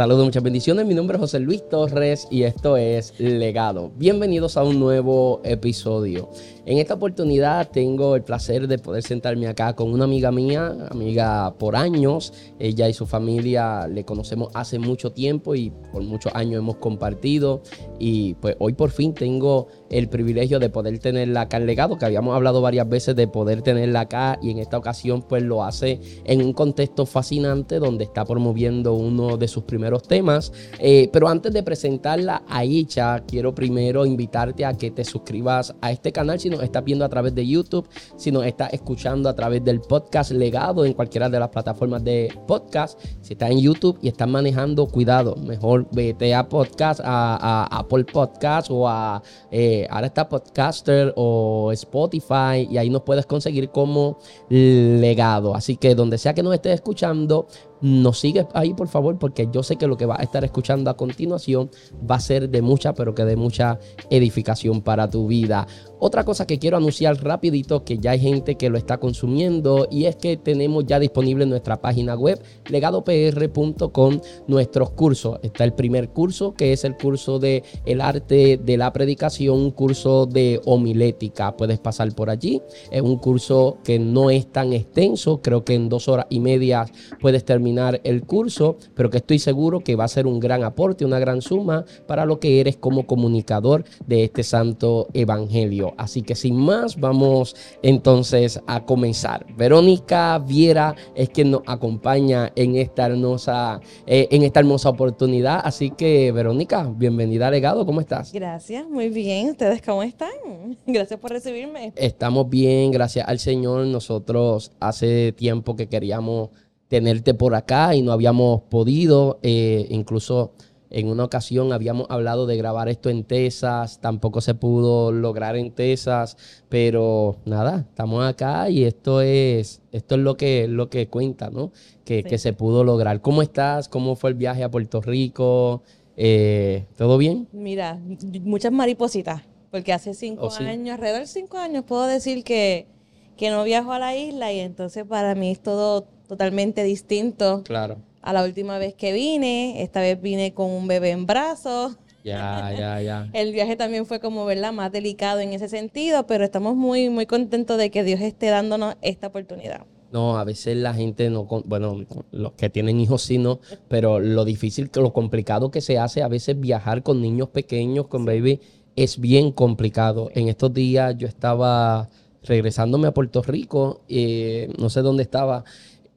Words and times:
Saludos, 0.00 0.24
muchas 0.24 0.42
bendiciones. 0.42 0.86
Mi 0.86 0.94
nombre 0.94 1.18
es 1.18 1.20
José 1.20 1.40
Luis 1.40 1.68
Torres 1.68 2.26
y 2.30 2.44
esto 2.44 2.78
es 2.78 3.12
Legado. 3.20 3.92
Bienvenidos 3.96 4.56
a 4.56 4.64
un 4.64 4.80
nuevo 4.80 5.42
episodio. 5.44 6.30
En 6.64 6.78
esta 6.78 6.94
oportunidad 6.94 7.68
tengo 7.70 8.16
el 8.16 8.22
placer 8.22 8.66
de 8.66 8.78
poder 8.78 9.02
sentarme 9.02 9.46
acá 9.46 9.76
con 9.76 9.92
una 9.92 10.04
amiga 10.04 10.32
mía, 10.32 10.74
amiga 10.90 11.52
por 11.58 11.76
años. 11.76 12.32
Ella 12.58 12.88
y 12.88 12.94
su 12.94 13.04
familia 13.04 13.86
le 13.88 14.06
conocemos 14.06 14.48
hace 14.54 14.78
mucho 14.78 15.12
tiempo 15.12 15.54
y 15.54 15.70
por 15.92 16.02
muchos 16.02 16.34
años 16.34 16.60
hemos 16.60 16.76
compartido. 16.76 17.60
Y 17.98 18.32
pues 18.36 18.56
hoy 18.58 18.72
por 18.72 18.92
fin 18.92 19.12
tengo 19.12 19.66
el 19.90 20.08
privilegio 20.08 20.58
de 20.58 20.70
poder 20.70 20.98
tenerla 20.98 21.42
acá 21.42 21.56
en 21.56 21.66
legado, 21.66 21.98
que 21.98 22.04
habíamos 22.04 22.34
hablado 22.34 22.62
varias 22.62 22.88
veces 22.88 23.16
de 23.16 23.26
poder 23.26 23.62
tenerla 23.62 24.00
acá 24.00 24.38
y 24.40 24.50
en 24.50 24.58
esta 24.58 24.78
ocasión 24.78 25.22
pues 25.22 25.42
lo 25.42 25.64
hace 25.64 26.00
en 26.24 26.42
un 26.42 26.52
contexto 26.52 27.06
fascinante 27.06 27.78
donde 27.78 28.04
está 28.04 28.24
promoviendo 28.24 28.94
uno 28.94 29.36
de 29.36 29.48
sus 29.48 29.64
primeros 29.64 30.04
temas. 30.04 30.52
Eh, 30.78 31.10
pero 31.12 31.28
antes 31.28 31.52
de 31.52 31.62
presentarla 31.62 32.42
a 32.48 32.64
Icha, 32.64 33.20
quiero 33.26 33.54
primero 33.54 34.06
invitarte 34.06 34.64
a 34.64 34.74
que 34.74 34.90
te 34.92 35.04
suscribas 35.04 35.74
a 35.80 35.90
este 35.90 36.12
canal 36.12 36.38
si 36.38 36.48
nos 36.48 36.62
estás 36.62 36.84
viendo 36.84 37.04
a 37.04 37.08
través 37.08 37.34
de 37.34 37.46
YouTube, 37.46 37.88
si 38.16 38.30
nos 38.30 38.46
estás 38.46 38.72
escuchando 38.72 39.28
a 39.28 39.34
través 39.34 39.64
del 39.64 39.80
podcast 39.80 40.30
legado 40.30 40.84
en 40.84 40.92
cualquiera 40.92 41.28
de 41.28 41.40
las 41.40 41.48
plataformas 41.48 42.04
de 42.04 42.32
podcast, 42.46 43.00
si 43.20 43.32
estás 43.32 43.50
en 43.50 43.60
YouTube 43.60 43.98
y 44.02 44.08
estás 44.08 44.28
manejando, 44.28 44.86
cuidado, 44.86 45.34
mejor 45.36 45.88
vete 45.90 46.32
a 46.32 46.48
podcast, 46.48 47.00
a, 47.02 47.66
Apple 47.70 48.04
Podcast 48.04 48.70
o 48.70 48.88
a... 48.88 49.22
Eh, 49.50 49.79
ahora 49.88 50.08
está 50.08 50.28
Podcaster 50.28 51.12
o 51.16 51.70
Spotify 51.72 52.68
y 52.70 52.78
ahí 52.78 52.90
nos 52.90 53.02
puedes 53.02 53.26
conseguir 53.26 53.70
como 53.70 54.18
legado. 54.48 55.54
Así 55.54 55.76
que 55.76 55.94
donde 55.94 56.18
sea 56.18 56.34
que 56.34 56.42
nos 56.42 56.54
estés 56.54 56.74
escuchando, 56.74 57.46
nos 57.80 58.18
sigues 58.18 58.46
ahí 58.54 58.74
por 58.74 58.88
favor 58.88 59.18
porque 59.18 59.48
yo 59.52 59.62
sé 59.62 59.76
que 59.76 59.86
lo 59.86 59.96
que 59.96 60.06
vas 60.06 60.20
a 60.20 60.22
estar 60.22 60.44
escuchando 60.44 60.90
a 60.90 60.96
continuación 60.96 61.70
va 62.08 62.16
a 62.16 62.20
ser 62.20 62.48
de 62.48 62.62
mucha 62.62 62.94
pero 62.94 63.14
que 63.14 63.24
de 63.24 63.36
mucha 63.36 63.78
edificación 64.10 64.82
para 64.82 65.08
tu 65.08 65.26
vida. 65.26 65.66
Otra 65.98 66.24
cosa 66.24 66.46
que 66.46 66.58
quiero 66.58 66.76
anunciar 66.76 67.22
rapidito 67.22 67.84
que 67.84 67.98
ya 67.98 68.12
hay 68.12 68.20
gente 68.20 68.56
que 68.56 68.70
lo 68.70 68.78
está 68.78 68.98
consumiendo 68.98 69.86
y 69.90 70.06
es 70.06 70.16
que 70.16 70.36
tenemos 70.36 70.86
ya 70.86 70.98
disponible 70.98 71.44
en 71.44 71.50
nuestra 71.50 71.80
página 71.80 72.14
web 72.14 72.42
legadopr.com 72.68 74.20
nuestros 74.46 74.90
cursos. 74.90 75.38
Está 75.42 75.64
el 75.64 75.74
primer 75.74 76.08
curso 76.10 76.54
que 76.54 76.72
es 76.72 76.84
el 76.84 76.96
curso 76.96 77.38
de 77.38 77.62
el 77.84 78.00
arte 78.00 78.58
de 78.62 78.76
la 78.76 78.92
predicación, 78.92 79.58
un 79.58 79.70
curso 79.70 80.26
de 80.26 80.60
homilética. 80.64 81.56
Puedes 81.56 81.78
pasar 81.78 82.10
por 82.14 82.30
allí. 82.30 82.62
Es 82.90 83.02
un 83.02 83.18
curso 83.18 83.78
que 83.84 83.98
no 83.98 84.30
es 84.30 84.50
tan 84.50 84.72
extenso, 84.72 85.40
creo 85.42 85.64
que 85.64 85.74
en 85.74 85.88
dos 85.88 86.08
horas 86.08 86.26
y 86.30 86.40
media 86.40 86.86
puedes 87.20 87.44
terminar 87.44 87.69
el 87.78 88.22
curso, 88.24 88.76
pero 88.94 89.10
que 89.10 89.18
estoy 89.18 89.38
seguro 89.38 89.80
que 89.80 89.96
va 89.96 90.04
a 90.04 90.08
ser 90.08 90.26
un 90.26 90.40
gran 90.40 90.64
aporte, 90.64 91.04
una 91.04 91.18
gran 91.18 91.42
suma 91.42 91.84
para 92.06 92.24
lo 92.24 92.40
que 92.40 92.60
eres 92.60 92.76
como 92.76 93.06
comunicador 93.06 93.84
de 94.06 94.24
este 94.24 94.42
santo 94.42 95.08
evangelio. 95.12 95.94
Así 95.96 96.22
que 96.22 96.34
sin 96.34 96.56
más, 96.56 96.98
vamos 96.98 97.56
entonces 97.82 98.60
a 98.66 98.84
comenzar. 98.84 99.46
Verónica 99.56 100.38
Viera 100.38 100.94
es 101.14 101.30
quien 101.30 101.50
nos 101.50 101.62
acompaña 101.66 102.52
en 102.56 102.76
esta 102.76 103.06
hermosa, 103.06 103.80
eh, 104.06 104.28
en 104.30 104.42
esta 104.42 104.60
hermosa 104.60 104.88
oportunidad. 104.88 105.60
Así 105.64 105.90
que, 105.90 106.32
Verónica, 106.32 106.90
bienvenida 106.96 107.48
a 107.48 107.50
Legado, 107.50 107.86
¿cómo 107.86 108.00
estás? 108.00 108.32
Gracias, 108.32 108.88
muy 108.88 109.08
bien. 109.08 109.50
¿Ustedes 109.50 109.82
cómo 109.82 110.02
están? 110.02 110.30
Gracias 110.86 111.18
por 111.20 111.30
recibirme. 111.30 111.92
Estamos 111.96 112.48
bien, 112.48 112.90
gracias 112.90 113.28
al 113.28 113.38
Señor. 113.38 113.86
Nosotros 113.86 114.72
hace 114.80 115.32
tiempo 115.32 115.76
que 115.76 115.88
queríamos 115.88 116.50
tenerte 116.90 117.34
por 117.34 117.54
acá 117.54 117.94
y 117.94 118.02
no 118.02 118.10
habíamos 118.10 118.62
podido. 118.62 119.38
Eh, 119.44 119.86
incluso 119.90 120.50
en 120.90 121.06
una 121.06 121.22
ocasión 121.22 121.72
habíamos 121.72 122.10
hablado 122.10 122.46
de 122.46 122.56
grabar 122.56 122.88
esto 122.88 123.10
en 123.10 123.22
Texas, 123.22 124.00
tampoco 124.00 124.40
se 124.40 124.54
pudo 124.54 125.12
lograr 125.12 125.54
en 125.54 125.70
Texas, 125.70 126.36
pero 126.68 127.36
nada, 127.44 127.86
estamos 127.88 128.24
acá 128.24 128.68
y 128.70 128.82
esto 128.82 129.20
es, 129.20 129.82
esto 129.92 130.16
es 130.16 130.20
lo 130.20 130.36
que, 130.36 130.66
lo 130.66 130.90
que 130.90 131.06
cuenta, 131.06 131.48
¿no? 131.48 131.70
Que, 132.04 132.24
que 132.24 132.38
se 132.38 132.52
pudo 132.52 132.82
lograr. 132.82 133.20
¿Cómo 133.22 133.40
estás? 133.40 133.88
¿Cómo 133.88 134.16
fue 134.16 134.30
el 134.30 134.36
viaje 134.36 134.64
a 134.64 134.70
Puerto 134.70 135.00
Rico? 135.00 135.84
Eh, 136.16 136.86
¿Todo 136.96 137.18
bien? 137.18 137.46
Mira, 137.52 138.00
muchas 138.42 138.72
maripositas, 138.72 139.42
porque 139.70 139.92
hace 139.92 140.12
cinco 140.12 140.48
oh, 140.48 140.62
años, 140.64 140.94
alrededor 140.94 141.20
de 141.20 141.28
cinco 141.28 141.56
años, 141.56 141.84
puedo 141.84 142.08
decir 142.08 142.42
que, 142.42 142.88
que 143.36 143.50
no 143.50 143.62
viajo 143.62 143.92
a 143.92 144.00
la 144.00 144.16
isla 144.16 144.52
y 144.52 144.58
entonces 144.58 145.04
para 145.04 145.36
mí 145.36 145.52
es 145.52 145.60
todo 145.60 146.08
totalmente 146.30 146.84
distinto. 146.84 147.62
Claro. 147.64 147.98
A 148.22 148.32
la 148.32 148.44
última 148.44 148.78
vez 148.78 148.94
que 148.94 149.12
vine, 149.12 149.82
esta 149.82 150.00
vez 150.00 150.20
vine 150.22 150.54
con 150.54 150.70
un 150.70 150.86
bebé 150.86 151.10
en 151.10 151.26
brazos. 151.26 151.98
Ya, 152.22 152.72
ya, 152.78 153.00
ya. 153.02 153.28
El 153.32 153.52
viaje 153.52 153.74
también 153.74 154.06
fue 154.06 154.20
como, 154.20 154.44
¿verdad? 154.44 154.72
Más 154.72 154.92
delicado 154.92 155.40
en 155.40 155.52
ese 155.52 155.68
sentido, 155.68 156.26
pero 156.28 156.44
estamos 156.44 156.76
muy, 156.76 157.10
muy 157.10 157.26
contentos 157.26 157.78
de 157.78 157.90
que 157.90 158.04
Dios 158.04 158.20
esté 158.20 158.46
dándonos 158.46 158.94
esta 159.02 159.26
oportunidad. 159.26 159.86
No, 160.12 160.38
a 160.38 160.44
veces 160.44 160.76
la 160.76 160.94
gente 160.94 161.30
no, 161.30 161.46
bueno, 161.64 162.04
los 162.30 162.52
que 162.52 162.70
tienen 162.70 163.00
hijos 163.00 163.22
sí 163.22 163.38
no, 163.38 163.58
pero 163.88 164.20
lo 164.20 164.44
difícil, 164.44 164.88
lo 164.94 165.12
complicado 165.12 165.72
que 165.72 165.80
se 165.80 165.98
hace 165.98 166.22
a 166.22 166.28
veces 166.28 166.58
viajar 166.58 167.02
con 167.02 167.20
niños 167.20 167.48
pequeños, 167.48 168.06
con 168.06 168.24
baby, 168.24 168.60
es 168.94 169.18
bien 169.18 169.50
complicado. 169.50 170.30
En 170.34 170.48
estos 170.48 170.72
días 170.72 171.16
yo 171.16 171.26
estaba 171.26 172.08
regresándome 172.42 173.08
a 173.08 173.14
Puerto 173.14 173.42
Rico, 173.42 174.00
eh, 174.08 174.72
no 174.78 174.90
sé 174.90 175.02
dónde 175.02 175.22
estaba, 175.22 175.64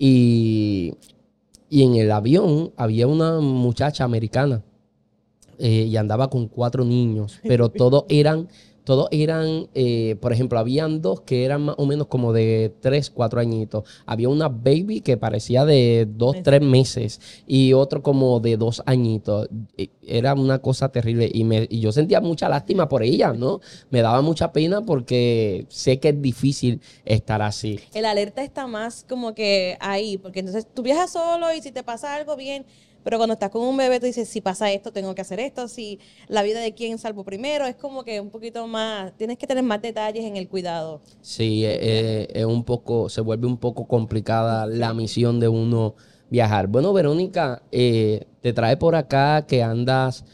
y, 0.06 0.98
en 1.70 1.96
el 1.96 2.12
avión 2.12 2.74
había 2.76 3.08
una 3.08 3.40
muchacha 3.40 4.04
americana 4.04 4.62
eh, 5.60 5.88
y 5.90 5.96
andaba 5.96 6.30
con 6.30 6.50
cuatro 6.50 6.84
niños, 6.84 7.40
pero 7.48 7.70
todos 7.70 8.04
eran 8.10 8.50
todos 8.84 9.08
eran, 9.12 9.68
eh, 9.74 10.18
por 10.22 10.34
ejemplo, 10.34 10.60
habían 10.60 11.02
dos 11.02 11.22
que 11.22 11.46
eran 11.46 11.64
más 11.64 11.76
o 11.78 11.86
menos 11.86 12.08
como 12.08 12.34
de 12.34 12.74
tres, 12.82 13.10
cuatro 13.10 13.40
añitos. 13.40 13.84
Había 14.06 14.30
una 14.30 14.50
baby 14.50 15.02
que 15.02 15.18
parecía 15.18 15.66
de 15.66 16.08
dos, 16.10 16.38
tres 16.44 16.62
meses 16.62 17.22
y 17.48 17.74
otro 17.74 18.04
como 18.04 18.40
de 18.40 18.58
dos 18.58 18.84
añitos. 18.86 19.48
Era 20.06 20.34
una 20.34 20.60
cosa 20.60 20.90
terrible 20.90 21.30
y, 21.34 21.44
me, 21.44 21.68
y 21.70 21.80
yo 21.80 21.92
sentía 21.92 22.20
mucha 22.20 22.50
lástima 22.50 22.90
por 22.90 23.04
ella, 23.04 23.34
¿no? 23.34 23.62
Me 23.90 24.02
daba 24.02 24.22
mucha 24.22 24.52
pena 24.52 24.82
porque 24.82 25.66
sé 25.70 26.00
que 26.00 26.10
es 26.10 26.22
difícil 26.22 26.82
estar 27.06 27.42
así. 27.42 27.80
El 27.94 28.06
alerta 28.06 28.44
está 28.44 28.68
más 28.68 29.06
como 29.08 29.34
que 29.34 29.78
ahí, 29.80 30.18
porque 30.18 30.40
entonces 30.40 30.68
tú 30.74 30.82
viajas 30.82 31.12
solo 31.12 31.54
y 31.54 31.62
si 31.62 31.72
te 31.72 31.84
pasa 31.84 32.16
algo 32.16 32.36
bien 32.36 32.66
pero 33.04 33.18
cuando 33.18 33.34
estás 33.34 33.50
con 33.50 33.62
un 33.64 33.78
bebé, 33.78 34.00
tú 34.00 34.06
dices, 34.06 34.28
si 34.28 34.42
pasa 34.42 34.72
esto, 34.72 34.92
tengo 34.92 35.14
que 35.16 35.22
hacer 35.22 35.40
esto, 35.40 35.68
si 35.68 36.00
la 36.28 36.44
vida 36.44 36.60
de 36.60 36.74
quién 36.74 36.98
salvo 36.98 37.24
primero, 37.24 37.66
es 37.66 37.76
como 37.76 38.04
que 38.04 38.20
un 38.20 38.30
poquito 38.30 38.68
más, 38.68 39.16
tienes 39.18 39.38
que 39.38 39.48
tener 39.48 39.64
más 39.64 39.82
detalles 39.82 40.26
en 40.26 40.38
el 40.38 40.48
cuidado. 40.48 41.02
Sí, 41.22 41.66
eh, 41.66 41.78
eh, 41.82 42.28
es, 42.34 42.46
un 42.46 42.64
poco, 42.64 43.10
se 43.10 43.22
vuelve 43.22 43.48
un 43.48 43.58
poco 43.58 43.88
complicada 43.88 44.66
la 44.66 44.94
misión 44.94 45.40
de 45.40 45.48
uno 45.48 45.96
viajar. 46.30 46.68
Bueno, 46.68 46.94
Verónica, 46.94 47.62
eh, 47.72 48.26
te 48.42 48.54
trae 48.54 48.78
por 48.78 48.96
acá 48.96 49.46
que 49.46 49.62
andas 49.64 50.26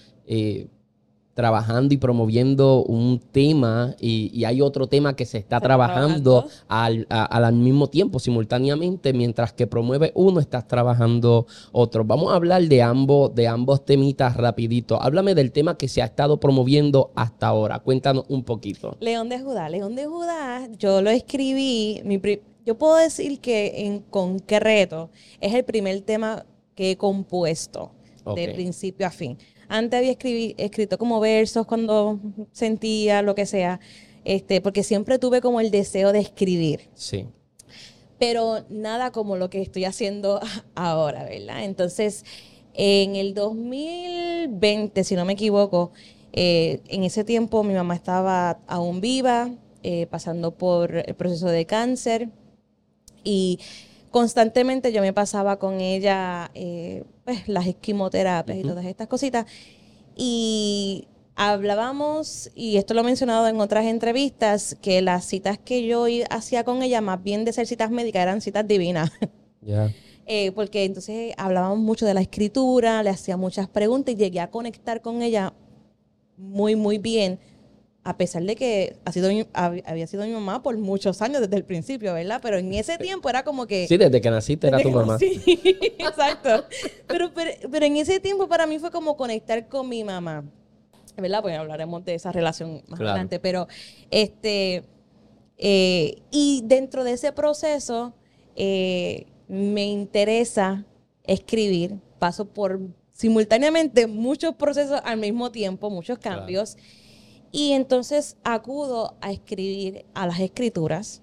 trabajando 1.39 1.93
y 1.93 1.97
promoviendo 1.97 2.83
un 2.83 3.17
tema 3.17 3.95
y, 3.97 4.43
hay 4.43 4.61
otro 4.61 4.87
tema 4.87 5.15
que 5.15 5.25
se 5.25 5.37
está, 5.37 5.61
trabajando, 5.61 6.47
Al, 6.67 7.07
al, 7.09 7.53
mismo 7.53 7.87
tiempo, 7.87 8.19
simultáneamente, 8.19 9.13
mientras 9.13 9.53
que 9.53 9.65
promueve 9.65 10.11
uno, 10.15 10.41
estás 10.41 10.67
trabajando 10.67 11.47
otro. 11.71 12.03
Vamos 12.03 12.33
a 12.33 12.35
hablar 12.35 12.63
de 12.63 12.81
ambos, 12.81 13.33
de 13.35 13.47
ambos 13.47 13.85
temitas 13.85 14.35
rapidito. 14.35 15.01
Háblame 15.01 15.33
del 15.33 15.53
tema 15.53 15.77
que 15.77 15.87
se 15.87 16.01
ha 16.01 16.05
estado 16.05 16.41
promoviendo 16.41 17.11
hasta 17.15 17.47
ahora. 17.47 17.79
Cuéntanos 17.79 18.25
un 18.27 18.43
poquito. 18.43 18.97
León 18.99 19.29
de 19.29 19.39
Judá. 19.39 19.69
León 19.69 19.95
de 19.95 20.07
Judá, 20.07 20.67
yo 20.77 21.01
lo 21.01 21.09
escribí, 21.09 22.03
yo 22.65 22.77
puedo 22.77 22.97
decir 22.97 23.39
que 23.39 23.85
en 23.85 23.99
concreto 23.99 25.09
es 25.39 25.53
el 25.53 25.63
primer 25.63 26.01
tema 26.01 26.45
que 26.75 26.91
he 26.91 26.97
compuesto 26.97 27.91
de 28.35 28.53
principio 28.53 29.07
a 29.07 29.09
fin. 29.09 29.37
Antes 29.69 29.99
había 29.99 30.17
escrito 30.57 30.97
como 30.97 31.19
versos 31.19 31.67
cuando 31.67 32.19
sentía 32.51 33.21
lo 33.21 33.35
que 33.35 33.45
sea, 33.45 33.79
este, 34.25 34.61
porque 34.61 34.83
siempre 34.83 35.19
tuve 35.19 35.41
como 35.41 35.61
el 35.61 35.69
deseo 35.69 36.11
de 36.11 36.19
escribir. 36.19 36.89
Sí. 36.95 37.27
Pero 38.17 38.65
nada 38.69 39.11
como 39.11 39.37
lo 39.37 39.49
que 39.49 39.61
estoy 39.61 39.85
haciendo 39.85 40.41
ahora, 40.75 41.23
¿verdad? 41.23 41.63
Entonces, 41.63 42.25
en 42.73 43.15
el 43.15 43.35
2020, 43.35 45.03
si 45.03 45.15
no 45.15 45.23
me 45.23 45.33
equivoco, 45.33 45.91
eh, 46.33 46.81
en 46.87 47.03
ese 47.03 47.23
tiempo 47.23 47.63
mi 47.63 47.75
mamá 47.75 47.93
estaba 47.93 48.59
aún 48.67 49.01
viva, 49.01 49.51
eh, 49.83 50.07
pasando 50.07 50.57
por 50.57 50.95
el 50.95 51.15
proceso 51.15 51.47
de 51.47 51.65
cáncer 51.65 52.29
y 53.23 53.59
constantemente 54.11 54.91
yo 54.91 55.01
me 55.01 55.13
pasaba 55.13 55.57
con 55.57 55.79
ella 55.79 56.51
eh, 56.53 57.03
pues, 57.25 57.47
las 57.47 57.67
esquimoterapias 57.67 58.57
y 58.57 58.61
todas 58.61 58.85
estas 58.85 59.07
cositas. 59.07 59.45
Y 60.15 61.07
hablábamos, 61.35 62.51
y 62.55 62.77
esto 62.77 62.93
lo 62.93 63.01
he 63.01 63.03
mencionado 63.03 63.47
en 63.47 63.61
otras 63.61 63.85
entrevistas, 63.85 64.75
que 64.81 65.01
las 65.01 65.25
citas 65.25 65.57
que 65.57 65.85
yo 65.85 66.05
hacía 66.29 66.63
con 66.63 66.83
ella, 66.83 67.01
más 67.01 67.23
bien 67.23 67.45
de 67.45 67.53
ser 67.53 67.67
citas 67.67 67.91
médicas, 67.91 68.23
eran 68.23 68.41
citas 68.41 68.67
divinas. 68.67 69.11
Eh, 70.31 70.51
porque 70.51 70.85
entonces 70.85 71.33
hablábamos 71.37 71.79
mucho 71.79 72.05
de 72.05 72.13
la 72.13 72.21
escritura, 72.21 73.01
le 73.01 73.09
hacía 73.09 73.35
muchas 73.35 73.67
preguntas 73.67 74.13
y 74.13 74.17
llegué 74.17 74.39
a 74.39 74.51
conectar 74.51 75.01
con 75.01 75.23
ella 75.23 75.53
muy, 76.37 76.75
muy 76.75 76.99
bien, 76.99 77.39
a 78.03 78.17
pesar 78.17 78.43
de 78.43 78.55
que 78.55 78.97
ha 79.05 79.11
sido 79.11 79.29
había 79.53 80.07
sido 80.07 80.25
mi 80.25 80.31
mamá 80.31 80.63
por 80.63 80.77
muchos 80.77 81.21
años 81.21 81.41
desde 81.41 81.57
el 81.57 81.65
principio, 81.65 82.13
¿verdad? 82.13 82.39
Pero 82.41 82.57
en 82.57 82.73
ese 82.73 82.97
tiempo 82.97 83.29
era 83.29 83.43
como 83.43 83.67
que... 83.67 83.87
Sí, 83.87 83.97
desde 83.97 84.21
que 84.21 84.29
naciste 84.29 84.67
era 84.67 84.79
tu 84.79 84.89
mamá. 84.91 85.17
Sí, 85.17 85.41
exacto. 85.99 86.65
Pero, 87.07 87.31
pero, 87.33 87.85
en 87.85 87.97
ese 87.97 88.19
tiempo 88.19 88.47
para 88.47 88.65
mí 88.65 88.79
fue 88.79 88.91
como 88.91 89.17
conectar 89.17 89.67
con 89.67 89.89
mi 89.89 90.03
mamá, 90.03 90.45
¿verdad? 91.17 91.41
Pues 91.41 91.57
hablaremos 91.57 92.05
de 92.05 92.15
esa 92.15 92.31
relación 92.31 92.83
más 92.87 92.99
adelante, 92.99 93.39
pero 93.39 93.67
este... 94.11 94.83
Eh, 95.61 96.21
y 96.31 96.61
dentro 96.65 97.03
de 97.03 97.13
ese 97.13 97.31
proceso... 97.31 98.13
Eh, 98.55 99.25
me 99.49 99.87
interesa 99.87 100.85
escribir, 101.23 101.99
paso 102.19 102.45
por 102.45 102.79
simultáneamente 103.11 104.07
muchos 104.07 104.55
procesos 104.55 105.01
al 105.03 105.17
mismo 105.17 105.51
tiempo, 105.51 105.89
muchos 105.89 106.19
cambios, 106.19 106.77
y 107.51 107.73
entonces 107.73 108.37
acudo 108.43 109.15
a 109.21 109.31
escribir 109.31 110.05
a 110.13 110.27
las 110.27 110.39
escrituras 110.39 111.21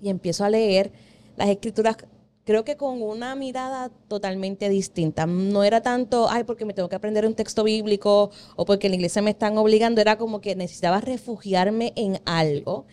y 0.00 0.08
empiezo 0.08 0.44
a 0.44 0.50
leer 0.50 0.92
las 1.36 1.48
escrituras 1.48 1.96
creo 2.44 2.64
que 2.64 2.76
con 2.76 3.02
una 3.02 3.34
mirada 3.34 3.90
totalmente 4.08 4.68
distinta. 4.68 5.26
No 5.26 5.64
era 5.64 5.80
tanto, 5.80 6.28
ay, 6.28 6.44
porque 6.44 6.64
me 6.64 6.74
tengo 6.74 6.88
que 6.88 6.96
aprender 6.96 7.26
un 7.26 7.34
texto 7.34 7.64
bíblico 7.64 8.30
o 8.56 8.64
porque 8.64 8.88
en 8.88 8.92
la 8.92 8.96
iglesia 8.96 9.22
me 9.22 9.30
están 9.30 9.56
obligando, 9.58 10.00
era 10.00 10.18
como 10.18 10.40
que 10.40 10.56
necesitaba 10.56 11.00
refugiarme 11.00 11.92
en 11.96 12.20
algo. 12.24 12.86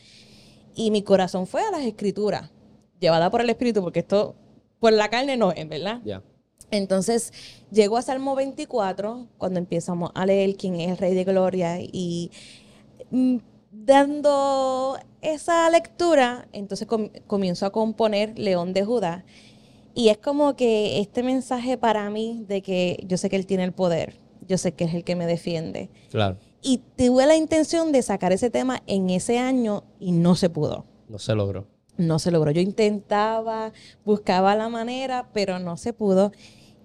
Y 0.76 0.92
mi 0.92 1.02
corazón 1.02 1.48
fue 1.48 1.62
a 1.62 1.72
las 1.72 1.82
escrituras 1.82 2.52
llevada 3.00 3.30
por 3.30 3.42
el 3.42 3.50
Espíritu, 3.50 3.82
porque 3.82 4.00
esto 4.00 4.36
por 4.80 4.94
la 4.94 5.10
carne 5.10 5.36
no 5.36 5.52
es, 5.52 5.68
¿verdad? 5.68 6.02
Entonces, 6.72 7.34
llegó 7.72 7.98
a 7.98 8.02
Salmo 8.02 8.36
24, 8.36 9.28
cuando 9.38 9.60
empezamos 9.60 10.12
a 10.14 10.26
leer 10.26 10.56
quién 10.56 10.76
es 10.76 10.92
el 10.92 10.98
Rey 10.98 11.14
de 11.14 11.24
Gloria 11.24 11.80
y 11.82 12.32
mm, 13.12 13.38
dando 13.72 14.98
esa 15.22 15.70
lectura, 15.70 16.48
entonces 16.54 16.88
comienzo 17.28 17.66
a 17.66 17.72
componer 17.72 18.38
León 18.38 18.74
de 18.74 18.84
Judá. 18.84 19.26
Y 19.96 20.10
es 20.10 20.18
como 20.18 20.56
que 20.56 21.00
este 21.00 21.24
mensaje 21.24 21.78
para 21.78 22.10
mí 22.10 22.46
de 22.48 22.62
que 22.62 23.04
yo 23.08 23.18
sé 23.18 23.30
que 23.30 23.36
Él 23.36 23.46
tiene 23.46 23.64
el 23.64 23.74
poder, 23.74 24.20
yo 24.48 24.58
sé 24.58 24.74
que 24.74 24.86
es 24.86 24.94
el 24.94 25.04
que 25.04 25.16
me 25.16 25.26
defiende. 25.26 25.90
Claro. 26.12 26.38
Y 26.62 26.82
tuve 26.96 27.26
la 27.26 27.36
intención 27.36 27.92
de 27.92 28.02
sacar 28.02 28.32
ese 28.32 28.50
tema 28.50 28.84
en 28.86 29.10
ese 29.10 29.40
año 29.40 29.84
y 30.00 30.12
no 30.12 30.36
se 30.36 30.50
pudo. 30.50 30.86
No 31.08 31.18
se 31.18 31.34
logró 31.34 31.66
no 32.00 32.18
se 32.18 32.32
logró. 32.32 32.50
Yo 32.50 32.62
intentaba, 32.62 33.72
buscaba 34.04 34.56
la 34.56 34.70
manera, 34.70 35.30
pero 35.34 35.60
no 35.60 35.78
se 35.78 35.94
pudo. 35.94 36.32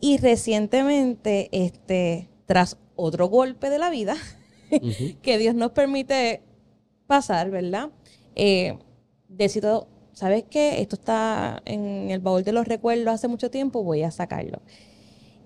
Y 0.04 0.18
recientemente, 0.18 1.48
este, 1.50 2.28
tras 2.44 2.76
otro 2.94 3.28
golpe 3.28 3.70
de 3.70 3.78
la 3.78 3.88
vida, 3.88 4.16
que 5.22 5.38
Dios 5.38 5.54
nos 5.54 5.70
permite 5.70 6.42
pasar, 7.06 7.50
¿verdad? 7.50 7.88
Eh, 8.34 8.76
decido, 9.28 9.88
¿sabes 10.12 10.44
qué? 10.50 10.82
Esto 10.82 10.96
está 10.96 11.62
en 11.64 12.10
el 12.10 12.20
baúl 12.20 12.44
de 12.44 12.52
los 12.52 12.68
recuerdos 12.68 13.14
hace 13.14 13.28
mucho 13.28 13.50
tiempo, 13.50 13.82
voy 13.82 14.02
a 14.02 14.10
sacarlo. 14.10 14.60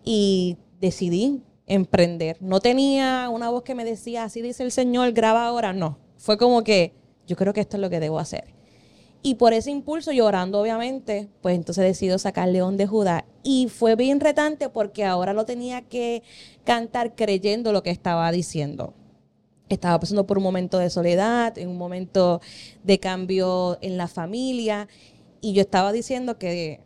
Y 0.02 0.56
decidí 0.80 1.40
emprender. 1.66 2.38
No 2.40 2.58
tenía 2.58 3.28
una 3.28 3.50
voz 3.50 3.62
que 3.62 3.76
me 3.76 3.84
decía, 3.84 4.24
así 4.24 4.42
dice 4.42 4.64
el 4.64 4.72
Señor, 4.72 5.12
graba 5.12 5.46
ahora. 5.46 5.72
No, 5.72 6.00
fue 6.16 6.36
como 6.36 6.64
que 6.64 6.94
yo 7.28 7.36
creo 7.36 7.52
que 7.52 7.60
esto 7.60 7.76
es 7.76 7.80
lo 7.80 7.90
que 7.90 8.00
debo 8.00 8.18
hacer. 8.18 8.57
Y 9.22 9.34
por 9.34 9.52
ese 9.52 9.70
impulso, 9.70 10.12
llorando 10.12 10.60
obviamente, 10.60 11.28
pues 11.42 11.56
entonces 11.56 11.84
decido 11.84 12.18
sacar 12.18 12.48
León 12.48 12.76
de 12.76 12.86
Judá. 12.86 13.24
Y 13.42 13.68
fue 13.68 13.96
bien 13.96 14.20
retante 14.20 14.68
porque 14.68 15.04
ahora 15.04 15.32
lo 15.32 15.44
tenía 15.44 15.82
que 15.82 16.22
cantar 16.64 17.14
creyendo 17.14 17.72
lo 17.72 17.82
que 17.82 17.90
estaba 17.90 18.30
diciendo. 18.30 18.94
Estaba 19.68 19.98
pasando 19.98 20.26
por 20.26 20.38
un 20.38 20.44
momento 20.44 20.78
de 20.78 20.88
soledad, 20.88 21.58
en 21.58 21.68
un 21.68 21.76
momento 21.76 22.40
de 22.84 23.00
cambio 23.00 23.76
en 23.82 23.96
la 23.96 24.06
familia. 24.08 24.88
Y 25.40 25.52
yo 25.52 25.62
estaba 25.62 25.92
diciendo 25.92 26.38
que 26.38 26.80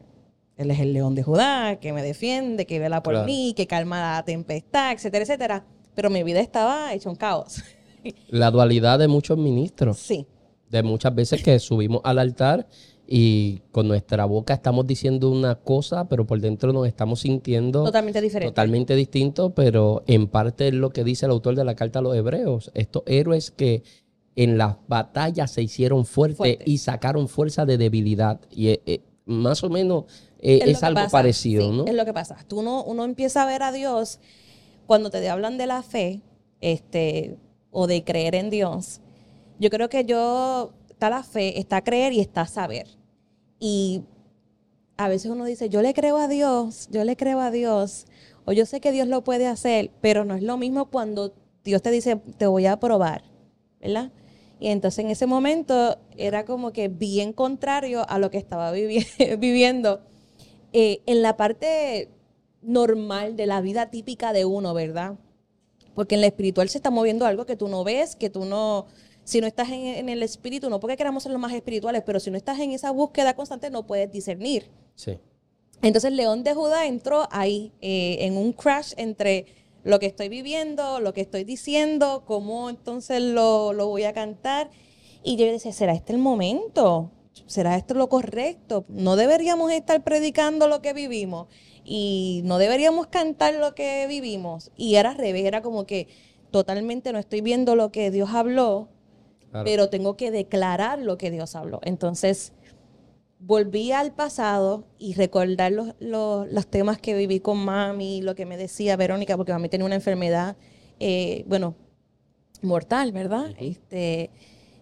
él 0.56 0.70
es 0.70 0.80
el 0.80 0.94
león 0.94 1.14
de 1.14 1.22
Judá, 1.22 1.78
que 1.80 1.92
me 1.92 2.02
defiende, 2.02 2.66
que 2.66 2.78
vela 2.78 3.02
por 3.02 3.24
mí, 3.24 3.52
que 3.54 3.66
calma 3.66 4.16
la 4.16 4.24
tempestad, 4.24 4.92
etcétera, 4.92 5.22
etcétera. 5.22 5.64
Pero 5.94 6.08
mi 6.08 6.22
vida 6.22 6.40
estaba 6.40 6.94
hecha 6.94 7.10
un 7.10 7.16
caos. 7.16 7.62
La 8.28 8.50
dualidad 8.50 8.98
de 8.98 9.06
muchos 9.06 9.38
ministros. 9.38 9.98
Sí 9.98 10.26
de 10.72 10.82
muchas 10.82 11.14
veces 11.14 11.42
que 11.42 11.58
subimos 11.58 12.00
al 12.02 12.18
altar 12.18 12.66
y 13.06 13.60
con 13.72 13.86
nuestra 13.88 14.24
boca 14.24 14.54
estamos 14.54 14.86
diciendo 14.86 15.30
una 15.30 15.56
cosa, 15.56 16.08
pero 16.08 16.26
por 16.26 16.40
dentro 16.40 16.72
nos 16.72 16.88
estamos 16.88 17.20
sintiendo 17.20 17.84
totalmente 17.84 18.22
diferente. 18.22 18.50
Totalmente 18.50 18.96
distinto, 18.96 19.50
pero 19.50 20.02
en 20.06 20.28
parte 20.28 20.68
es 20.68 20.74
lo 20.74 20.90
que 20.90 21.04
dice 21.04 21.26
el 21.26 21.32
autor 21.32 21.56
de 21.56 21.64
la 21.64 21.74
carta 21.74 21.98
a 21.98 22.02
los 22.02 22.16
hebreos. 22.16 22.70
Estos 22.74 23.02
héroes 23.06 23.50
que 23.50 23.82
en 24.34 24.56
las 24.56 24.76
batallas 24.88 25.50
se 25.50 25.62
hicieron 25.62 26.06
fuertes 26.06 26.56
y 26.64 26.78
sacaron 26.78 27.28
fuerza 27.28 27.66
de 27.66 27.76
debilidad. 27.76 28.40
Y 28.50 28.68
eh, 28.68 28.82
eh, 28.86 29.00
más 29.26 29.62
o 29.62 29.68
menos 29.68 30.04
eh, 30.38 30.60
es, 30.64 30.82
algo 30.82 31.02
parecido, 31.10 31.70
¿no? 31.70 31.84
Es 31.84 31.94
lo 31.94 32.06
que 32.06 32.14
pasa. 32.14 32.38
Tú 32.48 32.62
no, 32.62 32.82
uno 32.82 33.04
empieza 33.04 33.42
a 33.42 33.46
ver 33.46 33.62
a 33.62 33.72
Dios 33.72 34.20
cuando 34.86 35.10
te 35.10 35.28
hablan 35.28 35.58
de 35.58 35.66
la 35.66 35.82
fe 35.82 36.22
este, 36.62 37.36
o 37.70 37.86
de 37.86 38.04
creer 38.04 38.34
en 38.34 38.48
Dios 38.48 39.01
yo 39.62 39.70
creo 39.70 39.88
que 39.88 40.04
yo, 40.04 40.72
está 40.90 41.08
la 41.08 41.22
fe, 41.22 41.60
está 41.60 41.84
creer 41.84 42.12
y 42.12 42.18
está 42.18 42.46
saber. 42.46 42.88
Y 43.60 44.02
a 44.96 45.08
veces 45.08 45.30
uno 45.30 45.44
dice, 45.44 45.68
yo 45.68 45.82
le 45.82 45.94
creo 45.94 46.16
a 46.16 46.26
Dios, 46.26 46.88
yo 46.90 47.04
le 47.04 47.16
creo 47.16 47.38
a 47.38 47.52
Dios, 47.52 48.06
o 48.44 48.52
yo 48.52 48.66
sé 48.66 48.80
que 48.80 48.90
Dios 48.90 49.06
lo 49.06 49.22
puede 49.22 49.46
hacer, 49.46 49.92
pero 50.00 50.24
no 50.24 50.34
es 50.34 50.42
lo 50.42 50.56
mismo 50.56 50.86
cuando 50.86 51.32
Dios 51.62 51.80
te 51.80 51.92
dice, 51.92 52.16
te 52.38 52.48
voy 52.48 52.66
a 52.66 52.80
probar, 52.80 53.22
¿verdad? 53.80 54.10
Y 54.58 54.66
entonces 54.66 55.04
en 55.04 55.12
ese 55.12 55.26
momento 55.26 55.96
era 56.16 56.44
como 56.44 56.72
que 56.72 56.88
bien 56.88 57.32
contrario 57.32 58.04
a 58.08 58.18
lo 58.18 58.32
que 58.32 58.38
estaba 58.38 58.72
viviendo 59.38 60.00
eh, 60.72 61.02
en 61.06 61.22
la 61.22 61.36
parte 61.36 62.08
normal 62.62 63.36
de 63.36 63.46
la 63.46 63.60
vida 63.60 63.90
típica 63.90 64.32
de 64.32 64.44
uno, 64.44 64.74
¿verdad? 64.74 65.14
Porque 65.94 66.16
en 66.16 66.20
la 66.20 66.26
espiritual 66.26 66.68
se 66.68 66.78
está 66.78 66.90
moviendo 66.90 67.26
algo 67.26 67.46
que 67.46 67.54
tú 67.54 67.68
no 67.68 67.84
ves, 67.84 68.16
que 68.16 68.28
tú 68.28 68.44
no, 68.44 68.86
si 69.24 69.40
no 69.40 69.46
estás 69.46 69.70
en, 69.70 70.08
el 70.08 70.22
espíritu, 70.22 70.68
no 70.68 70.80
porque 70.80 70.96
queramos 70.96 71.22
ser 71.22 71.32
los 71.32 71.40
más 71.40 71.52
espirituales, 71.52 72.02
pero 72.04 72.20
si 72.20 72.30
no 72.30 72.36
estás 72.36 72.58
en 72.58 72.72
esa 72.72 72.90
búsqueda 72.90 73.34
constante, 73.34 73.70
no 73.70 73.86
puedes 73.86 74.10
discernir. 74.10 74.70
Sí. 74.94 75.18
Entonces, 75.80 76.12
León 76.12 76.44
de 76.44 76.54
Judá 76.54 76.86
entró 76.86 77.28
ahí 77.30 77.72
eh, 77.80 78.18
en 78.20 78.36
un 78.36 78.52
crash 78.52 78.92
entre 78.96 79.46
lo 79.84 79.98
que 79.98 80.06
estoy 80.06 80.28
viviendo, 80.28 81.00
lo 81.00 81.12
que 81.12 81.20
estoy 81.20 81.44
diciendo, 81.44 82.24
cómo 82.26 82.70
entonces 82.70 83.20
lo, 83.20 83.72
lo 83.72 83.88
voy 83.88 84.04
a 84.04 84.12
cantar. 84.12 84.70
Y 85.24 85.36
yo 85.36 85.46
decía, 85.46 85.72
¿será 85.72 85.92
este 85.92 86.12
el 86.12 86.18
momento? 86.18 87.10
¿Será 87.46 87.76
esto 87.76 87.94
lo 87.94 88.08
correcto? 88.08 88.84
No 88.88 89.16
deberíamos 89.16 89.72
estar 89.72 90.02
predicando 90.04 90.68
lo 90.68 90.82
que 90.82 90.92
vivimos 90.92 91.48
y 91.84 92.42
no 92.44 92.58
deberíamos 92.58 93.06
cantar 93.08 93.54
lo 93.54 93.74
que 93.74 94.06
vivimos. 94.08 94.70
Y 94.76 94.96
era 94.96 95.10
al 95.10 95.16
revés, 95.16 95.44
era 95.44 95.62
como 95.62 95.86
que 95.86 96.08
totalmente 96.50 97.12
no 97.12 97.18
estoy 97.18 97.40
viendo 97.40 97.74
lo 97.74 97.90
que 97.90 98.10
Dios 98.10 98.30
habló, 98.30 98.88
pero 99.64 99.88
tengo 99.90 100.16
que 100.16 100.30
declarar 100.30 100.98
lo 100.98 101.18
que 101.18 101.30
Dios 101.30 101.54
habló. 101.54 101.80
Entonces, 101.82 102.52
volví 103.38 103.92
al 103.92 104.12
pasado 104.12 104.84
y 104.98 105.14
recordar 105.14 105.72
los, 105.72 105.94
los, 105.98 106.66
temas 106.68 106.98
que 106.98 107.14
viví 107.14 107.40
con 107.40 107.58
mami, 107.58 108.22
lo 108.22 108.34
que 108.34 108.46
me 108.46 108.56
decía 108.56 108.96
Verónica, 108.96 109.36
porque 109.36 109.52
mami 109.52 109.68
tenía 109.68 109.84
una 109.84 109.96
enfermedad, 109.96 110.56
eh, 111.00 111.44
bueno, 111.46 111.74
mortal, 112.62 113.12
¿verdad? 113.12 113.54
Este, 113.58 114.30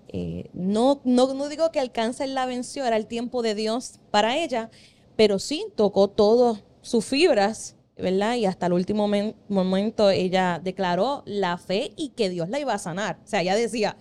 eh, 0.09 0.51
no, 0.53 1.01
no, 1.05 1.33
no 1.35 1.49
digo 1.49 1.71
que 1.73 1.81
el 1.81 1.91
cáncer 1.91 2.29
la 2.29 2.45
venció, 2.47 2.85
era 2.85 2.97
el 2.97 3.07
tiempo 3.07 3.43
de 3.43 3.55
Dios 3.55 3.99
para 4.11 4.37
ella, 4.37 4.71
pero 5.17 5.39
sí 5.39 5.67
tocó 5.75 6.09
todas 6.09 6.63
sus 6.83 7.05
fibras, 7.05 7.77
¿verdad? 7.97 8.35
Y 8.37 8.47
hasta 8.47 8.67
el 8.67 8.75
último 8.75 9.09
momento 9.49 10.11
ella 10.11 10.61
declaró 10.63 11.23
la 11.27 11.57
fe 11.59 11.93
y 11.97 12.11
que 12.11 12.29
Dios 12.29 12.49
la 12.49 12.61
iba 12.61 12.75
a 12.75 12.79
sanar. 12.79 13.21
O 13.25 13.27
sea, 13.27 13.41
ella 13.43 13.55
decía, 13.55 13.97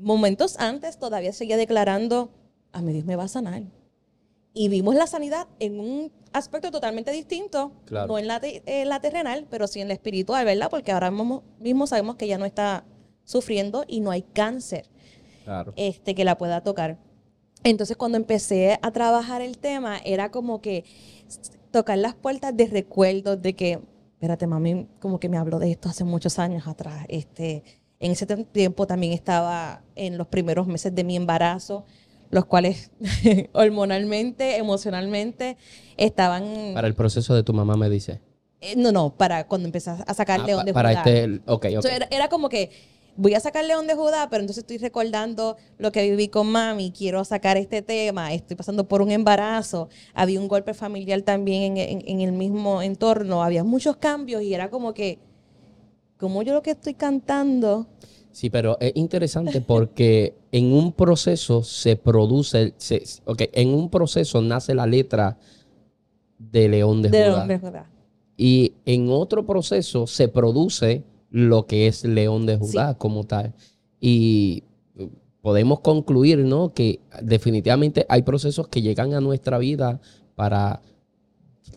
momentos 0.00 0.56
antes 0.58 0.98
todavía 0.98 1.32
seguía 1.32 1.56
declarando, 1.56 2.30
a 2.72 2.82
mí 2.82 2.92
Dios 2.92 3.04
me 3.04 3.16
va 3.16 3.24
a 3.24 3.28
sanar. 3.28 3.62
Y 4.54 4.68
vimos 4.68 4.94
la 4.94 5.06
sanidad 5.06 5.46
en 5.58 5.78
un 5.78 6.12
aspecto 6.32 6.70
totalmente 6.70 7.10
distinto, 7.12 7.72
no 7.90 8.18
en 8.18 8.26
la, 8.26 8.40
la, 8.66 9.00
terrenal, 9.00 9.46
pero 9.48 9.66
sí 9.66 9.80
en 9.80 9.88
la 9.88 9.94
espiritual, 9.94 10.44
¿verdad? 10.44 10.68
Porque 10.70 10.92
ahora 10.92 11.10
mismo, 11.10 11.86
sabemos 11.86 12.16
que 12.16 12.24
ella 12.24 12.38
no 12.38 12.44
está 12.44 12.84
sufriendo 13.24 13.84
y 13.86 14.00
no 14.00 14.10
hay 14.10 14.22
cáncer 14.22 14.86
este, 15.76 16.14
que 16.14 16.24
la 16.24 16.38
pueda 16.38 16.62
tocar. 16.62 16.98
Entonces 17.64 17.96
cuando 17.96 18.16
empecé 18.16 18.78
a 18.82 18.90
trabajar 18.90 19.42
el 19.42 19.58
tema, 19.58 19.98
era 20.04 20.30
como 20.30 20.60
que 20.60 20.84
tocar 21.70 21.98
las 21.98 22.14
puertas 22.14 22.56
de 22.56 22.66
recuerdos 22.66 23.40
de 23.40 23.54
que, 23.54 23.80
espérate, 24.14 24.46
mami, 24.46 24.88
como 25.00 25.20
que 25.20 25.28
me 25.28 25.36
habló 25.36 25.58
de 25.58 25.70
esto 25.70 25.88
hace 25.88 26.04
muchos 26.04 26.38
años 26.38 26.66
atrás, 26.66 27.04
este, 27.08 27.62
en 28.00 28.12
ese 28.12 28.26
tiempo 28.26 28.86
también 28.86 29.12
estaba 29.12 29.82
en 29.96 30.18
los 30.18 30.26
primeros 30.28 30.66
meses 30.66 30.94
de 30.94 31.04
mi 31.04 31.16
embarazo. 31.16 31.84
los 32.30 32.44
cuales 32.44 32.90
hormonalmente, 33.54 34.56
emocionalmente, 34.56 35.56
estaban... 35.96 36.72
Para 36.74 36.86
el 36.88 36.94
proceso 36.94 37.34
de 37.34 37.42
tu 37.42 37.52
mamá 37.52 37.76
me 37.76 37.88
dice. 37.88 38.20
Eh, 38.60 38.74
no, 38.76 38.92
no, 38.92 39.14
para 39.16 39.46
cuando 39.46 39.66
empecé 39.66 39.90
a 39.90 40.14
sacar 40.14 40.40
Ah, 40.40 40.46
León 40.46 40.64
de 40.66 40.72
para 40.72 40.90
Judá. 40.90 41.02
este, 41.10 41.40
ok, 41.46 41.66
ok. 41.76 41.82
So, 41.82 41.88
era, 41.88 42.08
era 42.10 42.28
como 42.28 42.48
que 42.48 42.70
voy 43.16 43.34
a 43.34 43.40
sacar 43.40 43.64
León 43.64 43.86
de 43.86 43.94
Judá, 43.94 44.28
pero 44.30 44.40
entonces 44.42 44.62
estoy 44.62 44.78
recordando 44.78 45.56
lo 45.78 45.90
que 45.92 46.02
viví 46.10 46.28
con 46.28 46.48
mami, 46.48 46.92
quiero 46.92 47.24
sacar 47.24 47.56
este 47.56 47.82
tema, 47.82 48.32
estoy 48.32 48.56
pasando 48.56 48.86
por 48.88 49.00
un 49.00 49.10
embarazo, 49.10 49.88
había 50.12 50.40
un 50.40 50.48
golpe 50.48 50.74
familiar 50.74 51.22
también 51.22 51.76
en, 51.78 51.98
en- 52.00 52.02
en 52.06 52.20
el 52.20 52.32
mismo 52.32 52.82
entorno, 52.82 53.42
había 53.42 53.64
muchos 53.64 53.96
cambios 53.96 54.42
y 54.42 54.54
era 54.54 54.70
como 54.70 54.92
que, 54.92 55.18
como 56.18 56.42
yo 56.42 56.54
lo 56.54 56.62
que 56.62 56.72
estoy 56.72 56.94
cantando, 56.94 57.86
Sí, 58.38 58.50
pero 58.50 58.76
es 58.78 58.92
interesante 58.94 59.60
porque 59.60 60.36
en 60.52 60.72
un 60.72 60.92
proceso 60.92 61.64
se 61.64 61.96
produce, 61.96 62.72
se, 62.76 63.02
ok, 63.24 63.42
en 63.52 63.70
un 63.70 63.90
proceso 63.90 64.40
nace 64.40 64.76
la 64.76 64.86
letra 64.86 65.38
de 66.38 66.68
León 66.68 67.02
de, 67.02 67.08
de 67.08 67.18
Judá. 67.18 67.36
León 67.36 67.48
de 67.48 67.58
Judá. 67.58 67.90
Y 68.36 68.74
en 68.84 69.10
otro 69.10 69.44
proceso 69.44 70.06
se 70.06 70.28
produce 70.28 71.02
lo 71.30 71.66
que 71.66 71.88
es 71.88 72.04
León 72.04 72.46
de 72.46 72.56
Judá 72.58 72.94
como 72.94 73.24
tal. 73.24 73.54
Y 74.00 74.62
podemos 75.40 75.80
concluir, 75.80 76.38
¿no? 76.38 76.72
Que 76.72 77.00
definitivamente 77.20 78.06
hay 78.08 78.22
procesos 78.22 78.68
que 78.68 78.82
llegan 78.82 79.14
a 79.14 79.20
nuestra 79.20 79.58
vida 79.58 80.00
para 80.36 80.80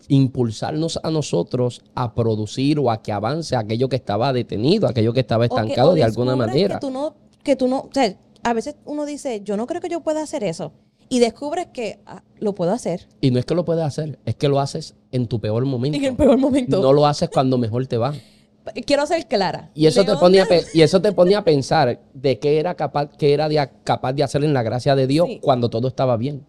impulsarnos 0.08 1.00
a 1.04 1.10
nosotros 1.12 1.82
a 1.96 2.14
producir 2.14 2.80
o 2.80 2.92
a 2.92 3.02
que 3.02 3.12
avance 3.12 3.56
aquello 3.56 3.90
que 3.90 3.96
estaba 3.96 4.32
detenido, 4.34 4.88
aquello 4.88 5.14
que 5.14 5.22
estaba 5.22 5.46
O 5.46 5.50
que- 5.50 5.56
estancado 5.56 5.92
o 5.92 5.94
de 5.96 6.04
alguna 6.04 6.36
manera. 6.36 6.76
Que 6.76 6.82
tú 6.88 6.92
no, 6.92 7.16
que 7.44 7.56
tú 7.56 7.68
no, 7.68 7.80
o 7.82 7.90
sea, 7.94 8.16
a 8.44 8.54
veces 8.54 8.76
uno 8.86 9.06
dice, 9.06 9.42
yo 9.44 9.58
no 9.58 9.68
creo 9.68 9.82
que 9.82 9.90
yo 9.90 10.02
pueda 10.02 10.22
hacer 10.22 10.44
eso. 10.44 10.72
Y 11.10 11.20
descubres 11.20 11.68
que 11.74 12.00
ah, 12.06 12.24
lo 12.40 12.56
puedo 12.56 12.72
hacer 12.72 13.10
Y 13.20 13.32
no 13.32 13.40
es 13.40 13.46
que 13.46 13.54
lo 13.54 13.66
puedas 13.66 13.86
hacer, 13.86 14.18
es 14.26 14.36
que 14.36 14.48
lo 14.48 14.60
haces 14.62 14.96
en 15.12 15.28
tu 15.28 15.42
peor 15.42 15.66
momento. 15.66 15.98
en 15.98 16.06
el 16.06 16.16
peor 16.16 16.38
momento. 16.38 16.82
No 16.82 16.94
lo 16.94 17.06
haces 17.06 17.30
cuando 17.30 17.58
mejor 17.58 17.86
te 17.88 17.98
va. 17.98 18.14
Quiero 18.86 19.06
ser 19.08 19.28
clara. 19.28 19.72
Y 19.74 19.88
eso, 19.88 20.06
te 20.06 20.16
ponía 20.16 20.48
y 20.74 20.82
eso 20.82 21.02
te 21.02 21.12
ponía 21.12 21.40
a 21.40 21.44
pensar 21.44 22.00
de 22.14 22.40
qué 22.40 22.60
era 22.60 22.76
capaz, 22.76 23.10
qué 23.18 23.34
era 23.34 23.50
de- 23.50 23.70
capaz 23.84 24.14
de 24.14 24.24
hacer 24.24 24.44
en 24.46 24.54
la 24.54 24.64
gracia 24.64 24.96
de 24.96 25.08
Dios 25.08 25.28
Sí. 25.28 25.40
cuando 25.42 25.70
todo 25.70 25.88
estaba 25.90 26.16
bien. 26.16 26.46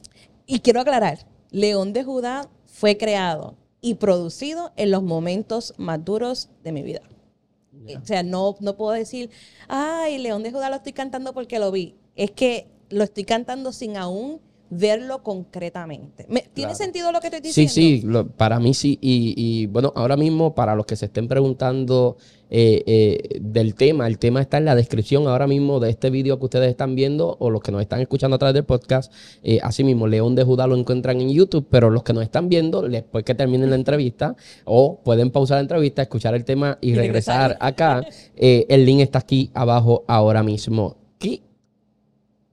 Y 0.46 0.60
quiero 0.60 0.80
aclarar, 0.82 1.26
León 1.50 1.92
de 1.92 2.04
Judá 2.04 2.48
fue 2.82 2.98
creado 2.98 3.54
y 3.80 3.94
producido 3.94 4.72
en 4.74 4.90
los 4.90 5.04
momentos 5.04 5.72
más 5.76 6.04
duros 6.04 6.48
de 6.64 6.72
mi 6.72 6.82
vida. 6.82 7.02
O 7.96 8.04
sea, 8.04 8.24
no, 8.24 8.56
no 8.58 8.76
puedo 8.76 8.90
decir, 8.90 9.30
ay, 9.68 10.18
León 10.18 10.42
de 10.42 10.50
Judá 10.50 10.68
lo 10.68 10.74
estoy 10.74 10.92
cantando 10.92 11.32
porque 11.32 11.60
lo 11.60 11.70
vi. 11.70 11.94
Es 12.16 12.32
que 12.32 12.66
lo 12.88 13.04
estoy 13.04 13.22
cantando 13.22 13.70
sin 13.70 13.96
aún 13.96 14.40
verlo 14.74 15.22
concretamente. 15.22 16.24
¿Me- 16.30 16.40
¿Tiene 16.40 16.72
Claro. 16.72 16.74
sentido 16.76 17.12
lo 17.12 17.20
que 17.20 17.26
estoy 17.26 17.40
Sí, 17.52 17.60
diciendo? 17.62 17.72
sí, 17.72 18.06
lo- 18.06 18.26
para 18.28 18.58
mí 18.58 18.72
sí. 18.72 18.98
Y, 19.02 19.34
y, 19.36 19.66
bueno, 19.66 19.92
ahora 19.94 20.16
mismo 20.16 20.54
para 20.54 20.74
los 20.74 20.86
que 20.86 20.96
se 20.96 21.06
estén 21.06 21.28
preguntando 21.28 22.16
eh, 22.54 22.82
eh, 22.86 23.38
del 23.40 23.74
tema, 23.74 24.06
el 24.06 24.18
tema 24.18 24.40
está 24.42 24.58
en 24.58 24.66
la 24.66 24.74
descripción 24.74 25.26
ahora 25.26 25.46
mismo 25.46 25.80
de 25.80 25.88
este 25.88 26.10
vídeo 26.10 26.38
que 26.38 26.44
ustedes 26.44 26.68
están 26.68 26.94
viendo 26.94 27.34
o 27.40 27.48
los 27.48 27.62
que 27.62 27.72
nos 27.72 27.80
están 27.80 28.00
escuchando 28.02 28.34
a 28.36 28.38
través 28.38 28.52
del 28.52 28.64
podcast. 28.64 29.10
Eh, 29.42 29.58
así 29.62 29.84
mismo, 29.84 30.06
León 30.06 30.34
de 30.34 30.44
Judá 30.44 30.66
lo 30.66 30.76
encuentran 30.76 31.18
en 31.22 31.30
YouTube, 31.30 31.66
pero 31.70 31.88
los 31.88 32.02
que 32.02 32.12
nos 32.12 32.22
están 32.22 32.50
viendo, 32.50 32.82
después 32.82 33.24
que 33.24 33.34
terminen 33.34 33.70
la 33.70 33.76
entrevista, 33.76 34.36
o 34.66 35.00
pueden 35.02 35.30
pausar 35.30 35.56
la 35.56 35.62
entrevista, 35.62 36.02
escuchar 36.02 36.34
el 36.34 36.44
tema 36.44 36.76
y, 36.82 36.90
Y 36.90 36.94
regresar 36.94 37.52
regresar. 37.52 37.56
acá, 37.66 38.06
eh, 38.36 38.66
el 38.68 38.84
link 38.84 39.00
está 39.00 39.20
aquí 39.20 39.50
abajo 39.54 40.04
ahora 40.06 40.42
mismo. 40.42 40.96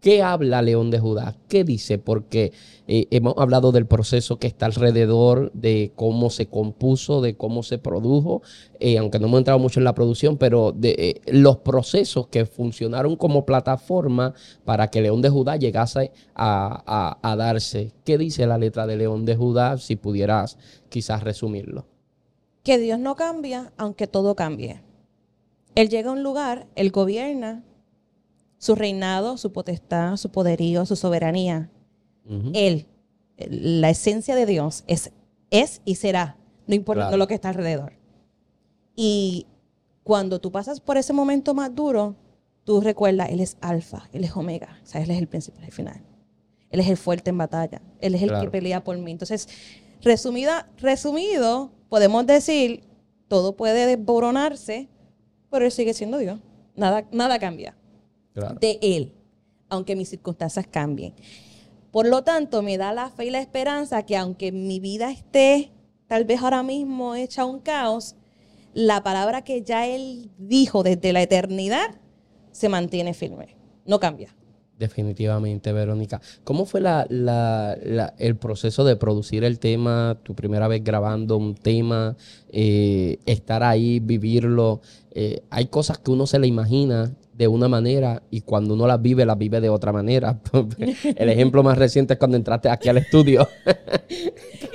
¿Qué, 0.01 0.09
¿Qué 0.09 0.23
habla 0.23 0.61
León 0.61 0.91
de 0.91 0.99
Judá? 0.99 1.35
¿Qué 1.47 1.63
dice? 1.63 1.97
Porque 1.97 2.51
eh, 2.87 3.07
hemos 3.11 3.33
hablado 3.37 3.71
del 3.71 3.85
proceso 3.85 4.37
que 4.39 4.47
está 4.47 4.65
alrededor, 4.65 5.51
de 5.53 5.91
cómo 5.95 6.29
se 6.29 6.47
compuso, 6.47 7.21
de 7.21 7.35
cómo 7.35 7.63
se 7.63 7.77
produjo, 7.77 8.41
eh, 8.79 8.97
aunque 8.97 9.19
no 9.19 9.27
hemos 9.27 9.39
entrado 9.39 9.59
mucho 9.59 9.79
en 9.79 9.83
la 9.83 9.93
producción, 9.93 10.37
pero 10.37 10.71
de 10.71 10.95
eh, 10.97 11.21
los 11.33 11.57
procesos 11.57 12.27
que 12.27 12.45
funcionaron 12.45 13.15
como 13.17 13.45
plataforma 13.45 14.33
para 14.65 14.87
que 14.89 15.01
León 15.01 15.21
de 15.21 15.29
Judá 15.29 15.57
llegase 15.57 16.11
a, 16.33 16.81
a- 16.85 17.31
a 17.31 17.35
darse. 17.35 17.91
¿Qué 18.05 18.17
dice 18.17 18.47
la 18.47 18.57
letra 18.57 18.87
de 18.87 18.95
León 18.97 19.25
de 19.25 19.35
Judá? 19.35 19.77
Si 19.77 19.95
pudieras 19.97 20.57
quizás 20.89 21.23
resumirlo. 21.23 21.85
Que 22.63 22.77
Dios 22.77 22.99
no 22.99 23.15
cambia 23.15 23.73
aunque 23.77 24.07
todo 24.07 24.35
cambie. 24.35 24.81
Él 25.75 25.89
llega 25.89 26.09
a 26.09 26.13
un 26.13 26.23
lugar, 26.23 26.67
él 26.75 26.91
gobierna 26.91 27.63
su 28.59 28.75
reinado, 28.75 29.37
su 29.37 29.51
potestad, 29.51 30.17
su 30.17 30.29
poderío, 30.29 30.85
su 30.85 30.95
soberanía. 30.95 31.71
Él, 32.53 32.85
la 33.37 33.89
esencia 33.89 34.35
de 34.35 34.45
Dios, 34.45 34.83
es, 34.85 35.11
es 35.49 35.81
y 35.85 35.95
será, 35.95 36.37
no 36.67 36.75
importa 36.75 37.03
Claro. 37.05 37.17
lo 37.17 37.27
que 37.27 37.33
está 37.33 37.49
alrededor. 37.49 37.93
Y 38.95 39.47
cuando 40.03 40.39
tú 40.39 40.51
pasas 40.51 40.79
por 40.79 40.97
ese 40.97 41.13
momento 41.13 41.55
más 41.55 41.73
duro, 41.73 42.15
tú 42.65 42.81
recuerdas, 42.81 43.29
Él 43.31 43.39
es 43.39 43.57
alfa, 43.61 44.07
Él 44.13 44.23
es 44.25 44.35
omega, 44.35 44.77
o 44.83 44.85
sea, 44.85 45.01
Él 45.01 45.09
es 45.09 45.17
el 45.17 45.27
principio 45.27 45.63
el 45.65 45.71
final. 45.71 46.03
Él 46.69 46.81
es 46.81 46.87
el 46.87 46.97
fuerte 46.97 47.31
en 47.31 47.37
batalla, 47.39 47.81
Él 47.99 48.13
es 48.13 48.21
el 48.21 48.29
que 48.39 48.49
pelea 48.51 48.83
por 48.83 48.95
mí. 48.97 49.09
Entonces, 49.11 49.47
resumida, 50.03 50.69
resumido, 50.77 51.71
podemos 51.87 52.27
decir, 52.27 52.83
todo 53.27 53.55
puede 53.55 53.87
desboronarse, 53.87 54.87
pero 55.49 55.65
Él 55.65 55.71
sigue 55.71 55.95
siendo 55.95 56.19
Dios. 56.19 56.39
Nada, 56.75 57.07
nada 57.11 57.39
cambia 57.39 57.75
Claro. 58.39 58.58
de 58.60 58.79
Él, 58.81 59.13
aunque 59.69 59.96
mis 59.96 60.10
circunstancias 60.10 60.65
cambien. 60.69 61.13
Por 61.91 62.08
lo 62.08 62.24
tanto, 62.24 62.62
me 62.62 62.77
da 62.77 62.93
la 62.93 63.10
fe 63.10 63.25
y 63.25 63.29
la 63.31 63.39
esperanza 63.41 64.03
que 64.03 64.15
aunque 64.17 64.51
mi 64.51 64.79
vida 64.79 65.12
esté 65.12 65.72
tal 66.08 66.25
vez 66.25 66.41
ahora 66.41 66.63
mismo 66.63 67.15
hecha 67.15 67.46
un 67.46 67.60
caos, 67.60 68.15
la 68.74 69.01
palabra 69.03 69.43
que 69.43 69.63
ya 69.63 69.88
Él 69.88 70.29
dijo 70.38 70.84
desde 70.84 71.13
la 71.13 71.22
eternidad 71.22 71.88
se 72.51 72.69
mantiene 72.69 73.13
firme, 73.13 73.55
no 73.86 74.00
cambia. 74.00 74.36
Definitivamente, 74.77 75.74
Verónica. 75.74 76.22
¿Cómo 76.46 76.65
fue 76.65 76.79
la, 76.79 77.05
la- 77.10 77.77
la- 77.84 78.13
el 78.17 78.38
proceso 78.38 78.86
de 78.86 78.96
producir 78.96 79.43
el 79.43 79.60
tema, 79.60 80.17
tu 80.24 80.36
primera 80.36 80.67
vez 80.69 80.81
grabando 80.84 81.36
un 81.38 81.53
tema, 81.55 82.15
eh, 82.51 83.17
estar 83.25 83.62
ahí, 83.62 84.00
vivirlo? 84.00 84.79
Eh, 85.12 85.43
hay 85.50 85.65
cosas 85.67 85.98
que 85.98 86.12
uno 86.12 86.25
se 86.25 86.39
le 86.39 86.48
imagina 86.48 87.13
de 87.39 87.48
una 87.48 87.69
manera 87.69 88.22
y 88.29 88.41
cuando 88.41 88.74
uno 88.74 88.86
las 88.86 89.01
vive, 89.01 89.25
las 89.25 89.38
vive 89.38 89.62
de 89.62 89.69
otra 89.69 89.93
manera. 89.93 90.38
el 91.15 91.29
ejemplo 91.29 91.63
más 91.63 91.77
reciente 91.77 92.13
es 92.13 92.19
cuando 92.19 92.36
entraste 92.36 92.69
aquí 92.69 92.89
al 92.89 92.98
estudio. 92.98 93.48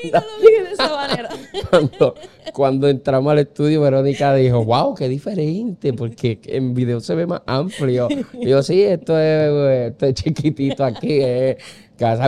Y 0.04 0.10
no 0.10 0.20
lo 0.20 0.26
dije 0.48 0.62
de 0.64 0.72
esa 0.72 0.94
manera. 0.94 1.28
cuando, 1.70 2.14
cuando 2.52 2.88
entramos 2.88 3.32
al 3.32 3.38
estudio, 3.40 3.80
Verónica 3.80 4.34
dijo, 4.34 4.62
wow, 4.64 4.94
qué 4.94 5.08
diferente, 5.08 5.92
porque 5.94 6.38
en 6.44 6.74
video 6.74 7.00
se 7.00 7.14
ve 7.14 7.26
más 7.26 7.40
amplio. 7.46 8.08
Y 8.34 8.48
yo, 8.48 8.62
sí, 8.62 8.82
esto 8.82 9.18
es, 9.18 9.90
esto 9.92 10.06
es 10.06 10.14
chiquitito 10.14 10.84
aquí. 10.84 11.20
eh". 11.22 11.56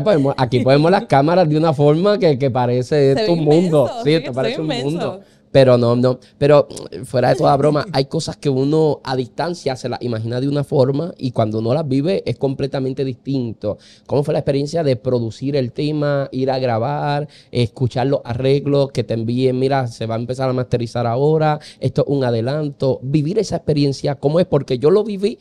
Podemos- 0.04 0.34
aquí 0.38 0.60
ponemos 0.60 0.90
las 0.90 1.04
cámaras 1.06 1.48
de 1.48 1.56
una 1.58 1.72
forma 1.74 2.18
que, 2.18 2.38
que 2.38 2.50
parece 2.50 3.12
esto 3.12 3.32
un 3.34 3.44
mundo. 3.44 3.56
inmenso, 3.86 4.04
Sí, 4.04 4.10
sí, 4.10 4.14
esto 4.14 4.32
parece 4.32 4.60
un 4.60 4.64
inmenso. 4.66 4.84
mundo. 4.90 5.20
Pero 5.56 5.78
no, 5.78 5.96
no. 5.96 6.20
Pero 6.36 6.68
mm, 6.68 7.04
fuera 7.04 7.30
de 7.30 7.36
toda 7.36 7.56
broma, 7.56 7.86
hay 7.94 8.04
cosas 8.04 8.36
que 8.36 8.50
uno 8.50 9.00
a 9.02 9.16
distancia 9.16 9.74
se 9.74 9.88
las 9.88 10.02
imagina 10.02 10.38
de 10.38 10.48
una 10.48 10.64
forma 10.64 11.14
y 11.16 11.30
cuando 11.30 11.60
uno 11.60 11.72
las 11.72 11.88
vive 11.88 12.22
es 12.26 12.36
completamente 12.36 13.06
distinto. 13.06 13.78
¿Cómo 14.04 14.22
fue 14.22 14.34
la 14.34 14.40
experiencia 14.40 14.82
de 14.82 14.96
producir 14.96 15.56
el 15.56 15.72
tema, 15.72 16.28
ir 16.30 16.50
a 16.50 16.58
grabar, 16.58 17.26
escuchar 17.50 18.06
los 18.06 18.20
arreglos 18.24 18.92
que 18.92 19.02
te 19.02 19.14
envíen? 19.14 19.58
Mira, 19.58 19.86
se 19.86 20.04
va 20.04 20.16
a 20.16 20.18
empezar 20.18 20.50
a 20.50 20.52
masterizar 20.52 21.06
ahora, 21.06 21.58
esto 21.80 22.02
es 22.02 22.08
un 22.14 22.22
adelanto. 22.22 23.00
Vivir 23.02 23.38
esa 23.38 23.56
experiencia, 23.56 24.16
¿cómo 24.16 24.40
es? 24.40 24.44
Porque 24.44 24.78
yo 24.78 24.90
lo 24.90 25.04
viví 25.04 25.38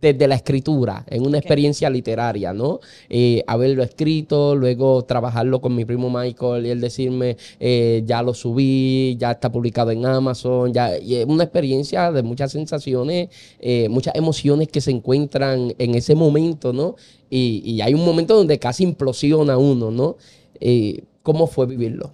desde 0.00 0.28
la 0.28 0.34
escritura, 0.34 1.04
en 1.08 1.26
una 1.26 1.38
experiencia 1.38 1.88
literaria, 1.90 2.52
¿no? 2.52 2.80
Eh, 3.08 3.42
haberlo 3.46 3.82
escrito, 3.82 4.54
luego 4.54 5.04
trabajarlo 5.04 5.60
con 5.60 5.74
mi 5.74 5.84
primo 5.84 6.10
Michael 6.10 6.66
y 6.66 6.70
él 6.70 6.80
decirme, 6.80 7.36
eh, 7.58 8.02
ya 8.04 8.22
lo 8.22 8.34
subí, 8.34 9.16
ya 9.18 9.32
está 9.32 9.50
publicado 9.50 9.90
en 9.90 10.04
Amazon, 10.04 10.72
ya, 10.72 10.98
y 10.98 11.16
es 11.16 11.26
una 11.26 11.44
experiencia 11.44 12.12
de 12.12 12.22
muchas 12.22 12.52
sensaciones, 12.52 13.28
eh, 13.58 13.88
muchas 13.88 14.14
emociones 14.14 14.68
que 14.68 14.80
se 14.80 14.90
encuentran 14.90 15.74
en 15.78 15.94
ese 15.94 16.14
momento, 16.14 16.72
¿no? 16.72 16.96
Y, 17.30 17.62
y 17.64 17.80
hay 17.80 17.94
un 17.94 18.04
momento 18.04 18.36
donde 18.36 18.58
casi 18.58 18.84
implosiona 18.84 19.56
uno, 19.56 19.90
¿no? 19.90 20.16
Eh, 20.60 21.04
¿Cómo 21.22 21.46
fue 21.46 21.66
vivirlo? 21.66 22.12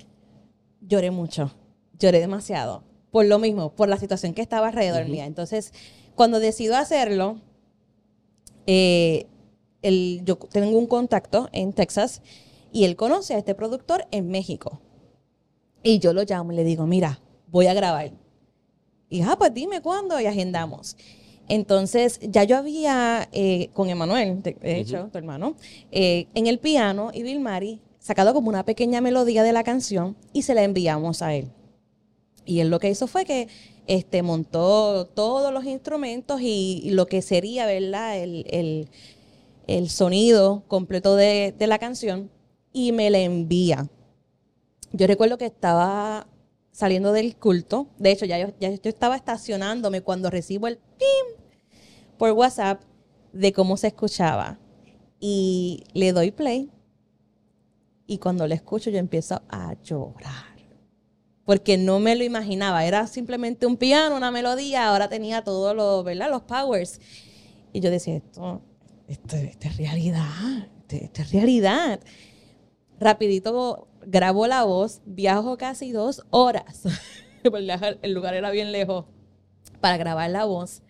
Lloré 0.81 1.11
mucho, 1.11 1.53
lloré 1.99 2.21
demasiado, 2.21 2.83
por 3.11 3.27
lo 3.27 3.39
mismo, 3.39 3.75
por 3.75 3.89
la 3.89 3.99
situación 3.99 4.35
que 4.35 4.43
estaba 4.43 4.69
alrededor 4.69 5.07
mía. 5.09 5.27
Entonces, 5.27 5.73
cuando 6.15 6.41
decido 6.41 6.77
hacerlo, 6.77 7.39
eh, 8.67 9.27
el- 9.83 10.23
yo 10.25 10.37
tengo 10.37 10.79
un 10.79 10.87
contacto 10.87 11.49
en 11.53 11.73
Texas 11.73 12.23
y 12.73 12.85
él 12.85 12.97
conoce 12.97 13.35
a 13.35 13.39
este 13.39 13.55
productor 13.55 14.07
en 14.11 14.29
México. 14.31 14.81
Y 15.83 15.99
yo 15.99 16.13
lo 16.13 16.23
llamo 16.23 16.53
y 16.53 16.57
le 16.57 16.65
digo, 16.65 16.87
mira, 16.87 17.21
voy 17.49 17.67
a 17.67 17.75
grabar. 17.75 18.13
Y, 19.09 19.23
ah, 19.23 19.35
pues 19.39 19.53
dime 19.53 19.83
cuándo 19.83 20.19
y 20.21 20.27
agendamos. 20.27 20.97
Entonces, 21.49 22.21
ya 22.23 22.45
yo 22.45 22.57
había, 22.57 23.29
eh, 23.33 23.69
con 23.75 23.91
Emanuel, 23.91 24.43
de, 24.43 24.53
de 24.55 24.79
hecho, 24.81 25.09
tu 25.11 25.19
hermano, 25.19 25.57
eh, 25.91 26.29
en 26.35 26.47
el 26.47 26.59
piano 26.59 27.11
y 27.13 27.23
Bill 27.25 27.41
Mari, 27.41 27.81
sacado 27.99 28.33
como 28.33 28.49
una 28.49 28.65
pequeña 28.65 29.01
melodía 29.01 29.43
de 29.43 29.53
la 29.53 29.65
canción 29.65 30.17
y 30.33 30.43
se 30.43 30.55
la 30.55 30.63
enviamos 30.63 31.21
a 31.21 31.35
él. 31.35 31.51
Y 32.47 32.61
él 32.61 32.71
lo 32.71 32.79
que 32.81 32.91
hizo 32.91 33.07
fue 33.07 33.25
que 33.25 33.49
este, 33.87 34.23
montó 34.23 35.07
todos 35.07 35.53
los 35.53 35.65
instrumentos 35.65 36.41
y, 36.41 36.91
lo 36.91 37.07
que 37.07 37.23
sería, 37.23 37.67
¿verdad? 37.67 38.19
El, 38.19 38.47
el- 38.51 38.89
el 39.69 39.91
sonido 39.91 40.65
completo 40.67 41.15
de, 41.15 41.55
de 41.57 41.67
la 41.69 41.79
canción 41.79 42.31
y 42.73 42.93
me 42.93 43.11
la 43.11 43.19
envía. 43.21 43.89
Yo 44.93 45.07
recuerdo 45.07 45.39
que 45.39 45.47
estaba 45.47 46.27
saliendo 46.73 47.13
del 47.13 47.37
culto. 47.37 47.87
De 47.99 48.11
hecho, 48.11 48.25
ya 48.27 48.39
yo, 48.39 48.49
ya 48.59 48.71
yo 48.71 48.81
estaba 48.85 49.17
estacionándome 49.17 50.03
cuando 50.03 50.31
recibo 50.31 50.67
el 50.67 50.79
pim 50.79 51.45
por 52.19 52.33
WhatsApp 52.33 52.83
de 53.33 53.53
cómo 53.53 53.77
se 53.77 53.89
escuchaba. 53.89 54.59
Y 55.21 55.85
le 55.95 56.13
doy 56.13 56.33
play. 56.33 56.71
Y 58.07 58.19
cuando 58.19 58.47
le 58.47 58.57
escucho, 58.57 58.91
yo 58.91 58.99
empiezo 58.99 59.41
a 59.49 59.75
llorar. 59.83 60.52
Porque 61.45 61.77
no 61.77 61.99
me 61.99 62.15
lo 62.15 62.23
imaginaba. 62.25 62.85
Era 62.85 63.07
simplemente 63.07 63.67
un 63.67 63.77
piano, 63.77 64.17
una 64.17 64.31
melodía. 64.31 64.89
Ahora 64.89 65.09
tenía 65.09 65.43
todos 65.43 65.75
los, 65.75 66.05
¿verdad? 66.05 66.31
Los 66.31 66.43
powers. 66.43 67.01
Y 67.73 67.81
yo 67.81 67.91
decía, 67.91 68.17
esto, 68.17 68.61
esto, 69.09 69.37
esto 69.37 69.69
es 69.69 69.77
realidad. 69.77 70.69
Esto, 70.89 70.97
esto 71.05 71.23
es 71.23 71.33
realidad. 71.33 72.01
Rapidito 73.01 73.89
grabo 74.07 74.47
la 74.47 74.65
voz, 74.65 75.01
viajo 75.05 75.57
casi 75.57 75.93
dos 75.93 76.23
horas. 76.31 76.83
El 78.03 78.13
lugar 78.15 78.35
era 78.35 78.51
bien 78.51 78.71
lejos 78.73 79.07
para 79.81 79.97
grabar 79.97 80.31
la 80.31 80.45
voz. 80.45 80.83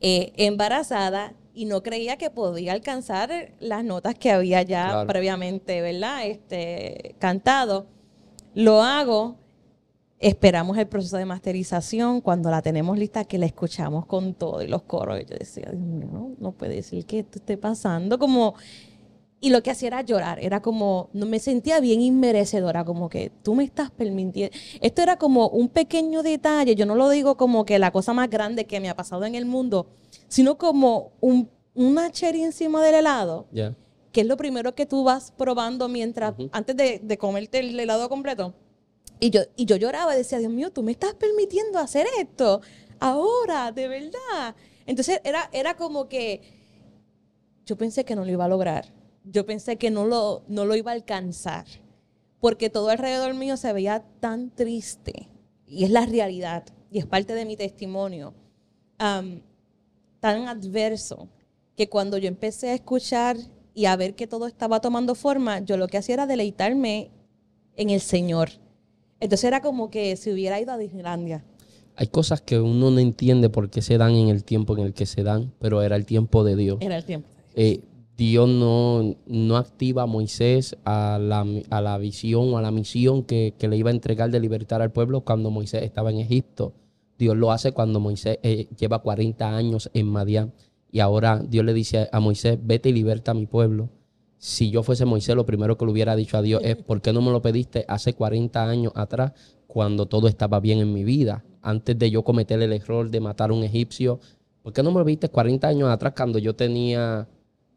eh, 0.00 0.32
embarazada 0.36 1.34
y 1.54 1.64
no 1.66 1.82
creía 1.82 2.16
que 2.16 2.30
podía 2.30 2.72
alcanzar 2.72 3.52
las 3.60 3.84
notas 3.84 4.14
que 4.16 4.30
había 4.32 4.62
ya 4.62 4.86
Claro. 4.88 5.06
previamente, 5.06 5.80
¿verdad? 5.80 6.26
Este, 6.26 7.14
cantado. 7.18 7.86
Lo 8.54 8.82
hago, 8.82 9.36
esperamos 10.22 10.78
el 10.78 10.86
proceso 10.86 11.16
de 11.16 11.24
masterización, 11.26 12.20
cuando 12.20 12.50
la 12.50 12.62
tenemos 12.62 12.96
lista, 12.96 13.24
que 13.24 13.38
la 13.38 13.46
escuchamos 13.46 14.06
con 14.06 14.34
todo 14.34 14.62
y 14.62 14.68
los 14.68 14.82
coros. 14.82 15.20
Y 15.20 15.24
yo 15.24 15.36
decía, 15.36 15.68
Dios 15.70 15.82
mío, 15.82 16.08
no, 16.12 16.30
no 16.38 16.52
puede 16.52 16.76
decir 16.76 17.04
que 17.04 17.18
esto 17.20 17.38
esté 17.38 17.56
pasando, 17.58 18.18
como... 18.18 18.54
Y 19.44 19.50
lo 19.50 19.60
que 19.60 19.72
hacía 19.72 19.88
era 19.88 20.02
llorar, 20.02 20.38
era 20.38 20.62
como, 20.62 21.10
no 21.12 21.26
me 21.26 21.40
sentía 21.40 21.80
bien 21.80 22.00
inmerecedora, 22.00 22.84
como 22.84 23.08
que 23.08 23.32
tú 23.42 23.56
me 23.56 23.64
estás 23.64 23.90
permitiendo. 23.90 24.56
Esto 24.80 25.02
era 25.02 25.16
como 25.16 25.48
un 25.48 25.68
pequeño 25.68 26.22
detalle, 26.22 26.76
yo 26.76 26.86
no 26.86 26.94
lo 26.94 27.08
digo 27.10 27.36
como 27.36 27.64
que 27.64 27.80
la 27.80 27.90
cosa 27.90 28.12
más 28.12 28.30
grande 28.30 28.66
que 28.66 28.78
me 28.78 28.88
ha 28.88 28.94
pasado 28.94 29.24
en 29.24 29.34
el 29.34 29.44
mundo, 29.44 29.88
sino 30.28 30.58
como 30.58 31.10
un, 31.20 31.50
una 31.74 32.08
cherry 32.12 32.44
encima 32.44 32.84
del 32.84 32.94
helado, 32.94 33.48
Ya. 33.50 33.74
que 34.12 34.20
es 34.20 34.28
lo 34.28 34.36
primero 34.36 34.76
que 34.76 34.86
tú 34.86 35.02
vas 35.02 35.32
probando 35.36 35.88
mientras, 35.88 36.34
antes 36.52 36.76
de, 36.76 37.00
de 37.02 37.18
comerte 37.18 37.58
el 37.58 37.80
helado 37.80 38.08
completo. 38.08 38.54
Y 39.22 39.30
yo, 39.30 39.42
y 39.54 39.66
yo 39.66 39.76
lloraba 39.76 40.16
decía, 40.16 40.40
Dios 40.40 40.50
mío, 40.50 40.72
tú 40.72 40.82
me 40.82 40.90
estás 40.90 41.14
permitiendo 41.14 41.78
hacer 41.78 42.08
esto 42.18 42.60
ahora, 42.98 43.70
de 43.70 43.86
verdad. 43.86 44.56
Entonces 44.84 45.20
era, 45.22 45.48
era 45.52 45.76
como 45.76 46.08
que 46.08 46.40
yo 47.64 47.76
pensé 47.76 48.04
que 48.04 48.16
no 48.16 48.24
lo 48.24 48.32
iba 48.32 48.46
a 48.46 48.48
lograr. 48.48 48.92
Yo 49.22 49.46
pensé 49.46 49.76
que 49.76 49.92
no 49.92 50.06
lo, 50.06 50.42
no 50.48 50.64
lo 50.64 50.74
iba 50.74 50.90
a 50.90 50.94
alcanzar. 50.94 51.66
Porque 52.40 52.68
todo 52.68 52.88
alrededor 52.88 53.34
mío 53.34 53.56
se 53.56 53.72
veía 53.72 54.04
tan 54.18 54.50
triste. 54.50 55.28
Y 55.68 55.84
es 55.84 55.90
la 55.90 56.04
realidad. 56.04 56.64
Y 56.90 56.98
es 56.98 57.06
parte 57.06 57.32
de 57.34 57.44
mi 57.44 57.56
testimonio. 57.56 58.34
Am, 58.98 59.40
tan 60.18 60.48
adverso. 60.48 61.28
Que 61.76 61.88
cuando 61.88 62.18
yo 62.18 62.26
empecé 62.26 62.70
a 62.70 62.74
escuchar 62.74 63.36
y 63.72 63.84
a 63.84 63.94
ver 63.94 64.16
que 64.16 64.26
todo 64.26 64.48
estaba 64.48 64.80
tomando 64.80 65.14
forma, 65.14 65.60
yo 65.60 65.76
lo 65.76 65.86
que 65.86 65.98
hacía 65.98 66.14
era 66.14 66.26
deleitarme 66.26 67.12
en 67.76 67.90
el 67.90 68.00
Señor. 68.00 68.61
Entonces 69.22 69.44
era 69.44 69.60
como 69.62 69.88
que 69.88 70.16
si 70.16 70.32
hubiera 70.32 70.60
ido 70.60 70.72
a 70.72 70.78
Disneylandia. 70.78 71.44
Hay 71.94 72.08
cosas 72.08 72.40
que 72.40 72.58
uno 72.58 72.90
no 72.90 72.98
entiende 72.98 73.50
por 73.50 73.70
qué 73.70 73.80
se 73.80 73.96
dan 73.96 74.16
en 74.16 74.28
el 74.28 74.42
tiempo 74.42 74.76
en 74.76 74.84
el 74.84 74.94
que 74.94 75.06
se 75.06 75.22
dan, 75.22 75.52
pero 75.60 75.80
era 75.82 75.94
el 75.94 76.04
tiempo 76.06 76.42
de 76.42 76.56
Dios. 76.56 76.78
Era 76.80 76.96
el 76.96 77.04
tiempo. 77.04 77.28
Eh, 77.54 77.82
Dios 78.16 78.48
no, 78.48 79.14
no 79.26 79.56
activa 79.56 80.02
a 80.02 80.06
Moisés 80.06 80.76
a 80.84 81.20
la, 81.20 81.46
a 81.70 81.80
la 81.80 81.98
visión 81.98 82.52
o 82.52 82.58
a 82.58 82.62
la 82.62 82.72
misión 82.72 83.22
que, 83.22 83.54
que 83.56 83.68
le 83.68 83.76
iba 83.76 83.90
a 83.90 83.92
entregar 83.92 84.28
de 84.32 84.40
libertar 84.40 84.82
al 84.82 84.90
pueblo 84.90 85.20
cuando 85.20 85.52
Moisés 85.52 85.84
estaba 85.84 86.10
en 86.10 86.18
Egipto. 86.18 86.72
Dios 87.16 87.36
lo 87.36 87.52
hace 87.52 87.70
cuando 87.70 88.00
Moisés 88.00 88.40
eh, 88.42 88.66
lleva 88.76 89.02
40 89.02 89.56
años 89.56 89.88
en 89.94 90.08
Madián. 90.08 90.52
Y 90.90 90.98
ahora 90.98 91.38
Dios 91.38 91.64
le 91.64 91.74
dice 91.74 92.08
a 92.10 92.18
Moisés, 92.18 92.58
vete 92.60 92.88
y 92.88 92.92
liberta 92.92 93.30
a 93.30 93.34
mi 93.34 93.46
pueblo. 93.46 93.88
Si 94.44 94.72
yo 94.72 94.82
fuese 94.82 95.04
Moisés, 95.04 95.36
lo 95.36 95.46
primero 95.46 95.78
que 95.78 95.84
le 95.84 95.92
hubiera 95.92 96.16
dicho 96.16 96.36
a 96.36 96.42
Dios 96.42 96.60
es, 96.64 96.74
¿por 96.84 97.00
qué 97.00 97.12
no 97.12 97.22
me 97.22 97.30
lo 97.30 97.40
pediste 97.40 97.84
hace 97.86 98.14
40 98.14 98.68
años 98.68 98.92
atrás 98.96 99.34
cuando 99.68 100.06
todo 100.06 100.26
estaba 100.26 100.58
bien 100.58 100.80
en 100.80 100.92
mi 100.92 101.04
vida? 101.04 101.44
Antes 101.60 101.96
de 101.96 102.10
yo 102.10 102.24
cometer 102.24 102.60
el 102.60 102.72
error 102.72 103.08
de 103.08 103.20
matar 103.20 103.50
a 103.50 103.52
un 103.52 103.62
egipcio, 103.62 104.18
¿por 104.62 104.72
qué 104.72 104.82
no 104.82 104.90
me 104.90 104.98
lo 104.98 105.04
pediste 105.04 105.28
40 105.28 105.68
años 105.68 105.90
atrás 105.90 106.14
cuando 106.16 106.40
yo 106.40 106.56
tenía 106.56 107.28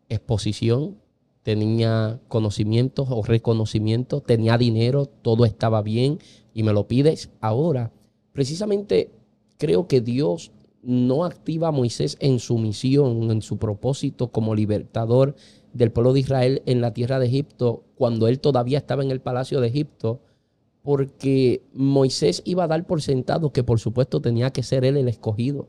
exposición, 0.09 0.97
tenía 1.43 2.19
conocimientos 2.29 3.09
o 3.11 3.21
reconocimiento, 3.21 4.21
tenía 4.21 4.57
dinero, 4.57 5.05
todo 5.05 5.45
estaba 5.45 5.83
bien 5.83 6.17
y 6.51 6.63
me 6.63 6.73
lo 6.73 6.87
pides 6.87 7.29
ahora? 7.41 7.91
Precisamente 8.33 9.11
creo 9.59 9.87
que 9.87 10.01
Dios 10.01 10.51
no 10.81 11.25
activa 11.25 11.67
a 11.67 11.71
Moisés 11.71 12.17
en 12.19 12.39
su 12.39 12.57
misión, 12.57 13.29
en 13.29 13.43
su 13.43 13.57
propósito 13.57 14.29
como 14.31 14.55
libertador 14.55 15.35
del 15.75 15.91
pueblo 15.91 16.13
de 16.13 16.21
Israel 16.21 16.61
en 16.65 16.81
la 16.81 16.93
tierra 16.93 17.19
de 17.19 17.27
Egipto, 17.27 17.83
cuando 17.95 18.27
él 18.27 18.39
todavía 18.39 18.77
estaba 18.77 19.03
en 19.03 19.11
el 19.11 19.19
palacio 19.19 19.59
de 19.59 19.67
Egipto, 19.67 20.21
porque 20.81 21.63
Moisés 21.73 22.41
iba 22.45 22.63
a 22.63 22.67
dar 22.67 22.87
por 22.87 23.01
sentado 23.01 23.51
que 23.51 23.63
por 23.63 23.79
supuesto 23.79 24.21
tenía 24.21 24.51
que 24.51 24.63
ser 24.63 24.85
él 24.85 24.95
el 24.95 25.09
escogido, 25.09 25.67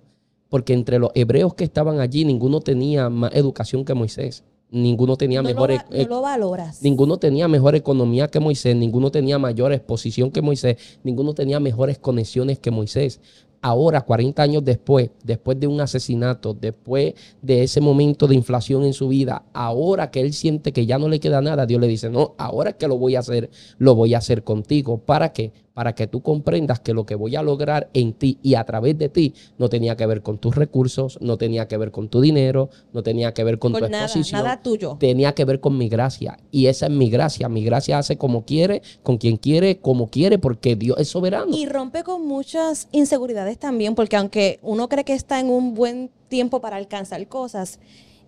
porque 0.48 0.74
entre 0.74 1.00
los 1.00 1.10
hebreos 1.14 1.54
que 1.54 1.64
estaban 1.64 1.98
allí 1.98 2.24
ninguno 2.24 2.60
tenía 2.60 3.10
más 3.10 3.34
educación 3.34 3.84
que 3.84 3.94
Moisés, 3.94 4.44
ninguno 4.70 5.16
tenía 5.16 5.42
no, 5.42 5.48
mejor 5.48 5.70
lo, 5.70 5.96
e- 5.96 6.06
lo 6.06 6.20
valoras. 6.20 6.82
Ninguno 6.82 7.16
tenía 7.16 7.48
mejor 7.48 7.74
economía 7.74 8.28
que 8.28 8.38
Moisés, 8.38 8.76
ninguno 8.76 9.10
tenía 9.10 9.38
mayor 9.38 9.72
exposición 9.72 10.30
que 10.30 10.40
Moisés, 10.40 10.76
ninguno 11.02 11.34
tenía 11.34 11.58
mejores 11.58 11.98
conexiones 11.98 12.60
que 12.60 12.70
Moisés. 12.70 13.20
Ahora, 13.62 14.02
40 14.02 14.42
años 14.42 14.64
después, 14.64 15.10
después 15.24 15.58
de 15.58 15.66
un 15.66 15.80
asesinato, 15.80 16.54
después 16.54 17.14
de 17.42 17.62
ese 17.62 17.80
momento 17.80 18.26
de 18.26 18.34
inflación 18.34 18.84
en 18.84 18.92
su 18.92 19.08
vida, 19.08 19.44
ahora 19.52 20.10
que 20.10 20.20
él 20.20 20.32
siente 20.32 20.72
que 20.72 20.86
ya 20.86 20.98
no 20.98 21.08
le 21.08 21.20
queda 21.20 21.40
nada, 21.40 21.66
Dios 21.66 21.80
le 21.80 21.88
dice, 21.88 22.10
no, 22.10 22.34
ahora 22.38 22.74
que 22.74 22.88
lo 22.88 22.98
voy 22.98 23.16
a 23.16 23.20
hacer, 23.20 23.50
lo 23.78 23.94
voy 23.94 24.14
a 24.14 24.18
hacer 24.18 24.44
contigo. 24.44 24.98
¿Para 24.98 25.32
qué? 25.32 25.52
Para 25.76 25.94
que 25.94 26.06
tú 26.06 26.22
comprendas 26.22 26.80
que 26.80 26.94
lo 26.94 27.04
que 27.04 27.14
voy 27.16 27.36
a 27.36 27.42
lograr 27.42 27.90
en 27.92 28.14
ti 28.14 28.38
y 28.42 28.54
a 28.54 28.64
través 28.64 28.96
de 28.96 29.10
ti 29.10 29.34
no 29.58 29.68
tenía 29.68 29.94
que 29.94 30.06
ver 30.06 30.22
con 30.22 30.38
tus 30.38 30.56
recursos, 30.56 31.18
no 31.20 31.36
tenía 31.36 31.68
que 31.68 31.76
ver 31.76 31.90
con 31.90 32.08
tu 32.08 32.22
dinero, 32.22 32.70
no 32.94 33.02
tenía 33.02 33.34
que 33.34 33.44
ver 33.44 33.58
con 33.58 33.74
tu 33.74 33.80
nada, 33.80 34.04
exposición 34.04 34.42
nada 34.42 34.62
tuyo. 34.62 34.96
tenía 34.98 35.34
que 35.34 35.44
ver 35.44 35.60
con 35.60 35.76
mi 35.76 35.90
gracia. 35.90 36.38
Y 36.50 36.68
esa 36.68 36.86
es 36.86 36.92
mi 36.92 37.10
gracia. 37.10 37.50
Mi 37.50 37.62
gracia 37.62 37.98
hace 37.98 38.16
como 38.16 38.46
quiere, 38.46 38.80
con 39.02 39.18
quien 39.18 39.36
quiere, 39.36 39.76
como 39.76 40.08
quiere, 40.08 40.38
porque 40.38 40.76
Dios 40.76 40.98
es 40.98 41.08
soberano. 41.08 41.54
Y 41.54 41.66
rompe 41.66 42.04
con 42.04 42.26
muchas 42.26 42.88
inseguridades 42.92 43.58
también, 43.58 43.94
porque 43.94 44.16
aunque 44.16 44.58
uno 44.62 44.88
cree 44.88 45.04
que 45.04 45.12
está 45.12 45.40
en 45.40 45.50
un 45.50 45.74
buen 45.74 46.10
tiempo 46.30 46.62
para 46.62 46.76
alcanzar 46.76 47.28
cosas, 47.28 47.80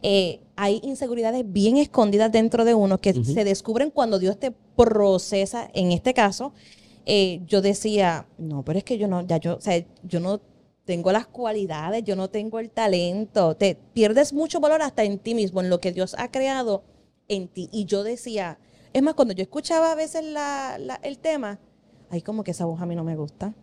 eh, 0.03 0.41
hay 0.55 0.81
inseguridades 0.85 1.51
bien 1.51 1.77
escondidas 1.77 2.31
dentro 2.31 2.65
de 2.65 2.75
uno 2.75 2.99
que 2.99 3.15
se 3.25 3.45
descubren 3.45 3.91
cuando 3.91 4.19
Dios 4.19 4.39
te 4.39 4.53
procesa. 4.77 5.71
En 5.73 5.93
este 5.93 6.15
caso, 6.15 6.53
eh, 7.11 7.40
yo 7.47 7.62
decía, 7.62 8.27
no, 8.37 8.62
pero 8.64 8.79
es 8.79 8.85
que 8.85 8.99
yo 8.99 9.09
no, 9.09 9.23
ya 9.27 9.38
yo, 9.38 9.57
o 9.57 9.61
sea, 9.61 9.83
yo 10.03 10.21
no 10.21 10.40
tengo 10.85 11.11
las 11.11 11.27
cualidades, 11.27 12.05
yo 12.05 12.14
no 12.16 12.29
tengo 12.29 12.59
el 12.61 12.68
talento. 12.71 13.57
Te 13.57 13.77
pierdes 13.94 14.33
mucho 14.35 14.61
valor 14.61 14.83
hasta 14.83 15.05
en 15.05 15.18
ti 15.18 15.35
mismo, 15.35 15.61
en 15.62 15.71
lo 15.71 15.81
que 15.81 15.90
Dios 15.92 16.14
ha 16.18 16.31
creado 16.31 16.85
en 17.29 17.49
ti. 17.49 17.68
Y 17.73 17.87
yo 17.87 18.03
decía, 18.05 18.59
es 18.92 19.03
más, 19.03 19.14
cuando 19.14 19.33
yo 19.35 19.42
escuchaba 19.42 19.92
a 19.92 19.94
veces 19.94 20.23
la- 20.23 20.77
la- 20.79 21.01
el 21.03 21.18
tema, 21.18 21.59
ay, 22.11 22.21
como 22.23 22.44
que 22.44 22.51
esa 22.51 22.66
voz 22.66 22.81
a 22.81 22.87
mí 22.87 22.94
no 22.94 23.05
me 23.05 23.16
gusta. 23.16 23.55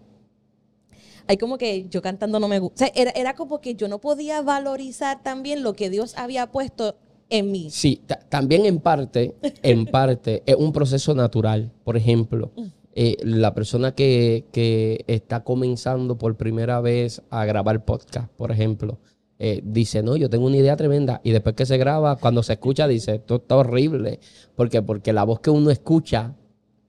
Hay 1.28 1.38
como 1.38 1.58
que 1.58 1.88
yo 1.90 2.02
cantando 2.02 2.40
no 2.40 2.48
me 2.48 2.60
gusta. 2.60 2.76
O 2.76 2.88
sea, 2.88 2.92
era, 2.96 3.12
era 3.12 3.34
como 3.36 3.60
que 3.62 3.76
yo 3.76 3.88
no 3.88 4.00
podía 4.00 4.42
valorizar 4.42 5.24
también 5.24 5.64
lo 5.64 5.74
que 5.74 5.90
Dios 5.90 6.14
había 6.18 6.52
puesto 6.52 6.96
en 7.30 7.52
mí. 7.52 7.70
Sí, 7.72 8.02
ta- 8.06 8.20
también 8.30 8.66
en 8.68 8.80
parte, 8.80 9.34
en 9.64 9.86
parte, 9.88 10.44
es 10.46 10.56
un 10.56 10.72
proceso 10.72 11.16
natural. 11.16 11.72
Por 11.84 11.98
ejemplo, 11.98 12.52
eh, 12.96 13.18
la 13.24 13.54
persona 13.54 13.94
que, 13.94 14.46
que 14.52 15.04
está 15.08 15.44
comenzando 15.44 16.18
por 16.18 16.36
primera 16.36 16.80
vez 16.82 17.22
a 17.30 17.46
grabar 17.46 17.84
podcast, 17.86 18.32
por 18.38 18.52
ejemplo, 18.52 18.98
eh, 19.38 19.62
dice, 19.66 20.02
no, 20.02 20.16
yo 20.16 20.30
tengo 20.30 20.46
una 20.48 20.58
idea 20.58 20.78
tremenda. 20.78 21.20
Y 21.24 21.32
después 21.32 21.56
que 21.56 21.66
se 21.66 21.78
graba, 21.78 22.16
cuando 22.16 22.42
se 22.42 22.54
escucha, 22.54 22.88
dice, 22.88 23.16
esto 23.16 23.36
está 23.36 23.58
horrible. 23.58 24.20
¿Por 24.56 24.70
qué? 24.70 24.82
Porque 24.82 25.12
la 25.14 25.26
voz 25.26 25.42
que 25.42 25.50
uno 25.50 25.72
escucha 25.72 26.36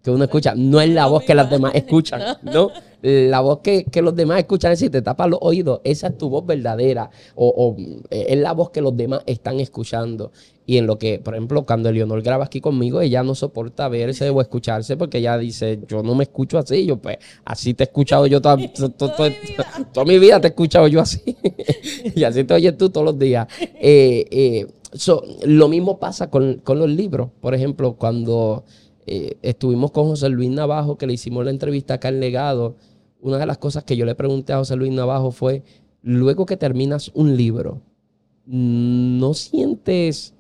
que 0.07 0.13
uno 0.13 0.23
escucha. 0.23 0.55
No 0.57 0.81
es 0.81 0.89
la 0.89 1.07
voz 1.07 1.25
que 1.25 1.35
las 1.35 1.51
demás 1.51 1.73
escuchan, 1.75 2.23
¿no? 2.43 2.71
La 3.03 3.41
voz 3.41 3.59
que, 3.59 3.85
que 3.85 4.03
los 4.03 4.15
demás 4.15 4.39
escuchan 4.39 4.71
es 4.71 4.79
si 4.79 4.89
te 4.89 5.03
tapas 5.03 5.29
los 5.29 5.41
oídos. 5.43 5.81
Esa 5.83 6.07
es 6.07 6.17
tu 6.19 6.29
voz 6.29 6.47
verdadera. 6.47 7.11
O, 7.35 7.49
o, 7.49 7.77
eh, 8.11 8.27
es 8.29 8.39
la 8.39 8.53
voz 8.53 8.71
que 8.71 8.81
los 8.81 8.97
demás 8.97 9.23
están 9.27 9.59
escuchando. 9.59 10.31
Y 10.65 10.79
en 10.79 10.87
lo 10.87 10.97
que, 10.97 11.19
por 11.19 11.35
ejemplo, 11.35 11.65
cuando 11.67 11.91
Leonor 11.91 12.23
graba 12.23 12.45
aquí 12.45 12.61
conmigo, 12.61 13.01
ella 13.01 13.25
no 13.25 13.35
soporta 13.35 13.89
verse 13.89 14.31
o 14.31 14.41
escucharse 14.41 14.97
porque 14.97 15.19
ella 15.19 15.37
dice, 15.39 15.81
yo 15.89 16.05
no 16.05 16.15
me 16.15 16.23
escucho 16.23 16.57
así. 16.59 16.87
Yo, 16.87 16.99
pues, 16.99 17.19
así 17.45 17.75
te 17.75 17.83
he 17.83 17.87
escuchado 17.87 18.29
yo 18.29 18.41
toda, 18.41 18.57
to- 18.75 18.91
to- 18.91 19.09
to- 19.11 19.25
toda 19.93 20.07
mi 20.07 20.21
vida, 20.21 20.41
te 20.41 20.47
he 20.47 20.51
escuchado 20.51 20.87
yo 20.87 21.01
así. 21.01 21.21
y 22.15 22.23
así 22.23 22.45
te 22.45 22.55
oyes 22.55 22.79
tú 22.79 22.91
todos 22.91 23.05
los 23.05 23.19
días. 23.19 23.49
Eh, 23.61 24.25
eh, 24.31 24.67
so, 24.93 25.25
lo 25.43 25.67
mismo 25.67 25.99
pasa 25.99 26.31
con, 26.31 26.61
con 26.63 26.79
los 26.79 26.89
libros. 26.91 27.29
Por 27.41 27.55
ejemplo, 27.57 27.95
cuando 27.95 28.65
eh, 29.07 29.37
estuvimos 29.43 29.93
con 29.93 30.09
José 30.09 30.29
Luis 30.29 30.51
Navajo, 30.51 30.99
que 30.99 31.07
le 31.07 31.13
hicimos 31.13 31.45
la 31.45 31.51
entrevista 31.51 31.95
acá 31.95 32.09
en 32.09 32.21
Legado, 32.21 32.77
una 33.21 33.39
de 33.39 33.47
las 33.47 33.59
cosas 33.59 33.85
que 33.85 33.97
yo 33.97 34.05
le 34.05 34.15
pregunté 34.15 34.53
a 34.53 34.59
José 34.59 34.77
Luis 34.77 34.93
Navajo 34.93 35.31
fue, 35.31 35.63
luego 36.03 36.47
que 36.47 36.57
terminas 36.57 37.11
un 37.15 37.37
libro, 37.37 37.81
¿no 38.47 39.35
sientes 39.35 40.35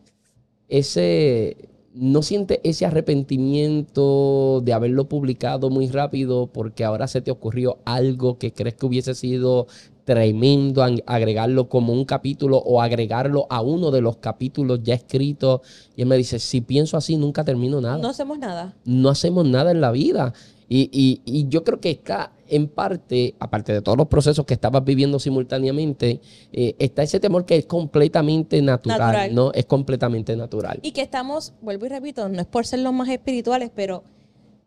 ese, 0.68 1.56
no 1.94 2.22
sientes 2.22 2.60
ese 2.62 2.86
arrepentimiento 2.86 4.60
de 4.64 4.72
haberlo 4.72 5.08
publicado 5.08 5.70
muy 5.70 5.88
rápido 5.88 6.48
porque 6.48 6.84
ahora 6.84 7.08
se 7.08 7.20
te 7.20 7.30
ocurrió 7.30 7.78
algo 7.84 8.38
que 8.38 8.52
crees 8.52 8.74
que 8.74 8.86
hubiese 8.86 9.14
sido 9.14 9.66
tremendo 10.06 10.82
agregarlo 11.04 11.68
como 11.68 11.92
un 11.92 12.04
capítulo 12.06 12.56
o 12.58 12.80
agregarlo 12.80 13.46
a 13.50 13.60
uno 13.60 13.90
de 13.90 14.00
los 14.00 14.16
capítulos 14.16 14.80
ya 14.82 14.94
escritos? 14.94 15.60
Y 15.96 16.02
él 16.02 16.08
me 16.08 16.16
dice, 16.16 16.38
si 16.38 16.62
pienso 16.62 16.96
así, 16.96 17.16
nunca 17.16 17.44
termino 17.44 17.80
nada 17.82 17.98
No 17.98 18.08
hacemos 18.08 18.38
nada. 18.38 18.74
no 18.86 19.10
hacemos 19.10 19.44
nada 19.44 19.72
en 19.72 19.80
la 19.82 19.90
vida. 19.90 20.32
Y, 20.68 20.88
y- 20.92 21.20
y 21.24 21.48
yo 21.48 21.62
creo 21.62 21.78
que 21.80 21.90
está 21.90 22.32
en 22.48 22.66
parte, 22.68 23.34
aparte 23.38 23.72
de 23.72 23.82
todos 23.82 23.98
los 23.98 24.06
procesos 24.08 24.44
que 24.46 24.54
estabas 24.54 24.84
viviendo 24.84 25.18
simultáneamente, 25.18 26.20
eh, 26.52 26.74
está 26.78 27.02
ese 27.02 27.20
temor 27.20 27.44
que 27.44 27.56
es 27.56 27.66
completamente 27.66 28.60
natural, 28.62 28.98
Natural. 28.98 29.34
¿no? 29.34 29.52
Es 29.52 29.66
completamente 29.66 30.34
natural. 30.36 30.78
Y 30.82 30.92
que 30.92 31.02
estamos, 31.02 31.52
vuelvo 31.62 31.86
y 31.86 31.88
repito, 31.88 32.28
no 32.28 32.40
es 32.40 32.46
por 32.46 32.66
ser 32.66 32.80
los 32.80 32.92
más 32.92 33.08
espirituales, 33.08 33.70
pero 33.74 34.02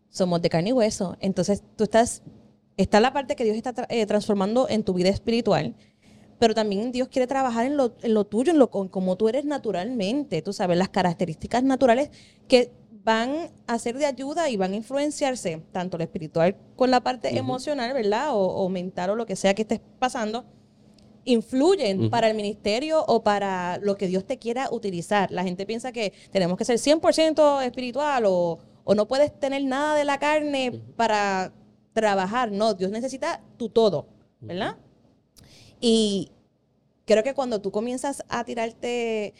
somos 0.09 0.41
de 0.41 0.49
carne 0.49 0.69
y 0.69 0.73
hueso. 0.73 1.17
Entonces, 1.19 1.63
tú 1.75 1.83
estás, 1.85 2.21
está 2.81 2.99
la 2.99 3.11
parte 3.13 3.35
que 3.35 3.43
Dios 3.43 3.55
está 3.57 3.73
tra- 3.73 3.87
eh, 3.89 4.05
transformando 4.05 4.67
en 4.69 4.83
tu 4.83 4.93
vida 4.93 5.09
espiritual, 5.09 5.75
pero 6.39 6.53
también 6.55 6.91
Dios 6.91 7.09
quiere 7.09 7.27
trabajar 7.27 7.65
en 7.65 7.75
lo, 7.77 7.93
en 8.01 8.13
lo 8.13 8.25
tuyo, 8.25 8.51
en 8.51 8.59
lo 8.59 8.69
como 8.69 9.15
tú 9.17 9.27
eres 9.29 9.45
naturalmente, 9.45 10.41
tú 10.41 10.53
sabes, 10.53 10.77
las 10.77 10.89
características 10.89 11.63
naturales 11.63 12.09
que 12.47 12.71
van 13.03 13.49
a 13.67 13.79
ser 13.79 13.97
de 13.97 14.05
ayuda 14.05 14.49
y 14.49 14.57
van 14.57 14.73
a 14.73 14.75
influenciarse 14.75 15.61
tanto 15.71 15.97
lo 15.97 16.03
espiritual 16.03 16.55
con 16.75 16.91
la 16.91 17.01
parte 17.01 17.37
emocional, 17.37 17.93
¿verdad? 17.93 18.33
O, 18.33 18.39
o 18.39 18.69
mental 18.69 19.09
o 19.11 19.15
lo 19.15 19.25
que 19.25 19.35
sea 19.35 19.53
que 19.53 19.63
estés 19.63 19.81
pasando, 19.99 20.45
influyen 21.25 22.09
para 22.09 22.29
el 22.29 22.35
ministerio 22.35 23.03
o 23.05 23.23
para 23.23 23.77
lo 23.81 23.95
que 23.97 24.07
Dios 24.07 24.25
te 24.25 24.37
quiera 24.37 24.69
utilizar. 24.71 25.31
La 25.31 25.43
gente 25.43 25.65
piensa 25.65 25.91
que 25.91 26.13
tenemos 26.31 26.57
que 26.57 26.65
ser 26.65 26.77
100% 26.77 27.63
espiritual 27.65 28.23
o, 28.25 28.59
o 28.83 28.95
no 28.95 29.07
puedes 29.07 29.37
tener 29.39 29.63
nada 29.63 29.95
de 29.95 30.05
la 30.05 30.17
carne 30.19 30.81
para 30.95 31.53
trabajar. 31.99 32.51
No, 32.51 32.73
Dios 32.73 32.91
necesita 32.91 33.41
tu 33.57 33.69
todo, 33.69 34.07
¿verdad? 34.41 34.77
Y 35.81 36.31
creo 37.05 37.23
que 37.23 37.33
cuando 37.33 37.59
tú 37.61 37.71
comienzas 37.71 38.23
a 38.29 38.43
tirarte 38.43 39.33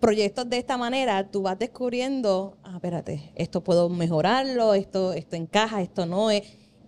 proyectos 0.00 0.48
de 0.50 0.58
esta 0.58 0.76
manera, 0.76 1.30
tú 1.30 1.42
vas 1.42 1.58
descubriendo, 1.58 2.56
ah, 2.62 2.72
espérate, 2.74 3.32
esto 3.36 3.62
puedo 3.62 3.88
mejorarlo, 3.88 4.74
esto, 4.74 5.12
esto 5.12 5.36
encaja, 5.36 5.80
esto 5.82 6.04
no 6.04 6.30
es. 6.30 6.42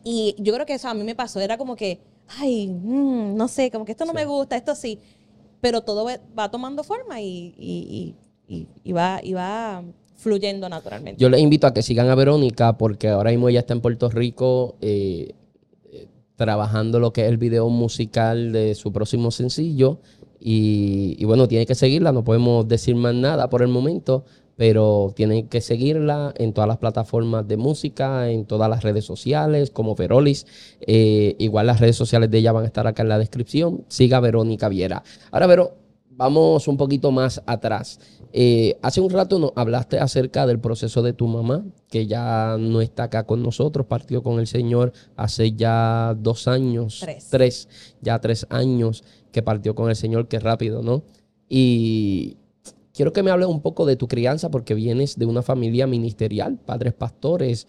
Y 0.05 0.35
yo 0.39 0.53
creo 0.53 0.67
que 0.67 0.75
eso 0.75 0.89
a 0.89 0.95
mí 0.95 1.03
me 1.05 1.15
pasó, 1.15 1.41
era 1.41 1.57
como 1.57 1.77
que, 1.77 2.01
ay, 2.39 2.69
mm, 2.69 3.35
no 3.37 3.49
sé, 3.49 3.71
como 3.71 3.85
que 3.85 3.93
esto 3.93 4.05
no 4.05 4.13
Sí. 4.13 4.17
me 4.17 4.25
gusta, 4.27 4.57
esto 4.57 4.75
sí, 4.75 5.01
pero 5.61 5.81
todo 5.83 6.07
va, 6.39 6.51
tomando 6.51 6.85
forma 6.85 7.21
y, 7.21 7.55
y- 7.57 8.15
y- 8.49 8.55
y- 8.57 8.69
y 8.85 8.93
va, 8.93 9.21
y 9.23 9.33
va 9.33 9.83
fluyendo 10.17 10.69
naturalmente. 10.69 11.21
Yo 11.21 11.29
les 11.29 11.41
invito 11.41 11.67
a 11.67 11.75
que 11.75 11.83
sigan 11.83 12.09
a 12.09 12.15
Verónica 12.15 12.77
porque 12.79 13.09
ahora 13.09 13.31
mismo 13.31 13.49
ella 13.49 13.61
está 13.61 13.75
en 13.75 13.81
Puerto 13.81 14.11
Rico 14.11 14.77
eh, 14.81 15.33
eh, 15.93 16.09
trabajando 16.37 16.99
lo 16.99 17.13
que 17.13 17.23
es 17.23 17.29
el 17.29 17.37
video 17.37 17.69
musical 17.69 18.53
de 18.53 18.75
su 18.75 18.93
próximo 18.93 19.31
sencillo. 19.31 20.01
Y, 20.39 21.25
bueno, 21.25 21.49
tiene 21.49 21.67
que 21.67 21.75
seguirla, 21.75 22.13
no 22.13 22.23
podemos 22.23 22.69
decir 22.69 22.95
más 22.95 23.15
nada 23.15 23.49
por 23.49 23.63
el 23.63 23.69
momento, 23.69 24.25
pero 24.55 25.13
tienen 25.17 25.49
que 25.49 25.61
seguirla 25.61 26.33
en 26.37 26.53
todas 26.53 26.69
las 26.69 26.77
plataformas 26.77 27.49
de 27.49 27.57
música, 27.57 28.31
en 28.31 28.45
todas 28.45 28.71
las 28.71 28.85
redes 28.85 29.05
sociales, 29.05 29.71
como 29.71 29.97
Verolis. 29.97 30.47
Eh, 30.81 31.35
igual 31.39 31.67
las 31.67 31.81
redes 31.81 31.97
sociales 31.97 32.31
de 32.31 32.39
ella 32.39 32.53
van 32.53 32.63
a 32.63 32.67
estar 32.67 32.87
acá 32.87 33.03
en 33.03 33.09
la 33.09 33.19
descripción. 33.19 33.85
Siga 33.89 34.21
Verónica 34.21 34.69
Viera. 34.69 35.03
Ahora, 35.33 35.49
Vero, 35.49 35.75
vamos 36.17 36.67
un 36.69 36.77
poquito 36.77 37.11
más 37.11 37.43
atrás. 37.47 38.01
Eh, 38.33 38.77
hace 38.83 39.01
un 39.01 39.11
rato 39.11 39.39
nos 39.39 39.53
hablaste 39.55 39.99
acerca 39.99 40.47
del 40.47 40.59
proceso 40.59 41.03
de 41.03 41.13
tu 41.13 41.27
mamá, 41.27 41.65
que 41.89 42.07
ya 42.07 42.57
no 42.59 42.81
está 42.81 43.05
acá 43.05 43.25
con 43.25 43.43
nosotros, 43.43 43.87
partió 43.87 44.23
con 44.23 44.41
el 44.41 44.47
Señor 44.47 44.93
hace 45.17 45.53
ya 45.53 46.15
dos 46.19 46.49
años, 46.49 47.05
Tres. 47.31 47.69
ya 48.01 48.21
tres 48.21 48.47
años 48.51 49.05
que 49.33 49.43
partió 49.43 49.75
con 49.75 49.91
el 49.91 49.97
Señor, 49.97 50.29
qué 50.29 50.39
rápido, 50.39 50.83
¿no? 50.83 51.03
Y 51.49 52.37
quiero 52.93 53.13
que 53.13 53.23
me 53.23 53.31
hables 53.31 53.49
un 53.49 53.61
poco 53.61 53.87
de 53.87 53.97
tu 53.97 54.09
crianza, 54.09 54.51
porque 54.51 54.75
vienes 54.75 55.19
de 55.19 55.27
una 55.27 55.43
familia 55.43 55.87
ministerial, 55.87 56.59
padres 56.59 56.95
pastores. 56.95 57.67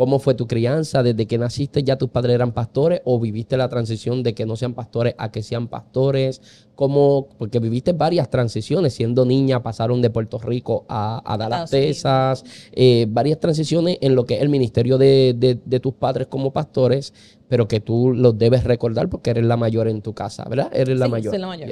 ¿Cómo 0.00 0.18
fue 0.18 0.32
tu 0.32 0.46
crianza? 0.46 1.02
¿Desde 1.02 1.26
que 1.26 1.36
naciste 1.36 1.82
ya 1.82 1.98
tus 1.98 2.08
padres 2.08 2.34
eran 2.34 2.52
pastores 2.52 3.02
o 3.04 3.20
viviste 3.20 3.58
la 3.58 3.68
transición 3.68 4.22
de 4.22 4.32
que 4.32 4.46
no 4.46 4.56
sean 4.56 4.72
pastores 4.72 5.14
a 5.18 5.30
que 5.30 5.42
sean 5.42 5.68
pastores? 5.68 6.40
¿Cómo? 6.74 7.28
Porque 7.36 7.58
viviste 7.58 7.92
varias 7.92 8.30
transiciones. 8.30 8.94
Siendo 8.94 9.26
niña 9.26 9.62
pasaron 9.62 10.00
de 10.00 10.08
Puerto 10.08 10.38
Rico 10.38 10.86
a, 10.88 11.20
a 11.30 11.36
Dallas. 11.36 11.70
Texas. 11.70 12.44
eh, 12.72 13.04
varias 13.10 13.40
transiciones 13.40 13.98
en 14.00 14.14
lo 14.14 14.24
que 14.24 14.36
es 14.36 14.40
el 14.40 14.48
ministerio 14.48 14.96
de, 14.96 15.34
de- 15.36 15.58
de 15.62 15.80
tus 15.80 15.92
padres 15.92 16.28
como 16.28 16.50
pastores, 16.50 17.12
pero 17.48 17.68
que 17.68 17.80
tú 17.80 18.14
los 18.14 18.38
debes 18.38 18.64
recordar 18.64 19.10
porque 19.10 19.28
eres 19.28 19.44
la 19.44 19.58
mayor 19.58 19.86
en 19.86 20.00
tu 20.00 20.14
casa, 20.14 20.46
¿verdad? 20.48 20.70
Eres 20.72 20.98
la 20.98 21.04
Sí, 21.06 21.10
mayor. 21.12 21.30
soy 21.34 21.40
la 21.42 21.46
mayor. 21.46 21.68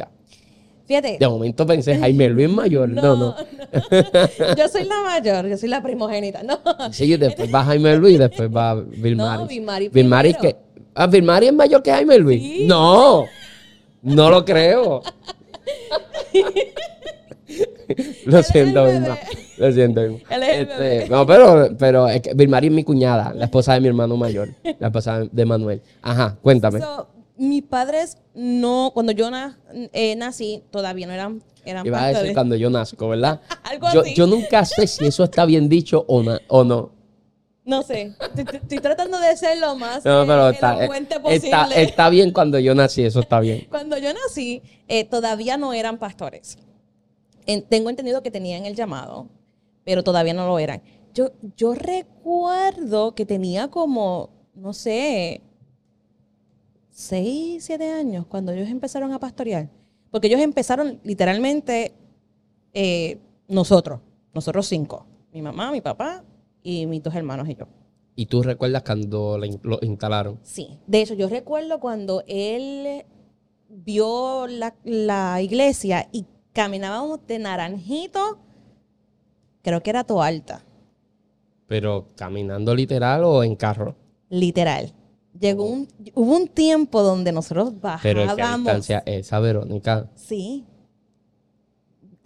Fíjate. 0.89 1.19
De 1.21 1.29
momento 1.29 1.67
pensé, 1.67 1.97
Jaime 2.01 2.31
Luis 2.31 2.49
mayor. 2.49 2.89
No, 2.89 3.15
no. 3.15 3.37
yo 4.57 4.69
soy 4.69 4.85
la 4.85 5.03
mayor, 5.03 5.47
yo 5.47 5.59
soy 5.59 5.69
la 5.69 5.83
primogénita. 5.83 6.43
No, 6.43 6.59
Sí, 6.91 7.15
después 7.17 7.55
va 7.55 7.63
Jaime 7.65 7.97
Luis 7.97 8.15
y 8.15 8.19
después 8.19 8.49
va 8.51 8.75
Vilmaris. 8.75 9.41
No, 9.41 9.47
Vilmaris 9.47 9.93
Vilmaris 9.93 10.37
que. 10.39 10.57
primero. 11.11 11.33
Ah, 11.33 11.41
es 11.43 11.53
mayor 11.53 11.83
que 11.83 11.91
Jaime 11.93 12.19
Luis. 12.19 12.43
Sí. 12.43 12.65
No, 12.67 13.27
no 14.03 14.31
lo 14.31 14.45
creo. 14.45 15.03
lo 18.25 18.43
siento. 18.43 18.87
Vilma. 18.87 19.19
Lo 19.59 19.73
siento, 19.73 20.01
Este, 20.01 21.09
no, 21.11 21.27
pero, 21.27 21.69
pero 21.79 22.09
es 22.09 22.23
que 22.23 22.33
Vilmaris 22.33 22.71
es 22.71 22.77
mi 22.77 22.85
cuñada, 22.85 23.35
la 23.35 23.45
esposa 23.47 23.75
de 23.75 23.81
mi 23.81 23.89
hermano 23.89 24.17
mayor, 24.17 24.49
la 24.79 24.87
esposa 24.87 25.25
de 25.31 25.45
Manuel. 25.45 25.83
Ajá, 26.01 26.37
cuéntame. 26.41 26.81
So, 26.81 27.09
mis 27.39 27.63
padres 27.63 28.19
no, 28.35 28.91
cuando 28.93 29.13
yo 29.13 29.31
na- 29.31 29.59
eh, 29.93 30.15
nací, 30.17 30.63
todavía 30.71 31.07
no 31.07 31.13
eran, 31.13 31.43
eran 31.65 31.87
Iba 31.87 32.05
a 32.05 32.09
decir 32.09 32.35
cuando 32.35 32.57
yo 32.57 32.69
nazco, 32.69 33.09
¿verdad? 33.09 33.41
Algo 33.63 33.89
yo, 33.93 34.01
así. 34.01 34.15
yo 34.15 34.27
nunca 34.27 34.65
sé 34.65 34.87
si 34.87 35.07
eso 35.07 35.25
está 35.25 35.45
bien 35.45 35.69
dicho 35.69 36.05
o, 36.09 36.23
na- 36.23 36.41
o 36.49 36.65
no. 36.65 36.91
No 37.65 37.83
sé, 37.83 38.15
estoy, 38.35 38.79
tratando 38.81 39.21
de 39.21 39.37
ser 39.37 39.59
lo 39.59 39.75
más 39.77 40.03
No, 40.03 40.23
eh, 40.23 40.27
pero 40.27 40.49
está, 40.49 40.79
elocuente 40.79 41.17
eh, 41.17 41.21
posible. 41.21 41.47
está, 41.49 41.75
está 41.75 42.09
bien 42.09 42.33
cuando 42.33 42.59
yo 42.59 42.75
nací, 42.75 43.05
eso 43.05 43.21
está 43.21 43.41
bien. 43.41 43.67
Cuando 43.71 43.99
yo 43.99 44.11
nací, 44.15 44.63
eh, 44.89 45.05
todavía 45.05 45.59
no 45.59 45.75
eran 45.75 45.99
pastores. 45.99 46.57
En- 47.47 47.63
tengo 47.63 47.91
entendido 47.91 48.23
que 48.23 48.31
tenían 48.31 48.65
el 48.65 48.75
llamado, 48.75 49.29
pero 49.85 50.03
todavía 50.03 50.33
no 50.33 50.47
lo 50.47 50.59
eran. 50.59 50.81
Yo, 51.13 51.33
yo 51.57 51.75
recuerdo 51.75 53.15
que 53.15 53.27
tenía 53.27 53.69
como, 53.69 54.31
no 54.55 54.73
sé, 54.73 55.43
seis, 56.99 57.65
siete 57.65 57.93
años 57.93 58.27
cuando 58.27 58.51
ellos 58.51 58.69
empezaron 58.69 59.13
a 59.13 59.21
pastorear. 59.21 59.69
Porque 60.11 60.27
ellos 60.27 60.41
empezaron 60.41 60.99
literalmente 61.05 61.93
eh, 62.75 63.19
nosotros, 63.47 64.01
nosotros 64.35 64.67
cinco. 64.67 65.07
Mi 65.33 65.41
mamá, 65.41 65.71
mi 65.71 65.81
papá 65.81 66.25
y 66.61 66.87
mis 66.87 67.01
dos 67.01 67.15
hermanos 67.15 67.49
y 67.49 67.55
yo. 67.55 67.67
¿Y 68.17 68.27
tú 68.27 68.43
recuerdas 68.43 68.83
cuando 68.83 69.39
lo 69.39 69.79
instalaron? 69.83 70.41
Sí, 70.43 70.77
de 70.89 71.03
hecho 71.03 71.15
yo 71.15 71.29
recuerdo 71.29 71.79
cuando 71.79 72.25
él 72.27 73.05
vio 73.69 74.49
la, 74.49 74.75
la 74.83 75.41
iglesia 75.41 76.09
y 76.11 76.25
caminábamos 76.53 77.25
de 77.29 77.39
naranjito, 77.39 78.39
creo 79.63 79.83
que 79.85 79.91
era 79.91 80.03
Toalta, 80.03 80.65
¿Pero 81.69 82.09
caminando 82.17 82.75
literal 82.75 83.23
o 83.25 83.45
en 83.45 83.55
carro? 83.55 83.95
literal. 84.31 84.93
Llegó 85.39 85.65
un, 85.65 85.89
hubo 86.15 86.37
un 86.37 86.49
tiempo 86.49 87.03
donde 87.03 87.33
nosotros 87.33 87.73
Pero 88.03 88.23
¿en 88.23 88.29
qué 88.29 88.35
bajábamos. 88.35 88.65
distancia 88.65 89.03
es 89.07 89.27
esa, 89.27 89.39
Verónica? 89.39 90.11
Sí. 90.15 90.65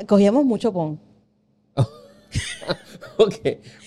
Cogíamos 0.06 0.44
mucho 0.44 0.72
pon. 0.72 0.98
ok. 3.18 3.34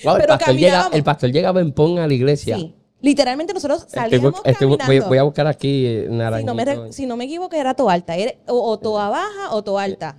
Wow, 0.04 0.18
el, 0.18 0.26
pastor 0.28 0.56
llega, 0.56 0.90
el 0.94 1.04
pastor 1.04 1.32
llegaba 1.32 1.62
en 1.62 1.72
pon 1.72 1.98
a 1.98 2.08
la 2.08 2.14
iglesia. 2.14 2.58
Sí. 2.58 2.76
Literalmente 3.02 3.54
nosotros 3.54 3.86
salíamos 3.88 4.42
estoy 4.44 4.78
caminando. 4.78 5.10
voy 5.10 5.18
a 5.18 5.24
buscar 5.24 5.48
aquí 5.48 5.86
eh, 5.86 6.06
si, 6.06 6.44
no 6.44 6.56
me, 6.56 6.66
naranjito. 6.66 6.94
si 6.94 7.06
no 7.06 7.18
me 7.18 7.26
equivoco, 7.26 7.56
era 7.56 7.74
toa 7.74 7.94
alta. 7.94 8.16
Era, 8.16 8.34
o, 8.48 8.72
o 8.72 8.80
toa 8.80 9.10
baja 9.10 9.54
o 9.54 9.64
toa 9.64 9.84
alta. 9.84 10.16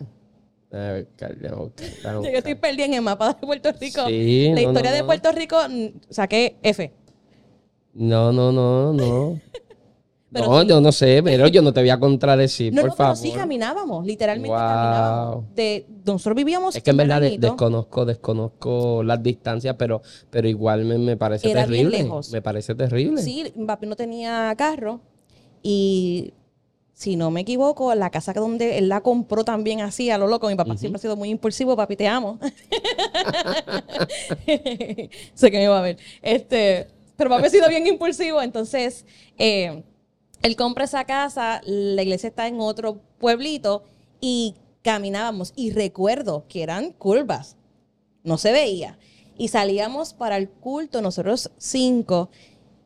A 0.73 0.77
ver, 0.77 1.09
déjame 1.17 1.71
Yo 2.33 2.39
estoy 2.39 2.55
perdida 2.55 2.85
en 2.87 2.95
el 2.95 3.03
mapa 3.03 3.35
de 3.35 3.47
Puerto 3.47 3.73
Rico. 3.73 4.07
Sí, 4.07 4.49
la 4.49 4.63
no, 4.63 4.69
historia 4.69 4.91
no, 4.91 4.97
de. 4.97 5.05
Puerto 5.05 5.33
Rico, 5.33 5.57
mm, 5.69 5.87
saqué 6.11 6.57
F. 6.63 6.93
No, 7.97 8.33
no, 8.33 8.53
no, 8.53 8.93
no. 8.93 9.41
Pero 10.33 10.49
no, 10.49 10.63
yo 10.65 10.81
no 10.83 10.93
sé, 10.93 11.23
pero 11.25 11.47
yo 11.49 11.63
no 11.63 11.73
te 11.73 11.81
voy 11.81 11.89
a 11.89 11.99
contradecir, 11.99 12.71
No, 12.75 12.83
por 12.83 12.91
no, 12.91 12.97
pero 12.97 13.07
favor. 13.09 13.17
sí 13.17 13.31
caminábamos, 13.31 14.05
literalmente 14.05 14.49
Wow. 14.51 14.59
caminábamos. 14.59 15.55
De, 15.55 15.87
nosotros 16.05 16.37
vivíamos 16.37 16.77
Es 16.77 16.83
que 16.83 16.91
en 16.91 16.97
verdad 16.99 17.21
de- 17.23 17.39
desconozco, 17.39 18.05
desconozco 18.05 19.03
las 19.03 19.23
distancias, 19.23 19.77
pero, 19.79 20.03
pero 20.29 20.47
igual 20.49 20.85
me, 20.85 20.99
me 20.99 21.17
parece 21.17 21.51
Era 21.51 21.63
terrible. 21.65 22.03
lejos. 22.03 22.31
Me 22.33 22.43
parece 22.43 22.75
terrible. 22.75 23.23
Sí, 23.23 23.51
mi 23.55 23.65
papi 23.67 23.87
no 23.87 23.97
tenía 23.97 24.53
carro 24.59 25.01
y 25.63 26.35
si 26.93 27.17
no 27.17 27.31
me 27.31 27.41
equivoco, 27.43 27.95
la 27.95 28.11
casa 28.11 28.33
donde 28.35 28.77
él 28.79 28.89
la 28.91 29.01
compró 29.03 29.43
también 29.45 29.81
así 29.81 30.11
a 30.11 30.19
lo 30.19 30.27
loco. 30.27 30.49
Mi 30.49 30.55
papá 30.57 30.77
siempre 30.77 30.99
ha 30.99 31.03
sido 31.03 31.17
muy 31.17 31.31
impulsivo, 31.31 31.77
papi, 31.77 31.97
te 31.97 32.09
amo. 32.09 32.39
sé 35.35 35.51
que 35.51 35.57
me 35.59 35.65
iba 35.65 35.79
a 35.79 35.83
ver. 35.83 35.99
Este, 36.21 36.89
pero 37.17 37.31
papi 37.31 37.47
ha 37.47 37.51
sido 37.51 37.69
bien 37.69 37.87
impulsivo, 37.87 38.43
entonces 38.43 39.07
eh, 39.39 39.83
él 40.43 40.57
compra 40.57 40.85
esa 40.85 41.05
casa, 41.05 41.61
la 41.65 42.03
iglesia 42.03 42.29
está 42.29 42.47
en 42.47 42.61
otro 42.61 43.01
pueblito 43.19 43.85
y 44.21 44.55
caminábamos 44.83 45.53
y 45.57 45.71
recuerdo 45.73 46.45
que 46.49 46.63
eran 46.63 46.93
curvas 46.93 47.57
no 48.27 48.37
se 48.37 48.53
veía. 48.53 48.99
Y 49.39 49.49
salíamos 49.49 50.13
para 50.13 50.37
el 50.37 50.51
culto, 50.51 51.01
nosotros 51.01 51.51
cinco. 51.57 52.29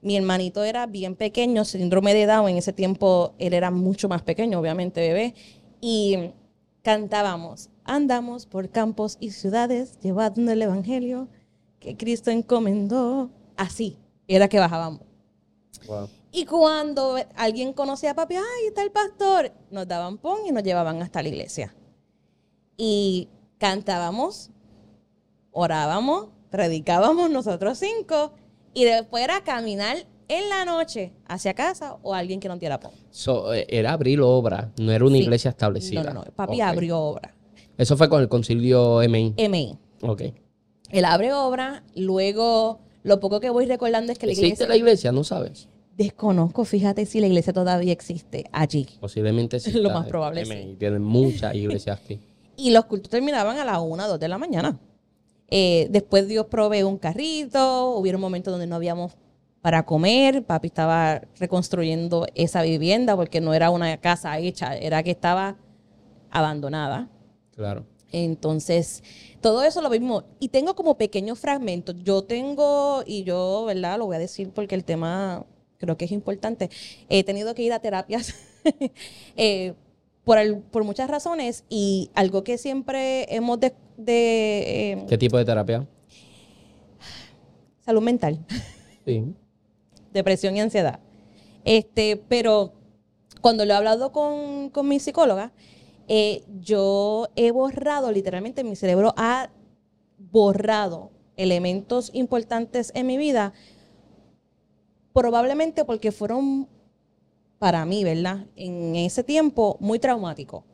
Mi 0.02 0.16
hermanito 0.16 0.62
era 0.64 0.86
bien 0.86 1.16
pequeño, 1.16 1.64
síndrome 1.64 2.14
de 2.14 2.26
Down. 2.26 2.50
En 2.50 2.58
ese 2.58 2.72
tiempo 2.72 3.34
él 3.38 3.54
era 3.54 3.70
mucho 3.70 4.08
más 4.08 4.22
pequeño, 4.22 4.60
obviamente, 4.60 5.00
bebé. 5.00 5.34
Y 5.80 6.32
cantábamos, 6.82 7.70
andamos 7.84 8.46
por 8.46 8.70
campos 8.70 9.16
y 9.20 9.30
ciudades, 9.30 9.98
llevando 10.00 10.52
el 10.52 10.62
evangelio 10.62 11.28
que 11.78 11.96
Cristo 11.96 12.30
encomendó. 12.30 13.30
Así 13.56 13.96
era 14.36 14.48
que 14.48 14.58
bajábamos. 14.58 15.00
Wow. 15.86 16.08
Y 16.32 16.44
cuando 16.44 17.16
alguien 17.36 17.72
conocía 17.72 18.12
a 18.12 18.14
papi, 18.14 18.36
ay, 18.36 18.66
está 18.68 18.82
el 18.82 18.92
pastor, 18.92 19.52
nos 19.70 19.88
daban 19.88 20.18
pon 20.18 20.38
y 20.46 20.52
nos 20.52 20.62
llevaban 20.62 21.02
hasta 21.02 21.22
la 21.22 21.28
iglesia. 21.28 21.74
Y 22.76 23.28
cantábamos, 23.58 24.50
orábamos, 25.50 26.28
predicábamos 26.50 27.30
nosotros 27.30 27.78
cinco, 27.78 28.32
y 28.72 28.84
después 28.84 29.24
era 29.24 29.42
caminar 29.42 30.06
en 30.28 30.48
la 30.48 30.64
noche 30.64 31.12
hacia 31.26 31.54
casa 31.54 31.96
o 32.02 32.14
alguien 32.14 32.38
que 32.38 32.48
nos 32.48 32.60
diera 32.60 32.78
pon. 32.78 32.92
So, 33.10 33.52
eh, 33.52 33.66
era 33.68 33.92
abrir 33.92 34.20
obra, 34.20 34.70
no 34.78 34.92
era 34.92 35.04
una 35.04 35.16
Sí. 35.16 35.22
iglesia 35.22 35.48
establecida. 35.50 36.04
No, 36.04 36.14
no, 36.14 36.24
no. 36.24 36.32
Papi 36.32 36.60
abrió 36.60 37.00
obra. 37.00 37.34
Eso 37.76 37.96
fue 37.96 38.08
con 38.08 38.20
el 38.20 38.28
concilio 38.28 39.02
MI. 39.02 39.34
MI. 39.36 39.76
Ok. 40.02 40.22
Él 40.90 41.04
abre 41.04 41.32
obra, 41.32 41.82
luego 41.96 42.78
lo 43.02 43.20
poco 43.20 43.40
que 43.40 43.50
voy 43.50 43.66
recordando 43.66 44.12
es 44.12 44.18
que 44.18 44.26
la 44.26 44.32
¿Existe 44.32 44.46
iglesia... 44.46 44.68
la 44.68 44.76
iglesia? 44.76 45.12
No 45.12 45.24
sabes. 45.24 45.68
Desconozco, 45.96 46.64
fíjate 46.64 47.04
si 47.06 47.20
la 47.20 47.26
iglesia 47.26 47.52
todavía 47.52 47.92
existe 47.92 48.44
allí. 48.52 48.86
Posiblemente 49.00 49.60
sí. 49.60 49.72
Lo 49.78 49.90
más 49.90 50.06
probable, 50.06 50.44
MI. 50.46 50.76
Tienen 50.78 51.02
muchas 51.02 51.54
iglesias 51.54 52.00
aquí. 52.02 52.20
Y 52.56 52.72
los 52.72 52.84
cultos 52.84 53.08
terminaban 53.10 53.56
a 53.56 53.64
las 53.64 53.78
1, 53.80 54.06
2 54.06 54.20
de 54.20 54.28
la 54.28 54.36
mañana. 54.36 54.78
Eh, 55.48 55.88
después 55.90 56.28
Dios 56.28 56.44
provee 56.46 56.82
un 56.82 56.98
carrito, 56.98 57.94
hubieron 57.96 58.20
momentos 58.20 58.52
donde 58.52 58.66
no 58.66 58.76
habíamos 58.76 59.12
para 59.62 59.84
comer, 59.84 60.44
papi 60.44 60.68
estaba 60.68 61.22
reconstruyendo 61.38 62.26
esa 62.34 62.62
vivienda 62.62 63.16
porque 63.16 63.40
no 63.40 63.54
era 63.54 63.70
una 63.70 63.96
casa 63.98 64.38
hecha, 64.38 64.76
era 64.76 65.02
que 65.02 65.10
estaba 65.10 65.56
abandonada. 66.30 67.08
Claro. 67.54 67.84
Entonces, 68.12 69.02
todo 69.40 69.62
eso 69.62 69.80
lo 69.82 69.90
mismo. 69.90 70.24
Y 70.40 70.48
tengo 70.48 70.74
como 70.74 70.96
pequeños 70.96 71.38
fragmentos. 71.38 71.96
Yo 72.02 72.22
tengo, 72.24 73.02
y 73.06 73.22
yo, 73.24 73.64
¿verdad? 73.66 73.98
Lo 73.98 74.06
voy 74.06 74.16
a 74.16 74.18
decir 74.18 74.50
porque 74.50 74.74
el 74.74 74.84
tema 74.84 75.44
creo 75.78 75.96
que 75.96 76.04
es 76.06 76.12
importante. 76.12 76.70
He 77.08 77.22
tenido 77.24 77.54
que 77.54 77.62
ir 77.62 77.72
a 77.72 77.78
terapias 77.80 78.34
eh, 79.36 79.74
por, 80.24 80.38
el- 80.38 80.58
por 80.58 80.84
muchas 80.84 81.08
razones 81.08 81.64
y 81.68 82.10
algo 82.14 82.42
que 82.44 82.58
siempre 82.58 83.32
hemos 83.34 83.58
de... 83.60 83.74
de, 83.96 84.92
eh, 84.92 85.04
¿Qué 85.08 85.16
tipo 85.18 85.38
de 85.38 85.44
terapia? 85.44 85.86
salud 87.84 88.02
mental. 88.02 88.38
Sí. 89.06 89.24
depresión 90.12 90.54
y 90.56 90.60
ansiedad. 90.60 91.00
Este, 91.64 92.16
pero 92.28 92.74
cuando 93.40 93.64
lo 93.64 93.72
he 93.72 93.76
hablado 93.76 94.12
con, 94.12 94.68
con 94.68 94.86
mi 94.86 95.00
psicóloga, 95.00 95.52
eh, 96.12 96.42
yo 96.58 97.28
he 97.36 97.52
borrado, 97.52 98.10
literalmente 98.10 98.64
mi 98.64 98.74
cerebro 98.74 99.14
ha 99.16 99.48
borrado 100.18 101.12
elementos 101.36 102.10
importantes 102.12 102.90
en 102.96 103.06
mi 103.06 103.16
vida, 103.16 103.52
probablemente 105.12 105.84
porque 105.84 106.10
fueron 106.10 106.68
para 107.60 107.84
mí, 107.84 108.02
¿verdad? 108.02 108.48
En 108.56 108.96
ese 108.96 109.22
tiempo 109.22 109.76
muy 109.78 110.00
traumáticos. 110.00 110.64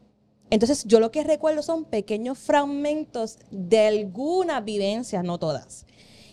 Entonces, 0.48 0.84
yo 0.86 1.00
lo 1.00 1.10
que 1.10 1.22
recuerdo 1.22 1.62
son 1.62 1.84
pequeños 1.84 2.38
fragmentos 2.38 3.38
de 3.50 3.88
algunas 3.88 4.64
vivencias, 4.64 5.22
no 5.22 5.38
todas. 5.38 5.84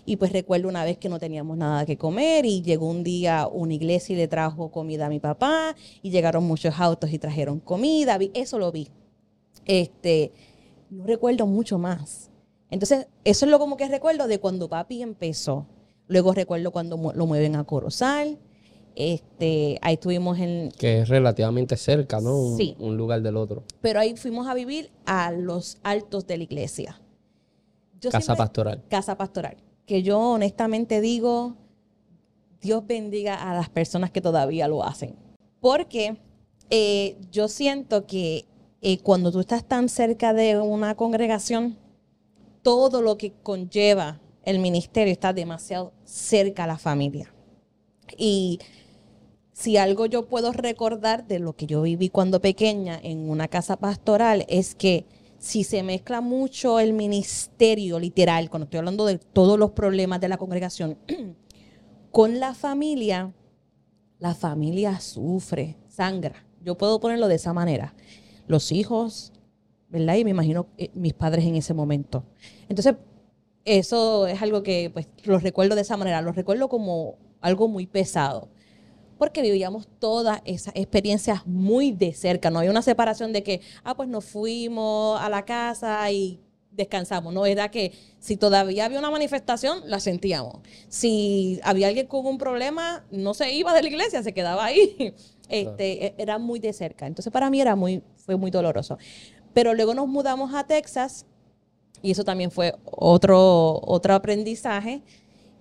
Y 0.06 0.18
pues 0.18 0.34
recuerdo 0.34 0.68
una 0.68 0.84
vez 0.84 0.98
que 0.98 1.08
no 1.08 1.18
teníamos 1.18 1.56
nada 1.58 1.86
que 1.86 1.98
comer 1.98 2.46
y 2.46 2.62
llegó 2.62 2.90
un 2.90 3.04
día 3.04 3.48
una 3.48 3.74
iglesia 3.74 4.14
y 4.14 4.18
le 4.18 4.28
trajo 4.28 4.70
comida 4.70 5.06
a 5.06 5.10
mi 5.10 5.20
papá 5.20 5.76
y 6.02 6.10
llegaron 6.10 6.44
muchos 6.44 6.78
autos 6.80 7.12
y 7.14 7.20
trajeron 7.20 7.60
comida. 7.62 8.20
Eso 8.34 8.60
lo 8.60 8.72
vi. 8.72 8.90
Este, 9.66 10.34
no 10.90 11.06
recuerdo 11.06 11.48
mucho 11.48 11.78
más. 11.78 12.30
Entonces, 12.70 13.08
eso 13.24 13.46
es 13.46 13.52
lo 13.52 13.60
como 13.60 13.78
que 13.78 13.88
recuerdo 13.88 14.28
de 14.28 14.40
cuando 14.40 14.68
papi 14.68 15.02
empezó. 15.02 15.68
Luego 16.08 16.34
recuerdo 16.34 16.72
cuando 16.72 16.98
lo 17.16 17.26
mueven 17.26 17.56
a 17.56 17.64
Corozal. 17.64 18.40
Este, 18.96 19.80
ahí 19.82 19.94
estuvimos 19.96 20.38
en, 20.40 20.70
Que 20.78 21.00
es 21.00 21.10
relativamente 21.10 21.78
cerca, 21.78 22.20
¿no? 22.20 22.38
Un, 22.38 22.58
Sí. 22.58 22.76
un 22.78 22.98
lugar 22.98 23.22
del 23.22 23.38
otro. 23.38 23.64
pero 23.82 24.00
ahí 24.00 24.16
fuimos 24.18 24.48
a 24.48 24.54
vivir 24.54 24.92
a 25.06 25.32
los 25.32 25.78
altos 25.82 26.28
de 26.28 26.38
la 26.38 26.44
iglesia. 26.44 27.00
Yo 28.02 28.12
Casa 28.12 28.22
siempre- 28.26 28.44
pastoral. 28.44 28.84
Casa 28.90 29.18
pastoral. 29.18 29.58
Que 29.86 30.04
yo 30.04 30.20
honestamente 30.20 31.02
digo, 31.02 31.56
Dios 32.62 32.86
bendiga 32.88 33.36
a 33.36 33.54
las 33.54 33.70
personas 33.70 34.12
que 34.12 34.22
todavía 34.22 34.68
lo 34.68 34.84
hacen. 34.84 35.16
Porque 35.60 36.18
eh, 36.70 37.18
yo 37.32 37.48
siento 37.48 38.06
que 38.06 38.46
eh, 38.82 39.00
cuando 39.00 39.32
tú 39.32 39.40
estás 39.40 39.66
tan 39.66 39.90
cerca 39.90 40.34
de 40.34 40.60
una 40.60 40.96
congregación, 40.96 41.78
todo 42.62 43.02
lo 43.02 43.18
que 43.18 43.34
conlleva 43.44 44.20
el 44.44 44.60
ministerio 44.60 45.12
está 45.12 45.34
demasiado 45.34 45.94
cerca 46.04 46.64
a 46.64 46.68
la 46.68 46.78
familia. 46.78 47.34
Y 48.18 48.60
si 49.54 49.78
algo 49.78 50.06
yo 50.06 50.28
puedo 50.28 50.52
recordar 50.52 51.28
de 51.28 51.40
lo 51.40 51.54
que 51.54 51.66
yo 51.66 51.82
viví 51.84 52.10
cuando 52.10 52.42
pequeña 52.42 53.00
en 53.02 53.30
una 53.30 53.48
casa 53.48 53.78
pastoral 53.78 54.46
es 54.50 54.76
que 54.76 55.06
si 55.44 55.66
se 55.66 55.84
mezcla 55.84 56.22
mucho 56.22 56.80
el 56.80 56.94
ministerio 56.94 58.00
literal, 58.00 58.50
cuando 58.50 58.64
estoy 58.64 58.78
hablando 58.78 59.06
de 59.06 59.18
todos 59.18 59.60
los 59.60 59.72
problemas 59.72 60.22
de 60.22 60.30
la 60.30 60.38
congregación, 60.38 60.98
con 62.12 62.40
la 62.40 62.54
familia, 62.54 63.34
la 64.20 64.36
familia 64.36 65.02
sufre, 65.02 65.76
sangra. 65.90 66.46
Yo 66.62 66.78
puedo 66.78 67.02
ponerlo 67.02 67.28
de 67.28 67.36
esa 67.36 67.52
manera. 67.52 67.94
Los 68.48 68.72
hijos, 68.72 69.34
¿verdad? 69.90 70.16
Y 70.16 70.24
me 70.24 70.30
imagino 70.30 70.68
eh, 70.78 70.92
mis 70.94 71.14
padres 71.14 71.44
en 71.44 71.56
ese 71.56 71.74
momento. 71.74 72.24
Entonces, 72.70 72.96
eso 73.66 74.28
es 74.28 74.42
algo 74.42 74.64
que 74.64 74.92
pues 74.94 75.10
lo 75.26 75.40
recuerdo 75.40 75.76
de 75.76 75.82
esa 75.82 75.98
manera, 75.98 76.22
lo 76.22 76.32
recuerdo 76.32 76.70
como 76.70 77.18
algo 77.42 77.68
muy 77.68 77.86
pesado 77.86 78.48
porque 79.18 79.42
vivíamos 79.42 79.88
todas 80.00 80.42
esas 80.46 80.74
experiencias 80.76 81.46
muy 81.46 81.92
de 81.92 82.14
cerca. 82.14 82.50
No 82.50 82.60
había 82.60 82.72
una 82.72 82.82
separación 82.82 83.34
de 83.34 83.44
que, 83.44 83.62
ah, 83.84 83.96
pues 83.96 84.10
nos 84.10 84.26
fuimos 84.26 85.20
a 85.22 85.30
la 85.30 85.46
casa 85.46 86.10
y 86.12 86.40
descansamos. 86.72 87.34
No, 87.34 87.46
era 87.46 87.70
que 87.70 87.94
si 88.20 88.36
todavía 88.38 88.86
había 88.86 89.00
una 89.00 89.12
manifestación, 89.12 89.82
la 89.86 90.00
sentíamos. 90.00 90.60
Si 90.90 91.60
había 91.64 91.88
alguien 91.88 92.08
con 92.08 92.26
un 92.26 92.38
problema, 92.38 93.06
no 93.12 93.34
se 93.34 93.54
iba 93.54 93.74
de 93.74 93.82
la 93.84 93.88
iglesia, 93.88 94.24
se 94.24 94.34
quedaba 94.34 94.66
ahí. 94.66 95.14
Este, 95.50 96.06
e- 96.06 96.16
Era 96.18 96.40
muy 96.40 96.60
de 96.60 96.72
cerca. 96.74 97.06
Entonces 97.06 97.32
para 97.32 97.50
mí 97.50 97.60
era 97.62 97.76
muy, 97.76 98.02
fue 98.16 98.38
muy 98.38 98.50
doloroso. 98.50 98.98
Pero 99.54 99.74
luego 99.76 99.94
nos 99.94 100.08
mudamos 100.08 100.54
a 100.56 100.66
Texas 100.66 101.26
y 102.02 102.12
eso 102.12 102.24
también 102.24 102.50
fue 102.50 102.74
otro, 102.86 103.80
otro 103.84 104.16
aprendizaje. 104.16 105.04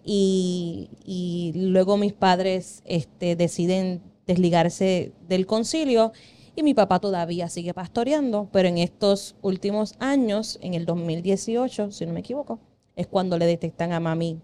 Y, 0.05 1.53
luego 1.55 1.97
mis 1.97 2.13
padres 2.13 2.83
este, 2.85 3.37
deciden 3.37 4.03
desligarse 4.27 5.13
del 5.29 5.47
concilio 5.47 6.13
Y 6.57 6.63
mi 6.63 6.75
papá 6.75 6.99
todavía 6.99 7.49
sigue 7.49 7.73
pastoreando, 7.73 8.49
pero 8.53 8.69
en 8.69 8.79
estos 8.79 9.37
últimos 9.43 9.95
años, 9.99 10.59
en 10.61 10.75
el 10.75 10.85
2018, 10.87 11.93
si 11.93 12.07
no 12.07 12.13
me 12.13 12.21
equivoco, 12.21 12.59
es 12.95 13.07
cuando 13.07 13.39
le 13.39 13.47
detectan 13.47 13.93
a 13.93 14.01
mami 14.01 14.39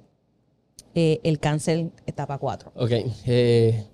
eh, 0.94 1.20
el 1.22 1.38
cáncer 1.38 1.90
etapa 2.06 2.38
4. 2.38 2.72
Ok. 2.74 2.92
Eh, 3.26 3.84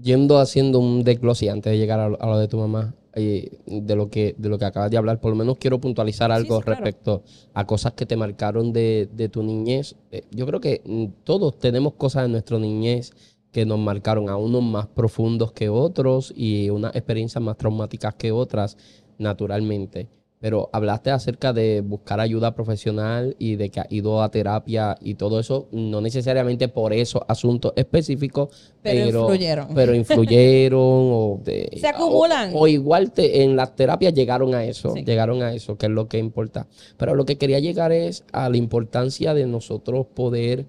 yendo 0.00 0.38
haciendo 0.38 0.78
un 0.78 1.04
desglose 1.04 1.50
antes 1.50 1.72
de 1.72 1.78
llegar 1.78 2.00
a 2.00 2.08
lo, 2.08 2.38
de 2.38 2.48
tu 2.48 2.58
mamá, 2.58 2.94
eh, 3.14 3.58
de, 3.66 3.96
lo 3.96 4.08
que, 4.08 4.34
de 4.38 4.48
lo 4.48 4.58
que 4.58 4.64
acabas 4.64 4.90
de 4.90 4.96
hablar, 4.96 5.20
por 5.20 5.30
lo 5.30 5.36
menos 5.36 5.58
quiero 5.58 5.80
puntualizar 5.80 6.32
algo 6.32 6.60
respecto 6.60 7.22
a 7.52 7.66
cosas 7.66 7.92
que 7.92 8.06
te 8.06 8.16
marcaron 8.16 8.72
de, 8.72 9.08
de 9.12 9.28
tu 9.28 9.42
niñez. 9.42 9.96
yo 10.30 10.46
creo 10.46 10.60
que 10.60 10.82
mm, 10.84 11.06
todos 11.24 11.58
tenemos 11.58 11.94
cosas 11.94 12.24
de 12.24 12.28
nuestra 12.28 12.58
niñez 12.58 13.12
que 13.52 13.66
nos 13.66 13.78
marcaron 13.78 14.30
a 14.30 14.36
unos 14.36 14.62
más 14.62 14.86
profundos 14.86 15.52
que 15.52 15.68
otros 15.68 16.32
y 16.34 16.70
unas 16.70 16.96
experiencias 16.96 17.42
más 17.42 17.58
traumáticas 17.58 18.14
que 18.14 18.32
otras, 18.32 18.78
naturalmente. 19.18 20.08
Pero 20.42 20.68
hablaste 20.72 21.12
acerca 21.12 21.52
de 21.52 21.82
buscar 21.82 22.18
ayuda 22.18 22.52
profesional 22.52 23.36
y 23.38 23.54
de 23.54 23.70
que 23.70 23.78
ha 23.78 23.86
ido 23.90 24.24
a 24.24 24.30
terapia 24.32 24.98
y 25.00 25.14
todo 25.14 25.38
eso, 25.38 25.68
no 25.70 26.00
necesariamente 26.00 26.66
por 26.66 26.92
esos 26.92 27.22
asuntos 27.28 27.72
específicos, 27.76 28.72
pero, 28.82 29.20
influyeron. 29.20 29.68
Pero 29.76 29.94
influyeron 29.94 30.80
o 30.82 31.40
se 31.44 31.86
acumulan. 31.86 32.50
O, 32.54 32.66
igual 32.66 33.12
te, 33.12 33.44
en 33.44 33.54
las 33.54 33.76
terapias 33.76 34.14
llegaron 34.14 34.52
a 34.52 34.64
eso, 34.64 34.96
llegaron 34.96 35.44
a 35.44 35.54
eso, 35.54 35.78
que 35.78 35.86
es 35.86 35.92
lo 35.92 36.08
que 36.08 36.18
importa. 36.18 36.66
Pero 36.96 37.14
lo 37.14 37.24
que 37.24 37.38
quería 37.38 37.60
llegar 37.60 37.92
es 37.92 38.24
a 38.32 38.48
la 38.48 38.56
importancia 38.56 39.34
de 39.34 39.46
nosotros 39.46 40.06
poder 40.12 40.66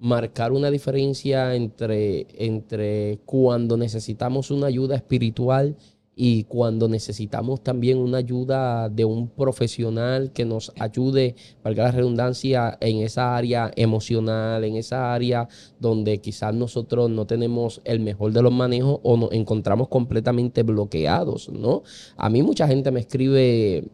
marcar 0.00 0.52
una 0.52 0.70
diferencia 0.70 1.54
entre, 1.54 2.26
entre 2.36 3.20
cuando 3.24 3.78
necesitamos 3.78 4.50
una 4.50 4.66
ayuda 4.66 4.96
espiritual 4.96 5.76
y 6.16 6.44
cuando 6.44 6.88
necesitamos 6.88 7.62
también 7.62 7.98
una 7.98 8.18
ayuda 8.18 8.88
de 8.88 9.04
un 9.04 9.28
profesional 9.28 10.32
que 10.32 10.44
nos 10.44 10.72
ayude, 10.78 11.34
valga 11.62 11.84
la 11.84 11.90
redundancia, 11.90 12.76
en 12.80 12.98
esa 12.98 13.36
área 13.36 13.70
emocional, 13.76 14.64
en 14.64 14.76
esa 14.76 15.12
área 15.12 15.48
donde 15.80 16.18
quizás 16.18 16.54
nosotros 16.54 17.10
no 17.10 17.26
tenemos 17.26 17.80
el 17.84 18.00
mejor 18.00 18.32
de 18.32 18.42
los 18.42 18.52
manejos 18.52 19.00
o 19.02 19.16
nos 19.16 19.32
encontramos 19.32 19.88
completamente 19.88 20.62
bloqueados, 20.62 21.48
¿no? 21.48 21.82
A 22.16 22.30
mí 22.30 22.42
mucha 22.42 22.68
gente 22.68 22.90
me 22.90 23.00
escribe, 23.00 23.84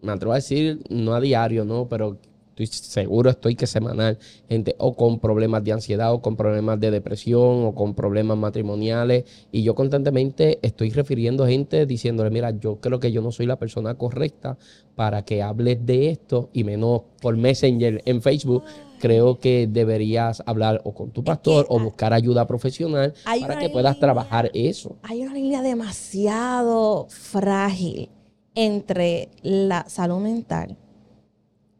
me 0.00 0.12
atrevo 0.12 0.32
a 0.32 0.36
decir, 0.36 0.82
no 0.88 1.14
a 1.14 1.20
diario, 1.20 1.64
¿no? 1.64 1.88
Pero 1.88 2.18
estoy 2.54 2.66
seguro, 2.66 3.30
estoy 3.30 3.56
que 3.56 3.66
semanal, 3.66 4.18
gente 4.48 4.76
o 4.78 4.94
con 4.94 5.18
problemas 5.18 5.64
de 5.64 5.72
ansiedad 5.72 6.12
o 6.12 6.22
con 6.22 6.36
problemas 6.36 6.78
de 6.78 6.90
depresión 6.90 7.64
o 7.64 7.74
con 7.74 7.94
problemas 7.94 8.38
matrimoniales. 8.38 9.24
Y 9.50 9.62
yo 9.62 9.74
constantemente 9.74 10.60
estoy 10.62 10.90
refiriendo 10.90 11.44
a 11.44 11.48
gente 11.48 11.84
diciéndole, 11.86 12.30
mira, 12.30 12.50
yo 12.58 12.76
creo 12.76 13.00
que 13.00 13.10
yo 13.10 13.22
no 13.22 13.32
soy 13.32 13.46
la 13.46 13.56
persona 13.56 13.96
correcta 13.96 14.56
para 14.94 15.24
que 15.24 15.42
hables 15.42 15.84
de 15.84 16.10
esto 16.10 16.50
y 16.52 16.62
menos 16.62 17.02
por 17.20 17.36
Messenger 17.36 18.02
en 18.04 18.22
Facebook. 18.22 18.62
Creo 19.00 19.38
que 19.38 19.68
deberías 19.70 20.42
hablar 20.46 20.80
o 20.84 20.94
con 20.94 21.10
tu 21.10 21.24
pastor 21.24 21.66
o 21.68 21.80
buscar 21.80 22.12
ayuda 22.12 22.46
profesional 22.46 23.12
para 23.40 23.58
que 23.58 23.68
puedas 23.68 23.98
trabajar 23.98 24.50
eso. 24.54 24.96
Hay 25.02 25.22
una 25.22 25.34
línea 25.34 25.60
demasiado 25.60 27.06
frágil 27.10 28.08
entre 28.54 29.30
la 29.42 29.84
salud 29.88 30.20
mental 30.20 30.78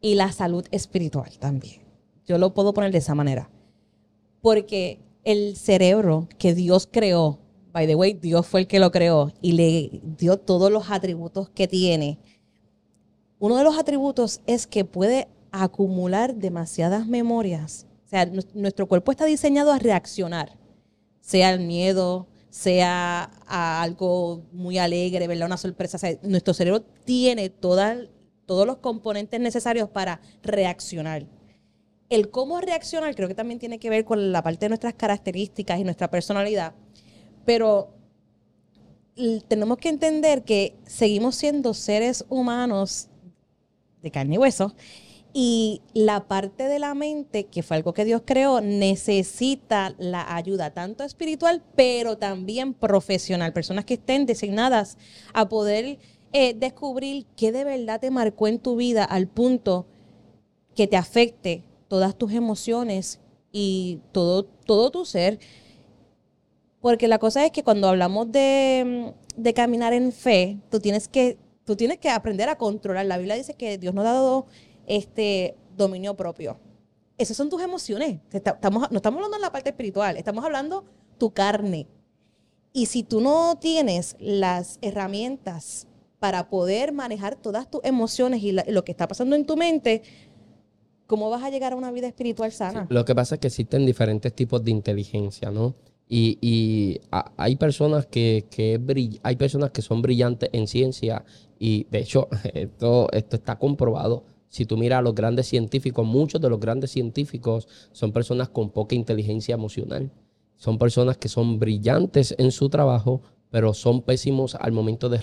y 0.05 0.13
la 0.13 0.31
salud 0.31 0.63
espiritual 0.69 1.31
también. 1.39 1.81
Yo 2.27 2.37
lo 2.37 2.53
puedo 2.53 2.75
poner 2.75 2.91
de 2.91 2.99
esa 2.99 3.15
manera. 3.15 3.49
Porque 4.39 4.99
el 5.23 5.57
cerebro 5.57 6.29
que 6.37 6.53
Dios 6.53 6.87
creó, 6.91 7.39
by 7.73 7.87
the 7.87 7.95
way, 7.95 8.13
Dios 8.13 8.45
fue 8.45 8.59
el 8.59 8.67
que 8.67 8.77
lo 8.77 8.91
creó 8.91 9.33
y 9.41 9.53
le 9.53 10.01
dio 10.19 10.37
todos 10.37 10.71
los 10.71 10.91
atributos 10.91 11.49
que 11.49 11.67
tiene. 11.67 12.19
Uno 13.39 13.57
de 13.57 13.63
los 13.63 13.79
atributos 13.79 14.41
es 14.45 14.67
que 14.67 14.85
puede 14.85 15.27
acumular 15.51 16.35
demasiadas 16.35 17.07
memorias. 17.07 17.87
O 18.05 18.07
sea, 18.07 18.27
nuestro 18.53 18.87
cuerpo 18.87 19.11
está 19.11 19.25
diseñado 19.25 19.71
a 19.71 19.79
reaccionar, 19.79 20.55
sea 21.19 21.49
el 21.49 21.61
miedo, 21.61 22.27
sea 22.51 23.31
a 23.47 23.81
algo 23.81 24.43
muy 24.51 24.77
alegre, 24.77 25.27
¿verdad? 25.27 25.47
Una 25.47 25.57
sorpresa. 25.57 25.97
nuestro 26.21 26.53
cerebro 26.53 26.83
tiene 27.05 27.49
toda 27.49 27.97
todos 28.45 28.65
los 28.65 28.77
componentes 28.77 29.39
necesarios 29.39 29.89
para 29.89 30.21
reaccionar. 30.43 31.25
El 32.09 32.29
cómo 32.29 32.61
reaccionar 32.61 33.15
creo 33.15 33.27
que 33.27 33.35
también 33.35 33.59
tiene 33.59 33.79
que 33.79 33.89
ver 33.89 34.05
con 34.05 34.31
la 34.31 34.43
parte 34.43 34.65
de 34.65 34.69
nuestras 34.69 34.93
características 34.93 35.79
y 35.79 35.83
nuestra 35.83 36.09
personalidad, 36.09 36.73
pero 37.45 37.95
tenemos 39.47 39.77
que 39.77 39.89
entender 39.89 40.43
que 40.43 40.75
seguimos 40.85 41.35
siendo 41.35 41.73
seres 41.73 42.25
humanos 42.29 43.07
de 44.01 44.11
carne 44.11 44.35
y 44.35 44.37
hueso 44.37 44.75
y 45.37 45.81
la 45.93 46.29
parte 46.29 46.69
de 46.69 46.79
la 46.79 46.93
mente, 46.93 47.47
que 47.47 47.61
fue 47.61 47.75
algo 47.75 47.93
que 47.93 48.05
Dios 48.05 48.21
creó, 48.23 48.61
necesita 48.61 49.93
la 49.97 50.33
ayuda 50.33 50.73
tanto 50.73 51.03
espiritual, 51.03 51.61
pero 51.75 52.17
también 52.17 52.73
profesional. 52.73 53.51
Personas 53.51 53.83
que 53.83 53.95
estén 53.95 54.25
designadas 54.25 54.97
a 55.33 55.49
poder 55.49 55.99
eh, 56.37 56.53
descubrir 56.53 57.25
qué 57.37 57.53
de 57.53 57.63
verdad 57.63 58.01
te 58.01 58.11
marcó 58.11 58.49
en 58.49 58.59
tu 58.59 58.75
vida 58.75 59.05
al 59.05 59.25
punto 59.25 59.85
que 60.75 60.85
te 60.85 60.97
afecte 60.97 61.63
todas 61.87 62.17
tus 62.17 62.33
emociones 62.33 63.21
y 63.53 64.01
todo, 64.11 64.43
todo 64.43 64.91
tu 64.91 65.05
ser. 65.05 65.39
Porque 66.81 67.07
la 67.07 67.19
cosa 67.19 67.45
es 67.45 67.51
que 67.51 67.63
cuando 67.63 67.87
hablamos 67.87 68.33
de, 68.33 69.13
de 69.37 69.53
caminar 69.53 69.93
en 69.93 70.11
fe, 70.11 70.59
tú 70.69 70.81
tienes 70.81 71.07
que, 71.07 71.37
tú 71.63 71.77
tienes 71.77 71.99
que 71.99 72.09
aprender 72.09 72.49
a 72.49 72.57
controlar. 72.57 73.05
La 73.05 73.17
Biblia 73.17 73.37
dice 73.37 73.53
que 73.53 73.77
Dios 73.77 73.93
nos 73.93 74.05
ha 74.05 74.11
dado 74.11 74.47
este 74.87 75.55
dominio 75.77 76.17
propio. 76.17 76.59
Esas 77.17 77.37
son 77.37 77.49
tus 77.49 77.61
emociones. 77.61 78.19
Estamos, 78.33 78.91
no 78.91 78.97
estamos 78.97 79.19
hablando 79.19 79.37
en 79.37 79.41
la 79.41 79.53
parte 79.53 79.69
espiritual, 79.69 80.17
estamos 80.17 80.43
hablando 80.43 80.83
tu 81.17 81.31
carne. 81.31 81.87
Y 82.73 82.87
si 82.87 83.03
tú 83.03 83.21
no 83.21 83.57
tienes 83.57 84.17
las 84.19 84.79
herramientas 84.81 85.87
para 86.19 86.49
poder 86.49 86.91
manejar 86.93 87.35
todas 87.35 87.69
tus 87.69 87.81
emociones 87.83 88.41
y 88.43 88.51
lo 88.51 88.83
que 88.83 88.91
está 88.91 89.07
pasando 89.07 89.35
en 89.35 89.45
tu 89.45 89.57
mente, 89.57 90.03
¿cómo 91.07 91.29
vas 91.29 91.43
a 91.43 91.49
llegar 91.49 91.73
a 91.73 91.75
una 91.75 91.91
vida 91.91 92.07
espiritual 92.07 92.51
sana? 92.51 92.87
lo 92.89 93.05
que 93.05 93.13
pasa 93.13 93.35
es 93.35 93.41
que 93.41 93.47
existen 93.47 93.85
diferentes 93.85 94.33
tipos 94.33 94.63
de 94.63 94.71
inteligencia, 94.71 95.51
¿no? 95.51 95.75
Y, 96.07 97.01
hay 97.37 97.55
personas 97.55 98.05
que, 98.05 98.45
hay 99.23 99.35
personas 99.35 99.71
que 99.71 99.81
son 99.81 100.01
brillantes 100.01 100.49
en 100.53 100.67
ciencia 100.67 101.25
y 101.57 101.85
de 101.89 101.99
hecho 101.99 102.27
esto, 102.53 103.11
esto 103.11 103.35
está 103.35 103.57
comprobado. 103.57 104.23
Si 104.49 104.65
tú 104.65 104.77
miras 104.77 104.99
a 104.99 105.01
los 105.01 105.15
grandes 105.15 105.47
científicos, 105.47 106.05
muchos 106.05 106.39
de 106.39 106.49
los 106.49 106.59
grandes 106.59 106.91
científicos 106.91 107.67
son 107.91 108.11
personas 108.11 108.49
con 108.49 108.69
poca 108.69 108.95
inteligencia 108.95 109.53
emocional. 109.53 110.11
Son 110.57 110.77
personas 110.77 111.17
que 111.17 111.27
son 111.27 111.59
brillantes 111.59 112.33
en 112.37 112.51
su 112.51 112.69
trabajo, 112.69 113.21
pero 113.49 113.73
son 113.73 114.01
pésimos 114.01 114.55
al 114.55 114.71
momento 114.71 115.09
de 115.09 115.17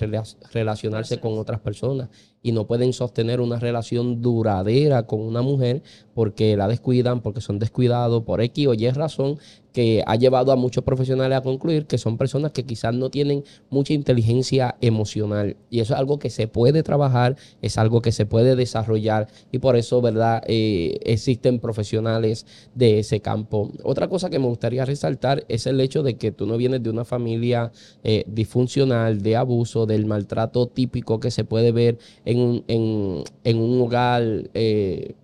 relacionarse 0.52 1.20
con 1.20 1.38
otras 1.38 1.60
personas 1.60 2.08
y 2.42 2.52
no 2.52 2.66
pueden 2.66 2.92
sostener 2.92 3.40
una 3.40 3.58
relación 3.58 4.20
duradera 4.20 5.06
con 5.06 5.20
una 5.20 5.42
mujer 5.42 5.82
porque 6.14 6.56
la 6.56 6.68
descuidan, 6.68 7.20
porque 7.20 7.40
son 7.40 7.58
descuidados 7.58 8.22
por 8.24 8.40
X 8.40 8.66
o 8.66 8.74
Y 8.74 8.90
razón 8.90 9.38
que 9.72 10.02
ha 10.06 10.16
llevado 10.16 10.52
a 10.52 10.56
muchos 10.56 10.84
profesionales 10.84 11.38
a 11.38 11.42
concluir 11.42 11.86
que 11.86 11.98
son 11.98 12.18
personas 12.18 12.52
que 12.52 12.64
quizás 12.64 12.94
no 12.94 13.10
tienen 13.10 13.42
mucha 13.70 13.94
inteligencia 13.94 14.76
emocional. 14.80 15.56
Y 15.70 15.80
eso 15.80 15.94
es 15.94 15.98
algo 15.98 16.18
que 16.18 16.30
se 16.30 16.46
puede 16.46 16.82
trabajar, 16.82 17.36
es 17.62 17.78
algo 17.78 18.02
que 18.02 18.12
se 18.12 18.26
puede 18.26 18.54
desarrollar 18.54 19.28
y 19.50 19.58
por 19.58 19.76
eso, 19.76 20.00
¿verdad? 20.00 20.42
Eh, 20.46 20.98
existen 21.04 21.58
profesionales 21.58 22.46
de 22.74 22.98
ese 22.98 23.20
campo. 23.20 23.70
Otra 23.82 24.08
cosa 24.08 24.30
que 24.30 24.38
me 24.38 24.46
gustaría 24.46 24.84
resaltar 24.84 25.44
es 25.48 25.66
el 25.66 25.80
hecho 25.80 26.02
de 26.02 26.16
que 26.16 26.32
tú 26.32 26.46
no 26.46 26.56
vienes 26.56 26.82
de 26.82 26.90
una 26.90 27.04
familia 27.04 27.72
eh, 28.04 28.24
disfuncional, 28.26 29.22
de 29.22 29.36
abuso, 29.36 29.86
del 29.86 30.06
maltrato 30.06 30.66
típico 30.66 31.18
que 31.18 31.30
se 31.30 31.44
puede 31.44 31.72
ver 31.72 31.98
en 32.24 32.31
en, 32.32 33.58
un 33.58 33.80
hogar 33.80 34.22
eh, 34.54 35.14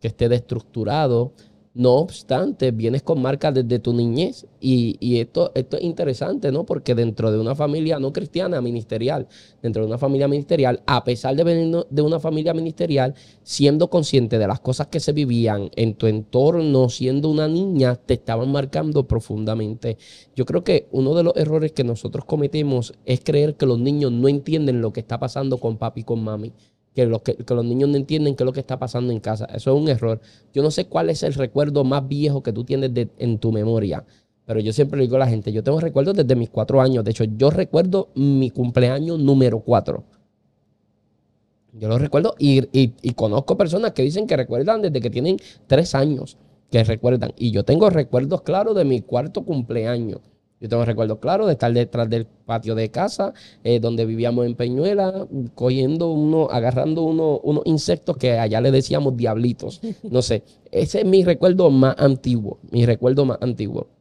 que 0.00 0.08
esté 0.08 0.28
destructurado 0.28 1.32
no 1.74 1.94
obstante, 1.94 2.70
vienes 2.70 3.02
con 3.02 3.20
marcas 3.20 3.52
desde 3.52 3.80
tu 3.80 3.92
niñez 3.92 4.46
y, 4.60 5.18
esto, 5.18 5.50
esto 5.56 5.76
es 5.76 5.82
interesante, 5.82 6.52
¿no? 6.52 6.64
Porque 6.64 6.94
dentro 6.94 7.32
de 7.32 7.38
una 7.38 7.56
familia 7.56 7.98
no 7.98 8.12
cristiana, 8.12 8.60
ministerial, 8.60 9.26
dentro 9.60 9.82
de 9.82 9.88
una 9.88 9.98
familia 9.98 10.28
ministerial, 10.28 10.82
a 10.86 11.02
pesar 11.02 11.34
de 11.34 11.42
venir 11.42 11.84
de 11.90 12.02
una 12.02 12.20
familia 12.20 12.54
ministerial, 12.54 13.14
siendo 13.42 13.90
consciente 13.90 14.38
de 14.38 14.46
las 14.46 14.60
cosas 14.60 14.86
que 14.86 15.00
se 15.00 15.12
vivían 15.12 15.68
en 15.74 15.94
tu 15.94 16.06
entorno, 16.06 16.88
siendo 16.88 17.28
una 17.28 17.48
niña, 17.48 17.96
te 17.96 18.14
estaban 18.14 18.52
marcando 18.52 19.08
profundamente. 19.08 19.98
Yo 20.36 20.46
creo 20.46 20.62
que 20.62 20.86
uno 20.92 21.14
de 21.14 21.24
los 21.24 21.36
errores 21.36 21.72
que 21.72 21.82
nosotros 21.82 22.24
cometemos 22.24 22.94
es 23.04 23.20
creer 23.24 23.56
que 23.56 23.66
los 23.66 23.80
niños 23.80 24.12
no 24.12 24.28
entienden 24.28 24.80
lo 24.80 24.92
que 24.92 25.00
está 25.00 25.18
pasando 25.18 25.58
con 25.58 25.76
papi 25.76 26.02
y 26.02 26.04
con 26.04 26.22
mami 26.22 26.52
que 26.94 27.06
los, 27.06 27.22
que, 27.22 27.36
los 27.48 27.64
niños 27.64 27.88
no 27.88 27.96
entienden 27.96 28.36
qué 28.36 28.44
es 28.44 28.46
lo 28.46 28.52
que 28.52 28.60
está 28.60 28.78
pasando 28.78 29.12
en 29.12 29.20
casa. 29.20 29.46
Eso 29.46 29.74
es 29.74 29.82
un 29.82 29.88
error. 29.88 30.20
Yo 30.52 30.62
no 30.62 30.70
sé 30.70 30.86
cuál 30.86 31.10
es 31.10 31.22
el 31.22 31.34
recuerdo 31.34 31.84
más 31.84 32.06
viejo 32.06 32.42
que 32.42 32.52
tú 32.52 32.64
tienes 32.64 32.90
en 33.18 33.38
tu 33.38 33.52
memoria, 33.52 34.04
Pero 34.46 34.60
yo 34.60 34.72
siempre 34.72 35.00
digo 35.00 35.16
a 35.16 35.20
la 35.20 35.26
gente, 35.26 35.52
yo 35.52 35.62
tengo 35.62 35.80
recuerdos 35.80 36.14
desde 36.16 36.36
mis 36.36 36.50
cuatro 36.50 36.80
años. 36.80 37.04
De 37.04 37.10
hecho, 37.10 37.24
yo 37.24 37.50
recuerdo 37.50 38.10
mi 38.14 38.50
cumpleaños 38.50 39.18
número 39.18 39.60
cuatro. 39.60 40.04
Yo 41.72 41.88
lo 41.88 41.98
recuerdo 41.98 42.36
y, 42.38 42.88
conozco 43.14 43.56
personas 43.56 43.92
que 43.92 44.02
dicen 44.02 44.26
que 44.26 44.36
recuerdan 44.36 44.82
desde 44.82 45.00
que 45.00 45.10
tienen 45.10 45.38
tres 45.66 45.94
años, 45.96 46.36
que 46.70 46.84
recuerdan. 46.84 47.32
Y 47.36 47.50
yo 47.50 47.64
tengo 47.64 47.90
recuerdos 47.90 48.42
claros 48.42 48.76
de 48.76 48.84
mi 48.84 49.00
cuarto 49.00 49.44
cumpleaños. 49.44 50.20
Yo 50.60 50.68
tengo 50.68 50.84
recuerdos 50.84 51.18
claros 51.18 51.46
de 51.46 51.54
estar 51.54 51.72
detrás 51.72 52.08
del 52.08 52.26
patio 52.26 52.74
de 52.74 52.90
casa, 52.90 53.34
eh, 53.64 53.80
donde 53.80 54.06
vivíamos 54.06 54.46
en 54.46 54.54
Peñuela, 54.54 55.26
cogiendo 55.54 56.12
uno, 56.12 56.48
agarrando 56.50 57.02
uno, 57.02 57.40
unos 57.42 57.64
insectos 57.66 58.16
que 58.16 58.38
allá 58.38 58.60
le 58.60 58.70
decíamos 58.70 59.16
diablitos. 59.16 59.80
No 60.02 60.22
sé, 60.22 60.42
ese 60.70 61.00
es 61.00 61.06
mi 61.06 61.24
recuerdo 61.24 61.70
más 61.70 61.96
antiguo, 61.98 62.58
mi 62.70 62.86
recuerdo 62.86 63.24
más 63.24 63.38
antiguo 63.40 63.93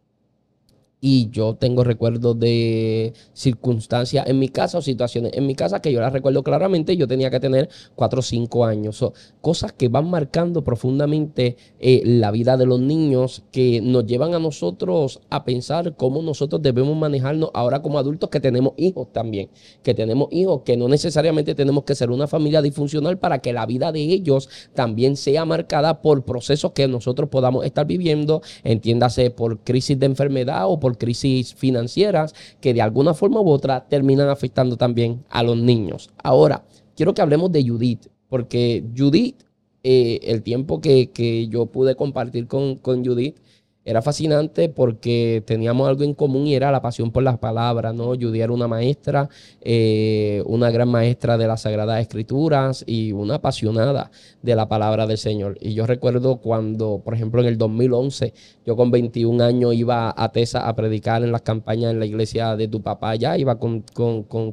y 1.05 1.29
yo 1.31 1.55
tengo 1.55 1.83
recuerdos 1.83 2.39
de 2.39 3.11
circunstancias 3.33 4.25
en 4.25 4.39
mi 4.39 4.47
casa 4.47 4.77
o 4.77 4.81
situaciones 4.81 5.33
en 5.33 5.45
mi 5.45 5.53
casa 5.53 5.81
que 5.81 5.91
yo 5.91 5.99
las 5.99 6.13
recuerdo 6.13 6.43
claramente. 6.43 6.95
Yo 6.95 7.09
tenía 7.09 7.29
que 7.29 7.41
tener 7.41 7.67
cuatro 7.93 8.21
o 8.21 8.23
cinco 8.23 8.63
años. 8.63 9.03
cosas 9.41 9.73
que 9.73 9.89
van 9.89 10.09
marcando 10.09 10.63
profundamente 10.63 11.57
eh, 11.81 12.03
la 12.05 12.31
vida 12.31 12.55
de 12.55 12.65
los 12.65 12.79
niños 12.79 13.43
que 13.51 13.81
nos 13.81 14.05
llevan 14.05 14.33
a 14.33 14.39
nosotros 14.39 15.19
a 15.29 15.43
pensar 15.43 15.97
cómo 15.97 16.21
nosotros 16.21 16.61
debemos 16.61 16.95
manejarnos 16.95 17.49
ahora 17.53 17.81
como 17.81 17.99
adultos 17.99 18.29
que 18.29 18.39
tenemos 18.39 18.71
hijos 18.77 19.11
también. 19.11 19.49
Que 19.83 19.93
tenemos 19.93 20.29
hijos 20.31 20.61
que 20.63 20.77
no 20.77 20.87
necesariamente 20.87 21.53
tenemos 21.53 21.83
que 21.83 21.95
ser 21.95 22.11
una 22.11 22.27
familia 22.27 22.61
disfuncional 22.61 23.17
para 23.17 23.39
que 23.39 23.51
la 23.51 23.65
vida 23.65 23.91
de 23.91 23.99
ellos 23.99 24.47
también 24.73 25.17
sea 25.17 25.43
marcada 25.43 26.01
por 26.01 26.23
procesos 26.23 26.71
que 26.71 26.87
nosotros 26.87 27.27
podamos 27.27 27.65
estar 27.65 27.85
viviendo, 27.85 28.41
entiéndase 28.63 29.31
por 29.31 29.59
crisis 29.65 29.99
de 29.99 30.05
enfermedad 30.05 30.69
o 30.69 30.79
por 30.79 30.92
crisis 30.95 31.53
financieras 31.53 32.33
que 32.61 32.73
de 32.73 32.81
alguna 32.81 33.13
forma 33.13 33.41
u 33.41 33.49
otra 33.49 33.87
terminan 33.87 34.29
afectando 34.29 34.77
también 34.77 35.23
a 35.29 35.43
los 35.43 35.57
niños. 35.57 36.09
Ahora, 36.23 36.65
quiero 36.95 37.13
que 37.13 37.21
hablemos 37.21 37.51
de 37.51 37.67
Judith, 37.67 38.07
porque 38.29 38.83
Judith, 38.95 39.43
eh, 39.83 40.19
el 40.23 40.41
tiempo 40.43 40.81
que, 40.81 41.11
que, 41.11 41.47
yo 41.47 41.65
pude 41.65 41.95
compartir 41.95 42.47
con, 42.47 42.75
con 42.77 43.05
Judith, 43.05 43.37
era 43.85 44.01
fascinante 44.01 44.69
porque 44.69 45.43
teníamos 45.45 45.87
algo 45.89 46.03
en 46.03 46.13
común 46.13 46.47
y 46.47 46.55
era 46.55 46.71
la 46.71 46.81
pasión 46.81 47.11
por 47.11 47.23
las 47.23 47.37
palabras, 47.37 47.93
¿no? 47.93 48.13
Judy 48.13 48.41
era 48.41 48.53
una 48.53 48.67
maestra, 48.67 49.29
eh, 49.61 50.41
una 50.45 50.71
gran 50.71 50.89
maestra 50.89 51.37
de 51.37 51.47
las 51.47 51.61
Sagradas 51.61 51.99
Escrituras 51.99 52.83
y 52.87 53.11
una 53.11 53.35
apasionada 53.35 54.09
de 54.41 54.55
la 54.55 54.69
palabra 54.69 55.05
del 55.05 55.17
Señor. 55.17 55.57
Y 55.59 55.73
yo 55.73 55.85
recuerdo 55.85 56.37
cuando, 56.37 57.01
por 57.03 57.13
ejemplo, 57.13 57.41
en 57.41 57.47
el 57.47 57.57
2011, 57.57 58.33
yo 58.65 58.75
con 58.77 58.89
21 58.89 59.43
años 59.43 59.73
iba 59.73 60.13
a 60.15 60.31
Tesa 60.31 60.67
a 60.67 60.75
predicar 60.75 61.23
en 61.23 61.31
las 61.31 61.41
campañas 61.41 61.91
en 61.91 61.99
la 61.99 62.05
iglesia 62.05 62.55
de 62.55 62.67
tu 62.67 62.81
papá 62.81 63.15
ya, 63.15 63.37
iba 63.37 63.59
con, 63.59 63.83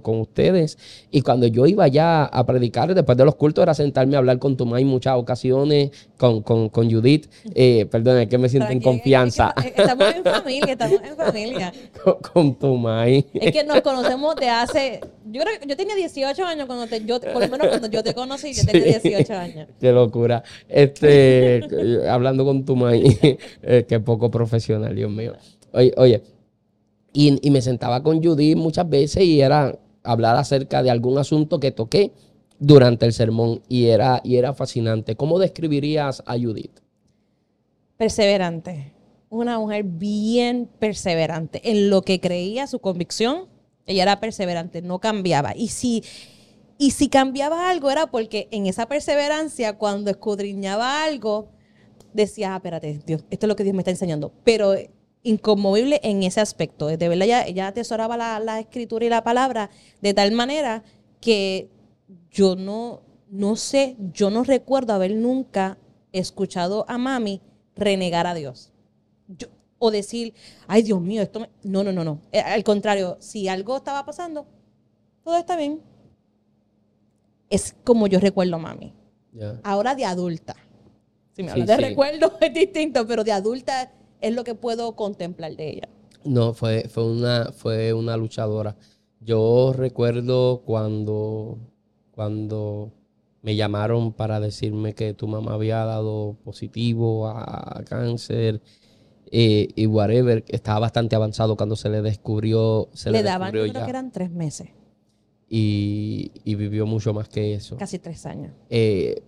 ustedes. 0.05 0.77
Y 1.11 1.23
cuando 1.23 1.47
yo 1.47 1.67
iba 1.67 1.87
ya 1.89 2.25
a 2.25 2.45
predicar, 2.47 2.93
después 2.95 3.17
de 3.17 3.25
los 3.25 3.37
cultos, 3.37 3.63
era 3.63 3.75
sentarme 3.75 4.17
a 4.17 4.19
hablar 4.19 4.39
con 4.39 4.57
tu 4.57 4.67
mamá 4.67 4.81
en 4.81 4.89
muchas 4.89 5.15
ocasiones, 5.17 5.91
con, 6.19 6.43
con, 6.43 6.91
Judith. 6.91 7.31
Eh, 7.55 7.87
perdón, 7.91 8.19
es 8.19 8.29
que 8.29 8.39
me 8.39 8.49
siento 8.49 8.71
en 8.71 8.81
Estamos 9.27 10.15
en 10.15 10.25
familia, 10.25 10.73
estamos 10.73 11.01
en 11.03 11.17
familia. 11.17 11.73
Con, 12.33 12.55
tu 12.55 12.77
maíz. 12.77 13.25
Es 13.35 13.53
que 13.53 13.65
nos 13.65 13.81
conocemos 13.81 14.37
de 14.37 14.49
hace. 14.49 15.01
Yo 15.27 15.43
creo 15.43 15.55
yo 15.67 15.77
tenía 15.77 15.95
18 15.95 16.45
años 16.45 16.67
cuando 16.67 16.87
te. 16.87 17.05
Yo, 17.05 17.21
por 17.21 17.43
lo 17.43 17.49
menos 17.49 17.69
cuando 17.69 17.89
yo 17.89 18.03
te 18.03 18.15
conocí, 18.15 18.53
yo 18.53 18.65
tenía 18.65 18.99
18 18.99 19.35
años. 19.35 19.69
Qué 19.81 19.93
locura. 19.93 20.43
Este, 20.69 21.63
hablando 22.09 22.45
con 22.45 22.65
tu 22.65 22.77
maíz, 22.77 23.19
eh, 23.23 23.87
qué 23.89 24.01
poco 24.01 24.31
profesional, 24.31 24.95
Dios 24.95 25.11
mío. 25.11 25.35
Oye, 25.73 25.93
oye 25.97 26.23
y, 27.13 27.47
y 27.47 27.51
me 27.51 27.63
sentaba 27.63 28.03
con 28.03 28.23
Judy 28.23 28.55
muchas 28.55 28.89
veces 28.89 29.25
y 29.25 29.41
era 29.41 29.79
hablar 30.03 30.37
acerca 30.37 30.83
de 30.83 30.91
algún 30.91 31.19
asunto 31.19 31.61
que 31.61 31.73
toqué 31.73 32.13
durante 32.59 33.07
el 33.07 33.13
sermón 33.13 33.63
y 33.69 33.87
era, 33.87 34.21
y 34.23 34.37
era 34.37 34.55
fascinante. 34.55 35.17
¿Cómo 35.17 35.39
describirías 35.39 36.23
a 36.27 36.39
Judith? 36.39 36.81
Perseverante 37.97 38.93
una 39.31 39.59
mujer 39.61 39.85
bien 39.85 40.69
perseverante 40.79 41.71
en 41.71 41.89
lo 41.89 42.03
que 42.03 42.21
creía, 42.21 42.67
su 42.67 42.81
convicción. 42.81 43.47
Ella 43.87 44.03
era 44.03 44.21
perseverante, 44.21 44.83
no 44.83 44.99
cambiaba. 44.99 45.57
Y 45.57 45.69
si, 45.69 46.03
y 46.77 46.91
si 46.91 47.09
cambiaba 47.09 47.71
algo 47.71 47.91
era 47.91 48.09
porque 48.09 48.49
en 48.51 48.67
esa 48.67 48.87
perseverancia, 48.87 49.79
cuando 49.79 50.11
escudriñaba 50.11 51.05
algo, 51.05 51.49
decía, 52.13 52.53
ah, 52.53 52.57
espérate, 52.57 53.01
Dios, 53.07 53.25
esto 53.31 53.47
es 53.47 53.49
lo 53.49 53.57
que 53.57 53.63
Dios 53.63 53.75
me 53.75 53.81
está 53.81 53.93
enseñando. 53.93 54.33
Pero 54.45 54.75
inconmovible 55.23 56.01
en 56.03 56.25
ese 56.25 56.41
aspecto. 56.41 56.89
De 56.89 57.09
verdad, 57.09 57.25
ella, 57.25 57.47
ella 57.47 57.69
atesoraba 57.69 58.17
la, 58.17 58.41
la, 58.41 58.59
escritura 58.59 59.07
y 59.07 59.11
la 59.11 59.23
palabra 59.23 59.71
de 60.03 60.13
tal 60.13 60.33
manera 60.33 60.83
que 61.21 61.69
yo 62.31 62.57
no, 62.57 63.03
no 63.29 63.55
sé, 63.55 63.97
yo 64.13 64.31
no 64.31 64.43
recuerdo 64.43 64.93
haber 64.93 65.15
nunca 65.15 65.79
escuchado 66.13 66.85
a 66.89 66.99
mami 66.99 67.43
renegar 67.77 68.27
a 68.27 68.35
Dios 68.35 68.73
o 69.81 69.91
decir, 69.91 70.35
ay 70.69 70.83
Dios 70.83 71.01
mío, 71.01 71.23
esto 71.23 71.41
me... 71.41 71.51
No, 71.65 71.83
no, 71.83 71.91
no, 71.91 72.05
no. 72.05 72.21
Eh, 72.31 72.39
al 72.39 72.63
contrario, 72.63 73.17
si 73.19 73.49
algo 73.49 73.79
estaba 73.79 74.05
pasando, 74.05 74.47
todo 75.25 75.37
está 75.39 75.57
bien. 75.57 75.81
Es 77.49 77.75
como 77.83 78.07
yo 78.07 78.21
recuerdo 78.21 78.57
a 78.57 78.59
mami. 78.59 78.95
Ahora 79.63 79.95
de 79.95 80.05
adulta. 80.05 80.55
Si 81.33 81.43
me 81.43 81.51
hablas 81.51 81.67
de 81.67 81.77
recuerdo 81.79 82.37
es 82.41 82.53
distinto, 82.53 83.07
pero 83.07 83.25
de 83.25 83.33
adulta 83.33 83.91
es 84.21 84.35
lo 84.35 84.45
que 84.45 84.55
puedo 84.55 84.95
contemplar 84.95 85.57
de 85.57 85.71
ella. 85.71 85.89
No, 86.25 86.53
fue, 86.53 86.87
fue, 86.89 87.11
una, 87.11 87.51
fue 87.53 87.95
una 87.95 88.19
luchadora. 88.19 88.77
Yo 89.21 89.73
recuerdo 89.75 90.63
cuando, 90.67 91.59
cuando 92.11 92.93
me 93.41 93.57
llamaron 93.57 94.13
para 94.13 94.41
decirme 94.41 94.95
que 94.95 95.15
tu 95.15 95.27
mamá 95.27 95.55
había 95.55 95.87
dado 95.87 96.37
positivo 96.45 97.29
a 97.29 97.83
cáncer 97.89 98.61
eh, 99.31 99.69
y 99.77 99.87
whatever, 99.87 100.45
estaba 100.49 100.81
bastante 100.81 101.15
avanzado 101.15 101.57
cuando 101.57 101.77
se 101.77 101.89
le 101.89 102.03
descubrió. 102.03 102.89
Se 102.93 103.11
le, 103.11 103.23
daban, 103.23 103.53
creo 103.53 103.73
que 103.73 103.91
eran 103.91 104.11
tres 104.11 104.31
meses. 104.31 104.69
Y, 105.49 106.31
vivió 106.45 106.87
mucho 106.87 107.13
más 107.15 107.29
que 107.29 107.55
eso. 107.55 107.77
Casi 107.77 107.99
tres 107.99 108.27
años. 108.27 108.53
Eh, 108.69 109.23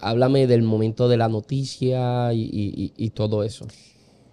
háblame 0.00 0.46
del 0.46 0.62
momento 0.62 1.08
de 1.08 1.16
la 1.16 1.28
noticia 1.28 2.32
y, 2.32 3.10
todo 3.14 3.44
eso. 3.44 3.66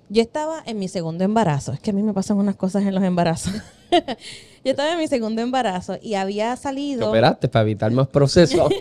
Yo 0.10 0.22
estaba 0.22 0.62
en 0.66 0.78
mi 0.78 0.88
segundo 0.88 1.24
embarazo. 1.24 1.74
Es 1.74 1.80
que 1.80 1.90
a 1.90 1.94
mí 1.94 2.04
me 2.04 2.14
pasan 2.14 2.38
unas 2.38 2.56
cosas 2.56 2.84
en 2.84 2.94
los 2.94 3.04
embarazos. 3.04 3.54
Yo 4.64 4.72
estaba 4.72 4.92
en 4.94 5.00
mi 5.00 5.08
segundo 5.08 5.42
embarazo 5.42 5.98
y 6.02 6.16
había 6.16 6.56
salido. 6.56 7.02
¿Te 7.02 7.08
operaste 7.08 7.48
para 7.48 7.64
evitar 7.64 7.92
más 7.92 8.08
procesos? 8.08 8.68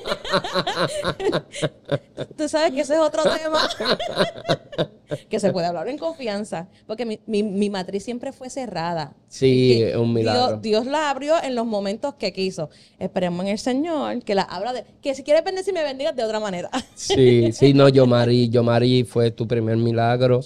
Tú 2.38 2.48
sabes 2.48 2.72
que 2.72 2.80
ese 2.80 2.94
es 2.94 3.00
otro 3.00 3.22
tema 3.22 3.60
que 5.28 5.38
se 5.40 5.52
puede 5.52 5.66
hablar 5.66 5.88
en 5.88 5.98
confianza. 5.98 6.68
Porque 6.86 7.04
mi, 7.04 7.20
mi, 7.26 7.68
matriz 7.68 8.02
siempre 8.02 8.32
fue 8.32 8.48
cerrada. 8.48 9.14
Sí, 9.28 9.82
es 9.82 9.96
un 9.96 10.14
milagro. 10.14 10.56
Dios, 10.56 10.86
la 10.86 11.10
abrió 11.10 11.34
en 11.42 11.54
los 11.54 11.66
momentos 11.66 12.14
que 12.14 12.32
quiso. 12.32 12.70
Esperemos 12.98 13.44
en 13.44 13.52
el 13.52 13.58
Señor 13.58 14.22
que 14.24 14.34
la 14.34 14.42
abra 14.42 14.72
de. 14.72 14.84
Que 15.02 15.14
si 15.14 15.22
quieres 15.22 15.44
bendecir, 15.44 15.74
me 15.74 15.82
bendigas 15.82 16.16
de 16.16 16.24
otra 16.24 16.40
manera. 16.40 16.70
sí, 16.94 17.52
sí, 17.52 17.74
no, 17.74 17.90
yo 17.90 18.06
Mari, 18.06 18.48
yo 18.48 18.62
Mari 18.62 19.04
fue 19.04 19.30
tu 19.30 19.46
primer 19.46 19.76
milagro 19.76 20.40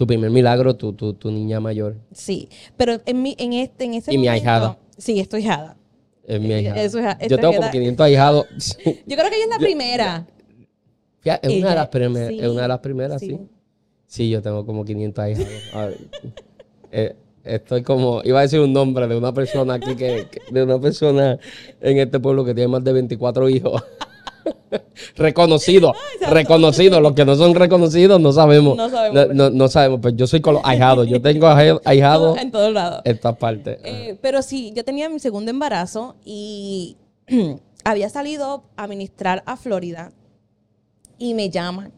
tu 0.00 0.06
primer 0.06 0.30
milagro, 0.30 0.74
tu, 0.74 0.94
tu, 0.94 1.12
tu, 1.12 1.30
niña 1.30 1.60
mayor. 1.60 1.94
Sí, 2.10 2.48
pero 2.78 3.02
en, 3.04 3.20
mi, 3.20 3.36
en, 3.38 3.52
este, 3.52 3.84
en 3.84 3.92
ese 3.92 4.14
Y 4.14 4.16
mi 4.16 4.28
ahijada. 4.28 4.78
Sí, 4.96 5.20
estoy 5.20 5.42
hijada. 5.42 5.76
Es 6.26 6.40
mi 6.40 6.54
ahijada. 6.54 7.18
yo 7.28 7.36
tengo 7.36 7.52
como 7.52 7.70
500 7.70 8.04
ahijados. 8.06 8.46
yo 8.84 8.92
creo 9.04 9.28
que 9.28 9.36
ella 9.36 9.44
es 9.44 9.50
la 9.50 9.58
primera. 9.58 10.26
es, 11.22 11.54
una 11.54 11.68
de 11.68 11.74
las 11.74 11.88
primeras, 11.88 12.30
es 12.30 12.48
una 12.48 12.62
de 12.62 12.68
las 12.68 12.78
primeras, 12.78 13.20
sí. 13.20 13.40
sí. 14.06 14.30
yo 14.30 14.40
tengo 14.40 14.64
como 14.64 14.86
500 14.86 15.22
ahijados. 15.22 15.96
Eh, 16.92 17.14
estoy 17.44 17.82
como, 17.84 18.20
iba 18.24 18.40
a 18.40 18.42
decir 18.42 18.58
un 18.58 18.72
nombre 18.72 19.06
de 19.06 19.16
una 19.16 19.32
persona 19.32 19.74
aquí 19.74 19.94
que, 19.94 20.26
de 20.50 20.62
una 20.64 20.80
persona 20.80 21.38
en 21.80 21.98
este 21.98 22.18
pueblo 22.18 22.44
que 22.44 22.52
tiene 22.52 22.66
más 22.66 22.82
de 22.82 22.94
24 22.94 23.48
hijos. 23.50 23.84
reconocido, 25.16 25.94
reconocido. 26.30 27.00
Los 27.00 27.12
que 27.12 27.24
no 27.24 27.36
son 27.36 27.54
reconocidos 27.54 28.20
no 28.20 28.32
sabemos. 28.32 28.76
No 28.76 28.88
sabemos. 28.88 29.52
No, 29.52 29.68
sabemos. 29.68 30.00
Pues 30.00 30.16
yo 30.16 30.26
soy 30.26 30.40
con 30.40 30.54
los 30.54 30.64
ahijados. 30.64 31.06
Yo 31.08 31.20
tengo 31.20 31.46
ahijados 31.84 32.38
en 32.38 32.50
todos 32.50 32.72
lados. 32.72 33.02
En 33.04 33.18
todas 33.18 33.36
partes. 33.36 33.78
Eh, 33.84 34.16
pero 34.20 34.42
sí, 34.42 34.72
yo 34.74 34.84
tenía 34.84 35.08
mi 35.08 35.18
segundo 35.18 35.50
embarazo 35.50 36.16
y 36.24 36.96
había 37.84 38.08
salido 38.08 38.64
a 38.76 38.86
ministrar 38.86 39.42
a 39.46 39.56
Florida 39.56 40.12
y 41.18 41.34
me 41.34 41.50
llaman 41.50 41.92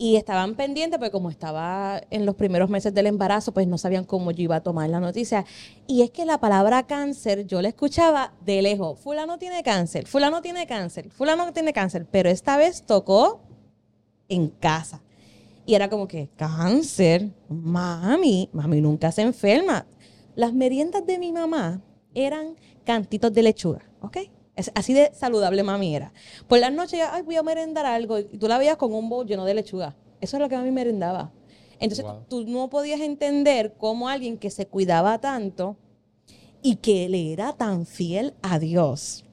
y 0.00 0.14
estaban 0.14 0.54
pendientes, 0.54 0.96
porque 0.96 1.10
como 1.10 1.28
estaba 1.28 2.00
en 2.10 2.24
los 2.24 2.36
primeros 2.36 2.70
meses 2.70 2.94
del 2.94 3.08
embarazo, 3.08 3.52
pues 3.52 3.66
no 3.66 3.78
sabían 3.78 4.04
cómo 4.04 4.30
yo 4.30 4.44
iba 4.44 4.54
a 4.54 4.62
tomar 4.62 4.88
la 4.88 5.00
noticia. 5.00 5.44
Y 5.88 6.02
es 6.02 6.12
que 6.12 6.24
la 6.24 6.38
palabra 6.38 6.86
cáncer 6.86 7.46
yo 7.46 7.60
la 7.60 7.68
escuchaba 7.68 8.32
de 8.44 8.62
lejos. 8.62 9.00
Fulano 9.00 9.38
tiene 9.38 9.64
cáncer, 9.64 10.06
fulano 10.06 10.40
tiene 10.40 10.68
cáncer, 10.68 11.10
fulano 11.10 11.52
tiene 11.52 11.72
cáncer. 11.72 12.06
Pero 12.08 12.30
esta 12.30 12.56
vez 12.56 12.84
tocó 12.86 13.40
en 14.28 14.50
casa. 14.50 15.02
Y 15.66 15.74
era 15.74 15.90
como 15.90 16.06
que, 16.06 16.30
cáncer, 16.36 17.30
mami, 17.48 18.50
mami 18.52 18.80
nunca 18.80 19.10
se 19.10 19.22
enferma. 19.22 19.84
Las 20.36 20.54
meriendas 20.54 21.04
de 21.06 21.18
mi 21.18 21.32
mamá 21.32 21.82
eran 22.14 22.54
cantitos 22.84 23.32
de 23.32 23.42
lechuga, 23.42 23.82
¿ok? 24.00 24.18
Así 24.74 24.92
de 24.94 25.10
saludable 25.14 25.62
mami 25.62 25.94
era. 25.94 26.12
Por 26.46 26.58
las 26.58 26.72
noches, 26.72 27.00
ay, 27.10 27.22
voy 27.22 27.36
a 27.36 27.42
merendar 27.42 27.86
algo. 27.86 28.18
Y 28.18 28.38
tú 28.38 28.48
la 28.48 28.58
veías 28.58 28.76
con 28.76 28.92
un 28.94 29.08
bowl 29.08 29.26
lleno 29.26 29.44
de 29.44 29.54
lechuga. 29.54 29.96
Eso 30.20 30.36
es 30.36 30.42
lo 30.42 30.48
que 30.48 30.56
mami 30.56 30.70
merendaba. 30.70 31.32
Entonces 31.80 32.04
tú 32.28 32.44
no 32.44 32.68
podías 32.68 33.00
entender 33.00 33.74
cómo 33.78 34.08
alguien 34.08 34.36
que 34.36 34.50
se 34.50 34.66
cuidaba 34.66 35.20
tanto 35.20 35.76
y 36.60 36.76
que 36.76 37.08
le 37.08 37.32
era 37.32 37.52
tan 37.52 37.86
fiel 37.86 38.34
a 38.42 38.58
Dios 38.58 39.24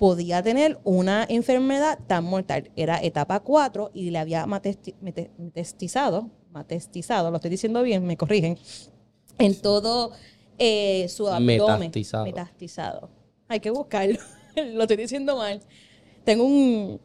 podía 0.00 0.42
tener 0.42 0.78
una 0.82 1.26
enfermedad 1.28 1.98
tan 2.06 2.24
mortal. 2.24 2.70
Era 2.74 3.02
etapa 3.02 3.40
4 3.40 3.90
y 3.92 4.08
le 4.08 4.18
había 4.18 4.46
metestizado, 4.46 6.30
matestizado, 6.50 7.30
lo 7.30 7.36
estoy 7.36 7.50
diciendo 7.50 7.82
bien, 7.82 8.06
me 8.06 8.16
corrigen, 8.16 8.58
en 9.36 9.60
todo 9.60 10.12
eh, 10.58 11.06
su 11.10 11.28
abdomen. 11.28 11.80
Metastizado. 11.80 12.24
Metastizado. 12.24 13.19
Hay 13.50 13.58
que 13.58 13.70
buscarlo, 13.70 14.20
lo 14.74 14.82
estoy 14.82 14.96
diciendo 14.96 15.36
mal. 15.36 15.60
Tengo 16.22 16.44
un... 16.44 17.00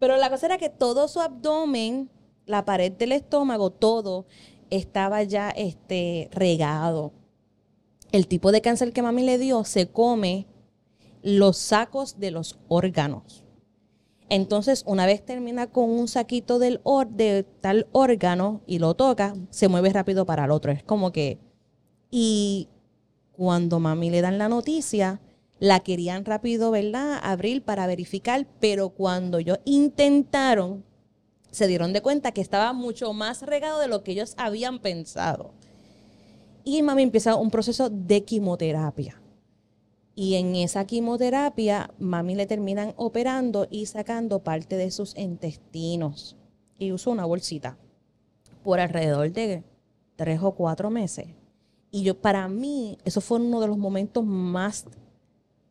Pero 0.00 0.16
la 0.16 0.28
cosa 0.28 0.46
era 0.46 0.58
que 0.58 0.68
todo 0.68 1.06
su 1.06 1.20
abdomen, 1.20 2.10
la 2.46 2.64
pared 2.64 2.90
del 2.90 3.12
estómago, 3.12 3.70
todo 3.70 4.26
estaba 4.70 5.22
ya 5.22 5.50
este, 5.50 6.30
regado. 6.32 7.12
El 8.10 8.26
tipo 8.26 8.50
de 8.50 8.60
cáncer 8.60 8.92
que 8.92 9.02
mami 9.02 9.22
le 9.22 9.38
dio 9.38 9.62
se 9.62 9.86
come 9.86 10.48
los 11.22 11.58
sacos 11.58 12.18
de 12.18 12.32
los 12.32 12.58
órganos. 12.66 13.44
Entonces, 14.28 14.82
una 14.88 15.06
vez 15.06 15.24
termina 15.24 15.68
con 15.68 15.90
un 15.90 16.08
saquito 16.08 16.58
del 16.58 16.80
de 17.10 17.46
tal 17.60 17.86
órgano 17.92 18.62
y 18.66 18.80
lo 18.80 18.94
toca, 18.94 19.34
se 19.50 19.68
mueve 19.68 19.92
rápido 19.92 20.26
para 20.26 20.46
el 20.46 20.50
otro. 20.50 20.72
Es 20.72 20.82
como 20.82 21.12
que. 21.12 21.38
Y 22.10 22.68
cuando 23.30 23.78
mami 23.78 24.10
le 24.10 24.22
dan 24.22 24.38
la 24.38 24.48
noticia, 24.48 25.20
la 25.64 25.80
querían 25.80 26.26
rápido, 26.26 26.70
¿verdad? 26.70 27.18
Abrir 27.22 27.62
para 27.62 27.86
verificar, 27.86 28.46
pero 28.60 28.90
cuando 28.90 29.38
ellos 29.38 29.60
intentaron, 29.64 30.84
se 31.50 31.66
dieron 31.66 31.94
de 31.94 32.02
cuenta 32.02 32.32
que 32.32 32.42
estaba 32.42 32.74
mucho 32.74 33.14
más 33.14 33.40
regado 33.40 33.80
de 33.80 33.88
lo 33.88 34.04
que 34.04 34.12
ellos 34.12 34.34
habían 34.36 34.78
pensado. 34.78 35.54
Y 36.64 36.82
mami 36.82 37.02
empieza 37.02 37.36
un 37.36 37.50
proceso 37.50 37.88
de 37.88 38.24
quimioterapia. 38.24 39.22
Y 40.14 40.34
en 40.34 40.54
esa 40.54 40.84
quimioterapia, 40.84 41.90
mami 41.98 42.34
le 42.34 42.44
terminan 42.44 42.92
operando 42.98 43.66
y 43.70 43.86
sacando 43.86 44.40
parte 44.40 44.76
de 44.76 44.90
sus 44.90 45.16
intestinos. 45.16 46.36
Y 46.78 46.92
usó 46.92 47.10
una 47.10 47.24
bolsita 47.24 47.78
por 48.62 48.80
alrededor 48.80 49.32
de 49.32 49.64
tres 50.16 50.40
o 50.42 50.52
cuatro 50.52 50.90
meses. 50.90 51.28
Y 51.90 52.02
yo, 52.02 52.20
para 52.20 52.48
mí, 52.48 52.98
eso 53.06 53.22
fue 53.22 53.38
uno 53.38 53.62
de 53.62 53.68
los 53.68 53.78
momentos 53.78 54.26
más 54.26 54.84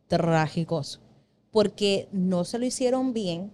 trágicos, 0.08 1.00
porque 1.50 2.08
no 2.12 2.44
se 2.44 2.58
lo 2.58 2.66
hicieron 2.66 3.12
bien 3.12 3.50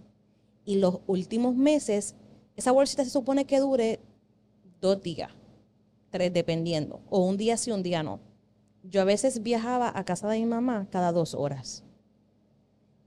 y 0.65 0.75
los 0.75 0.99
últimos 1.07 1.55
meses, 1.55 2.15
esa 2.55 2.71
bolsita 2.71 3.03
se 3.03 3.09
supone 3.09 3.45
que 3.45 3.59
dure 3.59 3.99
dos 4.79 5.01
días, 5.01 5.31
tres, 6.09 6.33
dependiendo, 6.33 7.01
o 7.09 7.25
un 7.25 7.37
día 7.37 7.57
sí, 7.57 7.71
un 7.71 7.83
día 7.83 8.03
no 8.03 8.19
yo 8.83 9.01
a 9.01 9.05
veces 9.05 9.43
viajaba 9.43 9.91
a 9.95 10.03
casa 10.03 10.27
de 10.27 10.39
mi 10.39 10.45
mamá 10.45 10.87
cada 10.89 11.11
dos 11.11 11.33
horas. 11.33 11.83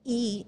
Y 0.04 0.46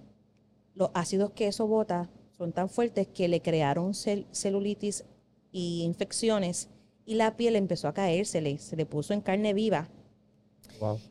los 0.74 0.90
ácidos 0.94 1.32
que 1.32 1.48
eso 1.48 1.66
bota 1.66 2.10
son 2.36 2.52
tan 2.52 2.68
fuertes 2.68 3.08
que 3.08 3.28
le 3.28 3.40
crearon 3.40 3.92
celulitis 3.94 5.04
y 5.50 5.82
infecciones 5.84 6.68
y 7.06 7.14
la 7.14 7.36
piel 7.36 7.56
empezó 7.56 7.88
a 7.88 7.94
caerse, 7.94 8.58
se 8.58 8.76
le 8.76 8.86
puso 8.86 9.14
en 9.14 9.20
carne 9.20 9.54
viva. 9.54 9.88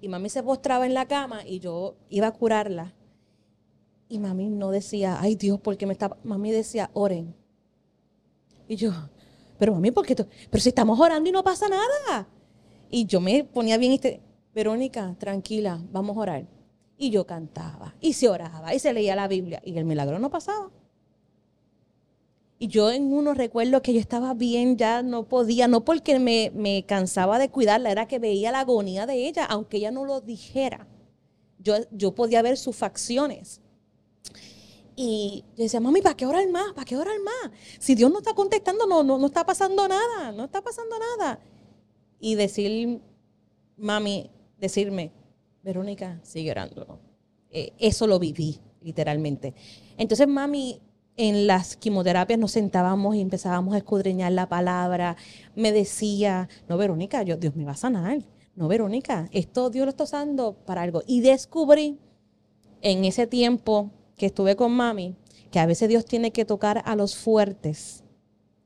Y 0.02 0.08
mami 0.08 0.30
se 0.30 0.44
postraba 0.44 0.86
en 0.86 0.94
la 0.94 1.08
cama 1.08 1.46
y 1.46 1.60
yo 1.60 1.96
iba 2.10 2.28
a 2.28 2.32
curarla. 2.32 2.94
Y 4.08 4.20
mami 4.20 4.50
no 4.50 4.72
decía, 4.72 5.18
ay 5.20 5.36
Dios, 5.36 5.60
¿por 5.60 5.78
qué 5.78 5.86
me 5.86 5.94
está? 5.94 6.16
Mami 6.24 6.52
decía, 6.52 6.90
oren. 6.94 7.36
Y 8.68 8.76
yo, 8.76 8.92
pero 9.58 9.74
mami, 9.74 9.92
¿por 9.92 10.06
qué? 10.06 10.16
Pero 10.16 10.62
si 10.62 10.70
estamos 10.70 11.00
orando 11.00 11.30
y 11.30 11.32
no 11.32 11.44
pasa 11.44 11.68
nada. 11.68 12.28
Y 12.90 13.06
yo 13.06 13.20
me 13.20 13.44
ponía 13.44 13.78
bien, 13.78 13.94
este, 13.94 14.22
Verónica, 14.54 15.16
tranquila, 15.20 15.82
vamos 15.92 16.16
a 16.18 16.20
orar. 16.22 16.48
Y 16.98 17.10
yo 17.10 17.26
cantaba, 17.26 17.94
y 18.00 18.14
se 18.14 18.30
oraba, 18.30 18.74
y 18.74 18.80
se 18.80 18.94
leía 18.94 19.16
la 19.16 19.28
Biblia, 19.28 19.62
y 19.66 19.78
el 19.78 19.84
milagro 19.84 20.18
no 20.18 20.30
pasaba. 20.30 20.72
Y 22.66 22.68
yo 22.68 22.90
en 22.90 23.14
uno 23.14 23.36
recuerdo 23.36 23.84
que 23.84 23.94
yo 23.94 24.00
estaba 24.00 24.34
bien, 24.34 24.76
ya 24.76 25.04
no 25.04 25.28
podía, 25.28 25.68
no 25.68 25.86
porque 25.86 26.18
me, 26.18 26.52
me, 26.56 26.84
cansaba 26.84 27.38
de 27.38 27.50
cuidarla, 27.50 27.92
era 27.92 28.08
que 28.08 28.18
veía 28.18 28.52
la 28.52 28.62
agonía 28.62 29.06
de 29.06 29.28
ella, 29.28 29.46
aunque 29.46 29.78
ella 29.78 29.92
no 29.92 30.04
lo 30.04 30.20
dijera. 30.20 30.88
Yo, 31.60 31.76
yo 31.92 32.16
podía 32.16 32.42
ver 32.42 32.58
sus 32.58 32.76
facciones. 32.76 33.62
Y 34.96 35.44
yo 35.56 35.64
decía, 35.66 35.80
mami, 35.80 36.02
¿para 36.02 36.18
qué 36.18 36.26
orar 36.26 36.50
más? 36.50 36.74
¿Para 36.74 36.86
qué 36.86 36.98
orar 36.98 37.20
más? 37.24 37.52
Si 37.78 37.94
Dios 37.94 38.12
no 38.12 38.18
está 38.18 38.34
contestando, 38.34 38.88
no, 38.88 39.04
no, 39.04 39.20
no 39.20 39.28
está 39.28 39.46
pasando 39.46 39.88
nada, 39.88 40.32
no 40.32 40.46
está 40.46 40.64
pasando 40.64 40.96
nada 40.98 41.40
y 42.20 42.34
decir, 42.34 43.00
mami, 43.78 44.32
decirme, 44.58 45.12
Verónica, 45.62 46.20
sigue 46.24 46.50
orando. 46.50 47.00
Eh, 47.52 47.74
eso 47.78 48.08
lo 48.08 48.18
viví, 48.18 48.60
literalmente. 48.82 49.54
Entonces, 49.98 50.28
mami, 50.28 50.82
en 51.18 51.48
las 51.48 51.76
quimioterapias 51.78 52.40
nos 52.40 52.52
sentábamos 52.52 53.16
y 53.16 53.22
empezábamos 53.22 53.74
a 53.74 53.78
escudriñar 53.78 54.32
la 54.32 54.50
palabra. 54.50 55.16
Me 55.56 55.72
decía, 55.72 56.50
no, 56.68 56.78
Verónica, 56.78 57.24
yo, 57.24 57.38
Dios 57.38 57.56
me 57.56 57.66
va 57.66 57.72
a 57.72 57.78
sanar. 57.78 58.20
No, 58.56 58.68
Verónica, 58.68 59.30
esto 59.32 59.70
Dios 59.70 59.86
lo 59.86 59.90
está 59.90 60.04
usando 60.06 60.54
para 60.66 60.82
algo. 60.82 61.04
Y 61.08 61.22
descubrí 61.22 62.00
en 62.82 63.06
ese 63.06 63.28
tiempo 63.28 63.92
que 64.18 64.28
estuve 64.28 64.56
con 64.56 64.72
mami 64.72 65.16
que 65.52 65.60
a 65.60 65.66
veces 65.66 65.88
Dios 65.88 66.06
tiene 66.06 66.32
que 66.32 66.46
tocar 66.46 66.82
a 66.86 66.96
los 66.96 67.16
fuertes 67.16 68.04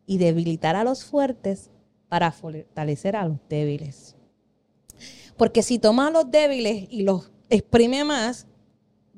y 0.06 0.18
debilitar 0.18 0.76
a 0.76 0.84
los 0.84 1.04
fuertes 1.04 1.70
para 2.08 2.32
fortalecer 2.32 3.16
a 3.16 3.28
los 3.28 3.38
débiles. 3.48 4.16
Porque 5.38 5.62
si 5.62 5.78
toma 5.80 6.08
a 6.08 6.12
los 6.12 6.30
débiles 6.32 6.88
y 6.90 7.04
los 7.04 7.32
exprime 7.50 8.04
más, 8.04 8.48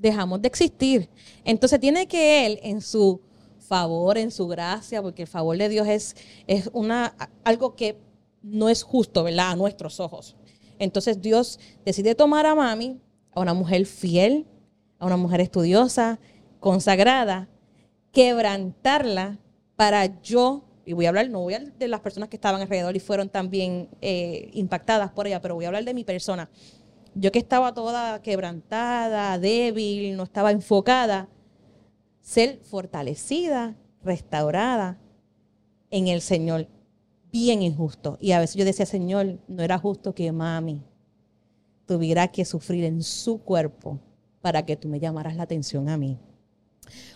dejamos 0.02 0.42
de 0.42 0.48
existir. 0.48 1.10
Entonces 1.46 1.80
tiene 1.80 2.08
que 2.08 2.46
Él, 2.46 2.60
en 2.64 2.82
su 2.82 3.22
favor, 3.60 4.18
en 4.18 4.32
su 4.32 4.48
gracia, 4.48 5.02
porque 5.02 5.22
el 5.22 5.28
favor 5.28 5.58
de 5.58 5.70
Dios 5.70 5.88
es, 5.88 6.16
es 6.48 6.70
una, 6.74 7.16
algo 7.44 7.76
que 7.76 7.98
no 8.42 8.70
es 8.70 8.84
justo, 8.84 9.24
¿verdad? 9.24 9.52
A 9.52 9.56
nuestros 9.56 10.00
ojos. 10.00 10.36
Entonces 10.80 11.22
Dios 11.22 11.60
decide 11.86 12.16
tomar 12.16 12.46
a 12.46 12.56
mami, 12.56 13.00
a 13.34 13.40
una 13.40 13.54
mujer 13.54 13.86
fiel, 13.86 14.48
a 14.98 15.06
una 15.06 15.18
mujer 15.18 15.40
estudiosa, 15.42 16.20
consagrada, 16.60 17.48
quebrantarla 18.12 19.40
para 19.76 20.22
yo 20.22 20.64
y 20.86 20.94
voy 20.94 21.06
a 21.06 21.10
hablar, 21.10 21.30
no 21.30 21.42
voy 21.42 21.54
a 21.54 21.58
hablar 21.58 21.74
de 21.74 21.88
las 21.88 22.02
personas 22.02 22.30
que 22.30 22.36
estaban 22.36 22.62
alrededor 22.62 22.96
y 22.96 23.00
fueron 23.00 23.30
también 23.30 23.88
eh, 24.02 24.50
impactadas 24.54 25.12
por 25.12 25.28
ella, 25.28 25.42
pero 25.42 25.56
voy 25.56 25.66
a 25.66 25.68
hablar 25.70 25.86
de 25.86 25.94
mi 25.94 26.04
persona. 26.04 26.50
Yo 27.14 27.32
que 27.32 27.40
estaba 27.40 27.74
toda 27.74 28.22
quebrantada, 28.22 29.38
débil, 29.38 30.16
no 30.16 30.24
estaba 30.24 30.52
enfocada, 30.52 31.28
ser 32.22 32.60
fortalecida, 32.64 33.76
restaurada 34.04 35.00
en 35.90 36.08
el 36.08 36.22
Señor, 36.22 36.68
bien 37.32 37.62
injusto. 37.62 38.18
Y 38.22 38.32
a 38.32 38.40
veces 38.40 38.56
yo 38.56 38.66
decía, 38.66 38.86
Señor, 38.86 39.40
no 39.48 39.64
era 39.64 39.78
justo 39.78 40.16
que 40.16 40.32
mami 40.32 40.84
tuviera 41.92 42.30
que 42.30 42.46
sufrir 42.46 42.86
en 42.86 43.04
su 43.04 43.40
cuerpo 43.40 44.00
para 44.42 44.66
que 44.66 44.78
tú 44.78 44.88
me 44.88 45.02
llamaras 45.02 45.36
la 45.36 45.44
atención 45.44 45.90
a 45.90 45.98
mí. 45.98 46.18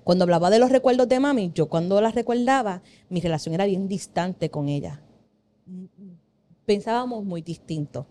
Cuando 0.03 0.23
hablaba 0.23 0.49
de 0.49 0.59
los 0.59 0.69
recuerdos 0.69 1.07
de 1.07 1.21
mami, 1.21 1.51
yo 1.55 1.67
cuando 1.69 2.01
las 2.01 2.13
recordaba, 2.13 2.81
mi 3.09 3.21
relación 3.21 3.55
era 3.55 3.65
bien 3.65 3.87
distante 3.87 4.49
con 4.49 4.67
ella. 4.67 5.01
Pensábamos 6.65 7.23
muy 7.23 7.41
distinto. 7.41 8.05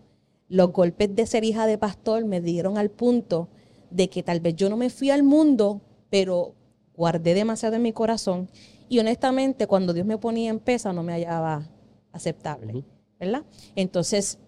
Los 0.47 0.71
golpes 0.71 1.15
de 1.15 1.25
ser 1.25 1.43
hija 1.43 1.65
de 1.67 1.77
pastor 1.77 2.25
me 2.25 2.41
dieron 2.41 2.77
al 2.77 2.91
punto 2.91 3.49
de 3.89 4.09
que 4.09 4.23
tal 4.23 4.39
vez 4.39 4.55
yo 4.55 4.69
no 4.69 4.77
me 4.77 4.89
fui 4.89 5.09
al 5.09 5.23
mundo, 5.23 5.81
pero 6.09 6.53
guardé 6.95 7.33
demasiado 7.33 7.75
en 7.75 7.81
mi 7.81 7.93
corazón. 7.93 8.49
Y 8.87 8.99
honestamente, 8.99 9.67
cuando 9.67 9.93
Dios 9.93 10.05
me 10.05 10.17
ponía 10.17 10.49
en 10.49 10.59
pesa, 10.59 10.93
no 10.93 11.03
me 11.03 11.13
hallaba 11.13 11.67
aceptable. 12.11 12.83
¿Verdad? 13.19 13.43
Entonces, 13.75 14.39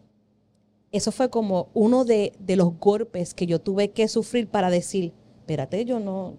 eso 0.92 1.12
fue 1.12 1.30
como 1.30 1.70
uno 1.74 2.06
de, 2.06 2.34
de 2.40 2.56
los 2.56 2.78
golpes 2.80 3.34
que 3.34 3.46
yo 3.46 3.60
tuve 3.60 3.92
que 3.92 4.08
sufrir 4.08 4.48
para 4.48 4.70
decir, 4.70 5.14
espérate, 5.40 5.86
yo 5.86 6.00
no, 6.00 6.36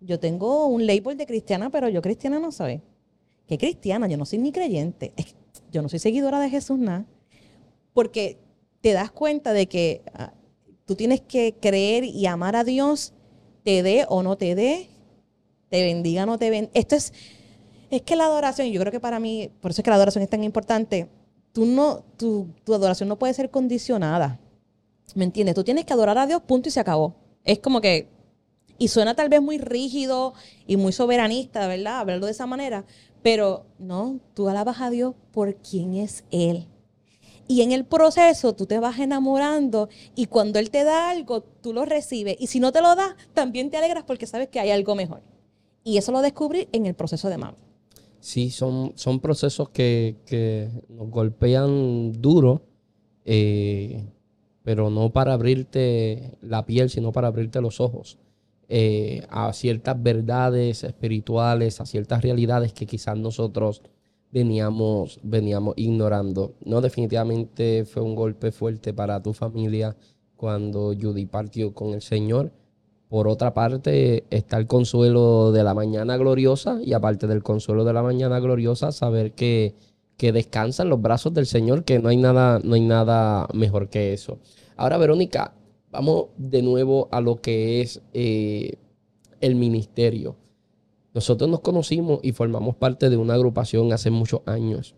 yo 0.00 0.18
tengo 0.18 0.66
un 0.66 0.86
label 0.86 1.16
de 1.16 1.26
cristiana, 1.26 1.70
pero 1.70 1.88
yo 1.88 2.02
cristiana 2.02 2.38
no 2.38 2.52
soy. 2.52 2.82
¿Qué 3.46 3.58
cristiana? 3.58 4.08
Yo 4.08 4.16
no 4.16 4.24
soy 4.24 4.38
ni 4.38 4.52
creyente. 4.52 5.12
Yo 5.70 5.82
no 5.82 5.88
soy 5.88 5.98
seguidora 5.98 6.40
de 6.40 6.50
Jesús 6.50 6.78
nada. 6.78 7.04
Porque 7.92 8.38
te 8.84 8.92
das 8.92 9.10
cuenta 9.10 9.54
de 9.54 9.66
que 9.66 10.02
ah, 10.12 10.34
tú 10.84 10.94
tienes 10.94 11.22
que 11.22 11.54
creer 11.58 12.04
y 12.04 12.26
amar 12.26 12.54
a 12.54 12.64
Dios, 12.64 13.14
te 13.62 13.82
dé 13.82 14.04
o 14.10 14.22
no 14.22 14.36
te 14.36 14.54
dé, 14.54 14.90
te 15.70 15.82
bendiga 15.82 16.24
o 16.24 16.26
no 16.26 16.38
te 16.38 16.50
bendiga. 16.50 16.70
Esto 16.74 16.94
es, 16.94 17.14
Es 17.88 18.02
que 18.02 18.14
la 18.14 18.26
adoración, 18.26 18.68
yo 18.68 18.78
creo 18.80 18.92
que 18.92 19.00
para 19.00 19.18
mí, 19.18 19.50
por 19.62 19.70
eso 19.70 19.80
es 19.80 19.84
que 19.84 19.88
la 19.88 19.96
adoración 19.96 20.22
es 20.22 20.28
tan 20.28 20.44
importante, 20.44 21.08
tú 21.54 21.64
no, 21.64 22.04
tu, 22.18 22.48
tu 22.62 22.74
adoración 22.74 23.08
no 23.08 23.18
puede 23.18 23.32
ser 23.32 23.50
condicionada. 23.50 24.38
¿Me 25.14 25.24
entiendes? 25.24 25.54
Tú 25.54 25.64
tienes 25.64 25.86
que 25.86 25.94
adorar 25.94 26.18
a 26.18 26.26
Dios, 26.26 26.42
punto 26.42 26.68
y 26.68 26.72
se 26.72 26.80
acabó. 26.80 27.14
Es 27.42 27.60
como 27.60 27.80
que, 27.80 28.10
y 28.76 28.88
suena 28.88 29.14
tal 29.14 29.30
vez 29.30 29.40
muy 29.40 29.56
rígido 29.56 30.34
y 30.66 30.76
muy 30.76 30.92
soberanista, 30.92 31.66
¿verdad? 31.68 32.00
Hablarlo 32.00 32.26
de 32.26 32.32
esa 32.32 32.44
manera, 32.44 32.84
pero 33.22 33.64
no, 33.78 34.20
tú 34.34 34.46
alabas 34.50 34.82
a 34.82 34.90
Dios 34.90 35.14
por 35.32 35.56
quién 35.56 35.94
es 35.94 36.26
Él. 36.30 36.68
Y 37.46 37.62
en 37.62 37.72
el 37.72 37.84
proceso 37.84 38.54
tú 38.54 38.66
te 38.66 38.78
vas 38.78 38.98
enamorando 38.98 39.88
y 40.14 40.26
cuando 40.26 40.58
Él 40.58 40.70
te 40.70 40.84
da 40.84 41.10
algo, 41.10 41.42
tú 41.42 41.72
lo 41.72 41.84
recibes. 41.84 42.36
Y 42.38 42.46
si 42.46 42.60
no 42.60 42.72
te 42.72 42.80
lo 42.80 42.94
da, 42.94 43.16
también 43.34 43.70
te 43.70 43.76
alegras 43.76 44.04
porque 44.04 44.26
sabes 44.26 44.48
que 44.48 44.60
hay 44.60 44.70
algo 44.70 44.94
mejor. 44.94 45.22
Y 45.82 45.98
eso 45.98 46.12
lo 46.12 46.22
descubrí 46.22 46.68
en 46.72 46.86
el 46.86 46.94
proceso 46.94 47.28
de 47.28 47.38
mamá. 47.38 47.56
Sí, 48.20 48.50
son, 48.50 48.92
son 48.94 49.20
procesos 49.20 49.68
que, 49.68 50.16
que 50.24 50.70
nos 50.88 51.10
golpean 51.10 52.12
duro, 52.22 52.62
eh, 53.26 54.02
pero 54.62 54.88
no 54.88 55.12
para 55.12 55.34
abrirte 55.34 56.32
la 56.40 56.64
piel, 56.64 56.88
sino 56.88 57.12
para 57.12 57.28
abrirte 57.28 57.60
los 57.60 57.80
ojos 57.80 58.18
eh, 58.68 59.26
a 59.28 59.52
ciertas 59.52 60.02
verdades 60.02 60.84
espirituales, 60.84 61.80
a 61.80 61.86
ciertas 61.86 62.22
realidades 62.22 62.72
que 62.72 62.86
quizás 62.86 63.16
nosotros 63.18 63.82
veníamos, 64.34 65.20
veníamos 65.22 65.74
ignorando. 65.76 66.54
No, 66.64 66.80
definitivamente 66.80 67.84
fue 67.84 68.02
un 68.02 68.16
golpe 68.16 68.50
fuerte 68.50 68.92
para 68.92 69.22
tu 69.22 69.32
familia 69.32 69.96
cuando 70.36 70.92
Judy 71.00 71.26
partió 71.26 71.72
con 71.72 71.94
el 71.94 72.02
Señor. 72.02 72.50
Por 73.08 73.28
otra 73.28 73.54
parte, 73.54 74.24
está 74.30 74.56
el 74.56 74.66
consuelo 74.66 75.52
de 75.52 75.62
la 75.62 75.72
mañana 75.72 76.16
gloriosa 76.16 76.80
y 76.82 76.94
aparte 76.94 77.28
del 77.28 77.44
consuelo 77.44 77.84
de 77.84 77.92
la 77.92 78.02
mañana 78.02 78.40
gloriosa, 78.40 78.90
saber 78.90 79.34
que, 79.34 79.76
que 80.16 80.32
descansa 80.32 80.82
en 80.82 80.88
los 80.88 81.00
brazos 81.00 81.32
del 81.32 81.46
Señor, 81.46 81.84
que 81.84 82.00
no 82.00 82.08
hay 82.08 82.16
nada, 82.16 82.58
no 82.64 82.74
hay 82.74 82.80
nada 82.80 83.46
mejor 83.54 83.88
que 83.88 84.12
eso. 84.12 84.40
Ahora, 84.76 84.98
Verónica, 84.98 85.54
vamos 85.92 86.26
de 86.36 86.60
nuevo 86.60 87.08
a 87.12 87.20
lo 87.20 87.40
que 87.40 87.82
es 87.82 88.02
eh, 88.14 88.78
el 89.40 89.54
ministerio. 89.54 90.34
Nosotros 91.14 91.48
nos 91.48 91.60
conocimos 91.60 92.18
y 92.22 92.32
formamos 92.32 92.74
parte 92.76 93.08
de 93.08 93.16
una 93.16 93.34
agrupación 93.34 93.92
hace 93.92 94.10
muchos 94.10 94.40
años. 94.46 94.94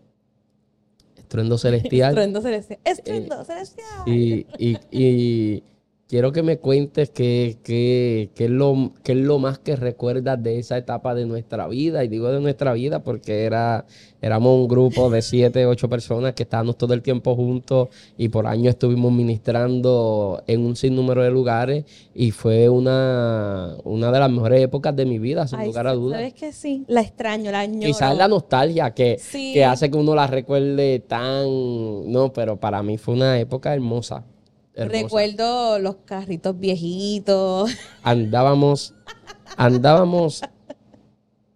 Estruendo 1.15 1.57
Celestial. 1.57 2.09
Estruendo 2.11 2.41
celestial. 2.41 2.79
Estruendo 2.83 3.43
celestial. 3.45 3.87
Y, 4.07 4.47
y- 4.57 4.77
y 4.91 5.63
quiero 6.07 6.31
que 6.31 6.41
me 6.41 6.57
cuentes 6.57 7.09
qué, 7.09 7.57
qué- 7.63 8.29
qué 8.33 8.45
es 8.45 8.49
lo, 8.51 8.93
qué 9.03 9.11
es 9.11 9.17
lo 9.17 9.39
más 9.39 9.59
que 9.59 9.75
recuerdas 9.75 10.41
de 10.41 10.57
esa 10.59 10.77
etapa 10.77 11.13
de 11.13 11.25
nuestra 11.25 11.67
vida. 11.67 12.03
Y 12.03 12.07
digo 12.07 12.29
de 12.31 12.39
nuestra 12.39 12.71
vida 12.73 13.03
porque 13.03 13.43
era, 13.43 13.85
éramos 14.21 14.55
un 14.57 14.67
grupo 14.69 15.09
de 15.09 15.21
siete, 15.21 15.65
ocho 15.65 15.89
personas 15.89 16.33
que 16.33 16.43
estábamos 16.43 16.77
todo 16.77 16.93
el 16.93 17.01
tiempo 17.01 17.35
juntos 17.35 17.89
y 18.17 18.29
por 18.29 18.47
años 18.47 18.69
estuvimos 18.69 19.11
ministrando 19.11 20.41
en 20.47 20.65
un 20.65 20.75
sinnúmero 20.77 21.23
de 21.23 21.29
lugares 21.31 21.83
y 22.15 22.31
fue 22.31 22.69
una, 22.69 23.75
una 23.83 24.11
de 24.11 24.19
las 24.19 24.31
mejores 24.31 24.61
épocas 24.63 24.95
de 24.95 25.05
mi 25.05 25.19
vida, 25.19 25.45
sin 25.47 25.59
Ay, 25.59 25.67
lugar 25.67 25.87
a 25.87 25.93
dudas. 25.93 26.19
¿Sabes 26.19 26.33
que 26.33 26.51
sí? 26.53 26.85
La 26.87 27.01
extraño, 27.01 27.51
la 27.51 27.59
añoro. 27.61 27.85
Quizás 27.85 28.15
la 28.15 28.27
nostalgia 28.29 28.91
que, 28.93 29.17
Sí. 29.19 29.51
que 29.53 29.65
hace 29.65 29.91
que 29.91 29.97
uno 29.97 30.15
la 30.15 30.27
recuerde 30.27 30.99
tan... 31.05 31.47
No, 32.11 32.31
pero 32.31 32.57
para 32.57 32.81
mí 32.81 32.97
fue 32.97 33.13
una 33.15 33.37
época 33.39 33.73
hermosa. 33.73 34.23
Hermosa. 34.77 35.03
Recuerdo 35.03 35.79
los 35.79 35.95
carritos 36.05 36.57
viejitos. 36.59 37.71
Andábamos, 38.03 38.93
andábamos, 39.57 40.41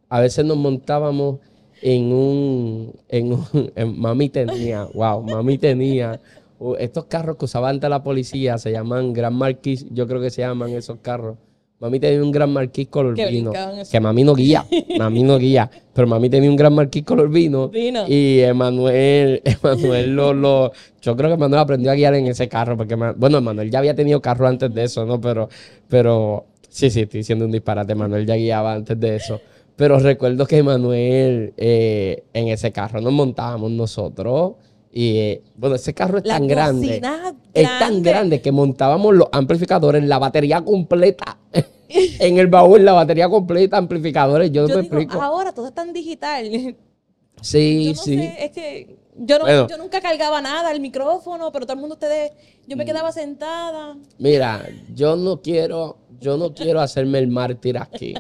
a 0.10 0.20
veces 0.20 0.44
nos 0.46 0.58
montábamos 0.58 1.40
en 1.82 2.12
un, 2.12 2.94
en 3.08 3.34
un, 3.34 3.72
en- 3.76 4.00
mami 4.00 4.30
tenía, 4.30 4.86
wow, 4.94 5.24
mami 5.24 5.58
tenía 5.58 6.20
uh, 6.60 6.76
estos 6.76 7.06
carros 7.06 7.38
que 7.38 7.46
usaba 7.46 7.70
antes 7.70 7.90
la 7.90 8.04
policía, 8.04 8.58
se 8.58 8.72
llaman 8.72 9.14
Gran 9.14 9.34
Marquis, 9.36 9.86
yo 9.90 10.08
creo 10.08 10.20
que 10.22 10.30
se 10.30 10.42
llaman 10.42 10.72
esos 10.72 11.00
carros. 11.02 11.38
Mami 11.82 12.00
tenía 12.00 12.22
un 12.22 12.32
Gran 12.32 12.54
Marquis 12.54 12.88
color 12.90 13.16
vino, 13.16 13.52
que 13.92 14.00
mami 14.00 14.24
no 14.24 14.36
guía, 14.36 14.64
mami 15.00 15.24
no 15.24 15.40
guía, 15.40 15.68
pero 15.94 16.06
mami 16.06 16.30
tenía 16.30 16.48
un 16.48 16.56
Gran 16.56 16.76
Marquis 16.76 17.04
color 17.04 17.28
vino, 17.28 17.70
Vino. 17.70 18.06
y 18.08 18.40
Emanuel, 18.42 19.42
Emanuel 19.46 20.16
lo, 20.16 20.32
lo, 20.32 20.72
yo 21.02 21.16
creo 21.16 21.30
que 21.30 21.34
Emanuel 21.34 21.60
aprendió 21.60 21.90
a 21.90 21.96
guiar 21.96 22.14
en 22.14 22.28
ese 22.28 22.48
carro, 22.48 22.78
porque, 22.78 22.96
bueno, 22.96 23.40
Emanuel 23.40 23.72
ya 23.72 23.80
había 23.80 23.96
tenido 23.96 24.22
carro 24.22 24.48
antes 24.48 24.72
de 24.72 24.84
eso, 24.84 25.08
¿no? 25.08 25.20
Pero, 25.20 25.50
pero, 25.90 26.46
sí, 26.70 26.92
sí, 26.92 27.02
estoy 27.02 27.22
diciendo 27.22 27.46
un 27.46 27.52
disparate, 27.52 27.94
Emanuel 27.94 28.28
ya 28.28 28.36
guiaba 28.36 28.74
antes 28.74 29.00
de 29.00 29.16
eso. 29.16 29.42
Pero 29.76 29.98
recuerdo 29.98 30.46
que 30.46 30.60
Emanuel, 30.60 31.54
eh, 31.58 32.26
en 32.32 32.50
ese 32.50 32.72
carro 32.72 33.02
nos 33.02 33.12
montábamos 33.12 33.72
nosotros, 33.72 34.54
y, 34.94 35.18
eh, 35.18 35.42
bueno, 35.56 35.76
ese 35.76 35.94
carro 35.94 36.18
es 36.18 36.26
La 36.26 36.36
tan 36.38 36.48
grande. 36.48 36.88
bocina 36.88 37.36
Es 37.54 37.68
tan 37.80 38.02
grande 38.04 38.42
que 38.42 38.52
montábamos 38.52 39.14
los 39.16 39.28
amplificadores, 39.32 40.04
la 40.04 40.20
batería 40.20 40.62
completa. 40.62 41.38
en 41.90 42.38
el 42.38 42.48
baúl, 42.48 42.84
la 42.86 42.94
batería 42.94 43.28
completa, 43.30 43.78
amplificadores, 43.78 44.52
yo, 44.52 44.62
no 44.64 44.68
me 44.76 44.82
digo, 44.82 44.96
explico. 44.98 45.22
ahora 45.22 45.52
todo 45.54 45.68
es 45.68 45.74
tan 45.74 45.92
digital. 45.94 46.46
sí, 47.42 47.86
Yo 47.86 47.94
no 47.94 48.02
sí. 48.02 48.16
sé, 48.18 48.36
es 48.46 48.52
que 48.52 48.98
yo, 49.18 49.38
no- 49.40 49.46
Bueno. 49.46 49.68
yo 49.68 49.78
nunca 49.78 50.00
cargaba 50.02 50.42
nada, 50.42 50.72
el 50.72 50.80
micrófono, 50.80 51.52
pero 51.52 51.66
todo 51.66 51.74
el 51.74 51.80
mundo 51.80 51.96
ustedes, 51.96 52.32
yo 52.68 52.76
Mm. 52.76 52.80
me 52.80 52.86
quedaba 52.86 53.12
sentada. 53.12 53.98
Mira, 54.20 54.66
yo 54.96 55.16
no 55.18 55.42
quiero, 55.42 55.98
yo 56.20 56.38
no 56.38 56.54
quiero 56.54 56.80
hacerme 56.80 57.20
el 57.20 57.28
mártir 57.28 57.78
aquí. 57.78 58.14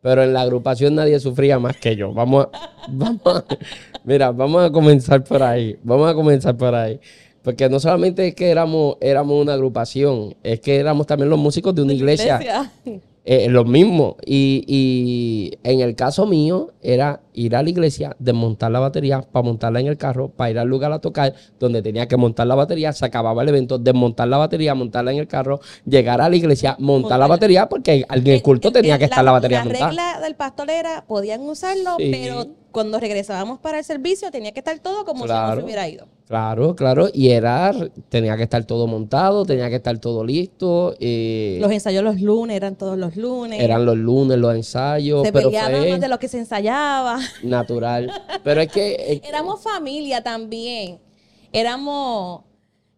Pero 0.00 0.22
en 0.22 0.32
la 0.32 0.42
agrupación 0.42 0.94
nadie 0.94 1.18
sufría 1.20 1.58
más 1.58 1.76
que 1.76 1.96
yo. 1.96 2.12
Vamos, 2.12 2.46
a- 2.52 2.70
vamos, 2.88 3.20
a- 3.26 3.44
mira, 4.04 4.30
vamos 4.32 4.62
a 4.64 4.70
comenzar 4.70 5.24
por 5.24 5.42
ahí. 5.42 5.76
Vamos 5.82 6.08
a 6.10 6.14
comenzar 6.14 6.56
por 6.56 6.74
ahí. 6.74 7.00
Porque 7.42 7.68
no 7.68 7.80
solamente 7.80 8.28
es 8.28 8.34
que 8.34 8.50
éramos, 8.50 8.96
éramos 9.00 9.40
una 9.40 9.54
agrupación, 9.54 10.34
es 10.42 10.60
que 10.60 10.76
éramos 10.76 11.06
también 11.06 11.30
los 11.30 11.38
músicos 11.38 11.74
de 11.74 11.82
una 11.82 11.92
iglesia. 11.94 12.70
Eh, 13.24 13.48
lo 13.48 13.64
mismo. 13.64 14.16
Y, 14.24 14.64
y 14.66 15.58
en 15.62 15.80
el 15.80 15.94
caso 15.94 16.26
mío, 16.26 16.72
era 16.82 17.20
ir 17.38 17.54
a 17.56 17.62
la 17.62 17.70
iglesia, 17.70 18.16
desmontar 18.18 18.70
la 18.70 18.80
batería 18.80 19.22
para 19.22 19.42
montarla 19.44 19.80
en 19.80 19.86
el 19.86 19.96
carro, 19.96 20.28
para 20.28 20.50
ir 20.50 20.58
al 20.58 20.68
lugar 20.68 20.92
a 20.92 20.98
tocar, 20.98 21.34
donde 21.60 21.82
tenía 21.82 22.06
que 22.08 22.16
montar 22.16 22.46
la 22.46 22.54
batería, 22.54 22.92
se 22.92 23.04
acababa 23.04 23.42
el 23.42 23.48
evento, 23.48 23.78
desmontar 23.78 24.28
la 24.28 24.38
batería, 24.38 24.74
montarla 24.74 25.12
en 25.12 25.18
el 25.18 25.26
carro, 25.28 25.60
llegar 25.86 26.20
a 26.20 26.28
la 26.28 26.36
iglesia, 26.36 26.76
montar 26.78 27.18
la 27.18 27.26
batería, 27.26 27.68
porque 27.68 28.04
en 28.10 28.26
el 28.26 28.42
culto 28.42 28.68
Eh, 28.68 28.72
tenía 28.72 28.96
eh, 28.96 28.98
que 28.98 29.04
estar 29.04 29.24
la 29.24 29.32
batería 29.32 29.58
La 29.58 29.64
montada. 29.64 29.86
regla 29.88 30.20
del 30.20 30.34
pastor 30.34 30.70
era, 30.70 31.04
podían 31.06 31.40
usarlo, 31.42 31.96
Sí. 31.98 32.10
pero 32.10 32.46
cuando 32.72 33.00
regresábamos 33.00 33.58
para 33.60 33.78
el 33.78 33.84
servicio 33.84 34.30
tenía 34.30 34.52
que 34.52 34.60
estar 34.60 34.78
todo 34.78 35.04
como 35.04 35.26
si 35.26 35.32
no 35.32 35.54
se 35.56 35.62
hubiera 35.64 35.88
ido. 35.88 36.06
Claro, 36.28 36.76
claro. 36.76 37.08
Y 37.14 37.30
era, 37.30 37.72
tenía 38.10 38.36
que 38.36 38.42
estar 38.42 38.62
todo 38.64 38.86
montado, 38.86 39.46
tenía 39.46 39.70
que 39.70 39.76
estar 39.76 39.96
todo 39.98 40.22
listo. 40.22 40.94
eh, 41.00 41.56
Los 41.62 41.72
ensayos 41.72 42.04
los 42.04 42.20
lunes 42.20 42.54
eran 42.56 42.76
todos 42.76 42.98
los 42.98 43.16
lunes. 43.16 43.58
eran 43.60 43.86
los 43.86 43.96
lunes 43.96 44.36
los 44.36 44.54
ensayos, 44.54 45.24
se 45.24 45.32
pero 45.32 45.48
peleaban 45.48 45.80
fue 45.80 45.90
más 45.92 46.00
de 46.00 46.08
lo 46.08 46.18
que 46.18 46.28
se 46.28 46.38
ensayaba. 46.38 47.18
Natural. 47.42 48.10
Pero 48.44 48.60
es 48.60 48.70
que... 48.72 48.96
es- 49.22 49.28
Éramos 49.28 49.62
familia 49.62 50.22
también. 50.22 51.00
Éramos. 51.52 52.42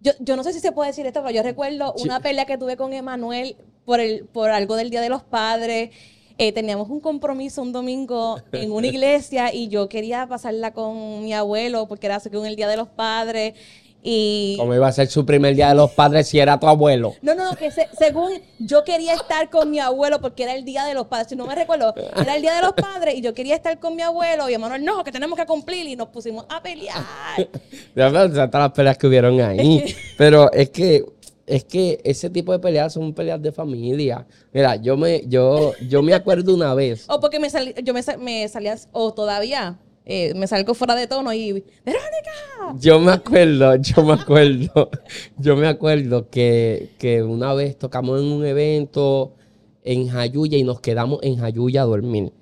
Yo, 0.00 0.12
yo 0.20 0.36
no 0.36 0.42
sé 0.44 0.52
si 0.52 0.60
se 0.60 0.72
puede 0.72 0.90
decir 0.90 1.06
esto, 1.06 1.20
pero 1.22 1.34
yo 1.34 1.42
recuerdo 1.42 1.94
Sí. 1.96 2.04
una 2.04 2.20
pelea 2.20 2.46
que 2.46 2.56
tuve 2.58 2.76
con 2.76 2.92
Emanuel 2.92 3.56
por, 3.84 4.00
el, 4.00 4.24
por 4.26 4.50
algo 4.50 4.76
del 4.76 4.90
Día 4.90 5.00
de 5.02 5.08
los 5.10 5.22
Padres. 5.22 5.90
Eh, 6.38 6.52
teníamos 6.52 6.88
un 6.88 7.00
compromiso 7.00 7.60
un 7.60 7.70
domingo 7.72 8.40
en 8.52 8.72
una 8.72 8.86
iglesia 8.86 9.52
y 9.52 9.68
yo 9.68 9.88
quería 9.90 10.26
pasarla 10.26 10.72
con 10.72 11.22
mi 11.22 11.34
abuelo 11.34 11.86
porque 11.86 12.06
era 12.06 12.18
según 12.18 12.46
el 12.46 12.56
Día 12.56 12.66
de 12.68 12.78
los 12.78 12.88
Padres. 12.88 13.54
Y. 14.02 14.54
¿Cómo 14.58 14.74
iba 14.74 14.88
a 14.88 14.92
ser 14.92 15.08
su 15.08 15.26
primer 15.26 15.54
día 15.54 15.68
de 15.68 15.74
los 15.74 15.90
padres 15.90 16.26
si 16.28 16.38
era 16.38 16.58
tu 16.58 16.66
abuelo? 16.66 17.14
No, 17.22 17.34
no, 17.34 17.50
no, 17.50 17.56
que 17.56 17.70
se- 17.70 17.88
según 17.98 18.32
yo 18.58 18.82
quería 18.84 19.14
estar 19.14 19.50
con 19.50 19.70
mi 19.70 19.78
abuelo 19.78 20.20
porque 20.20 20.44
era 20.44 20.54
el 20.54 20.64
día 20.64 20.84
de 20.86 20.94
los 20.94 21.06
padres, 21.06 21.28
si 21.28 21.36
no 21.36 21.46
me 21.46 21.54
recuerdo, 21.54 21.94
era 22.16 22.34
el 22.36 22.40
día 22.42 22.54
de 22.54 22.62
los 22.62 22.72
padres 22.72 23.14
y 23.16 23.20
yo 23.20 23.34
quería 23.34 23.54
estar 23.56 23.78
con 23.78 23.94
mi 23.96 24.02
abuelo 24.02 24.48
y 24.48 24.54
Emanuel, 24.54 24.84
no, 24.84 25.04
que 25.04 25.12
tenemos 25.12 25.38
que 25.38 25.44
cumplir 25.44 25.86
y 25.86 25.96
nos 25.96 26.08
pusimos 26.08 26.46
a 26.48 26.62
pelear. 26.62 26.96
Ya 27.94 28.08
ves, 28.08 28.32
todas 28.32 28.50
las 28.52 28.72
peleas 28.72 28.96
que 28.98 29.06
hubieron 29.06 29.40
ahí. 29.40 29.94
Pero 30.16 30.50
es 30.52 30.70
que, 30.70 31.04
es 31.46 31.64
que 31.64 32.00
ese 32.04 32.30
tipo 32.30 32.52
de 32.52 32.58
peleas 32.58 32.92
son 32.92 33.12
peleas 33.12 33.42
de 33.42 33.52
familia. 33.52 34.26
Mira, 34.52 34.76
yo 34.76 34.96
me, 34.96 35.22
yo, 35.26 35.72
yo 35.88 36.02
me 36.02 36.14
acuerdo 36.14 36.54
una 36.54 36.72
vez. 36.74 37.04
O 37.08 37.20
porque 37.20 37.38
me 37.40 37.50
salí, 37.50 37.74
yo 37.82 37.92
me, 37.92 38.00
me 38.18 38.48
salía, 38.48 38.76
o 38.92 39.12
todavía 39.12 39.76
eh, 40.12 40.34
me 40.34 40.48
salgo 40.48 40.74
fuera 40.74 40.96
de 40.96 41.06
tono 41.06 41.32
y, 41.32 41.52
Verónica, 41.52 42.74
Yo 42.80 42.98
me 42.98 43.12
acuerdo, 43.12 43.76
yo 43.76 44.02
me 44.02 44.14
acuerdo, 44.14 44.90
yo 45.38 45.54
me 45.54 45.68
acuerdo 45.68 46.28
que, 46.28 46.90
que 46.98 47.22
una 47.22 47.54
vez 47.54 47.78
tocamos 47.78 48.20
en 48.20 48.26
un 48.26 48.44
evento 48.44 49.36
en 49.84 50.08
Jayuya 50.08 50.58
y 50.58 50.64
nos 50.64 50.80
quedamos 50.80 51.20
en 51.22 51.36
Jayuya 51.36 51.82
a 51.82 51.84
dormir. 51.84 52.32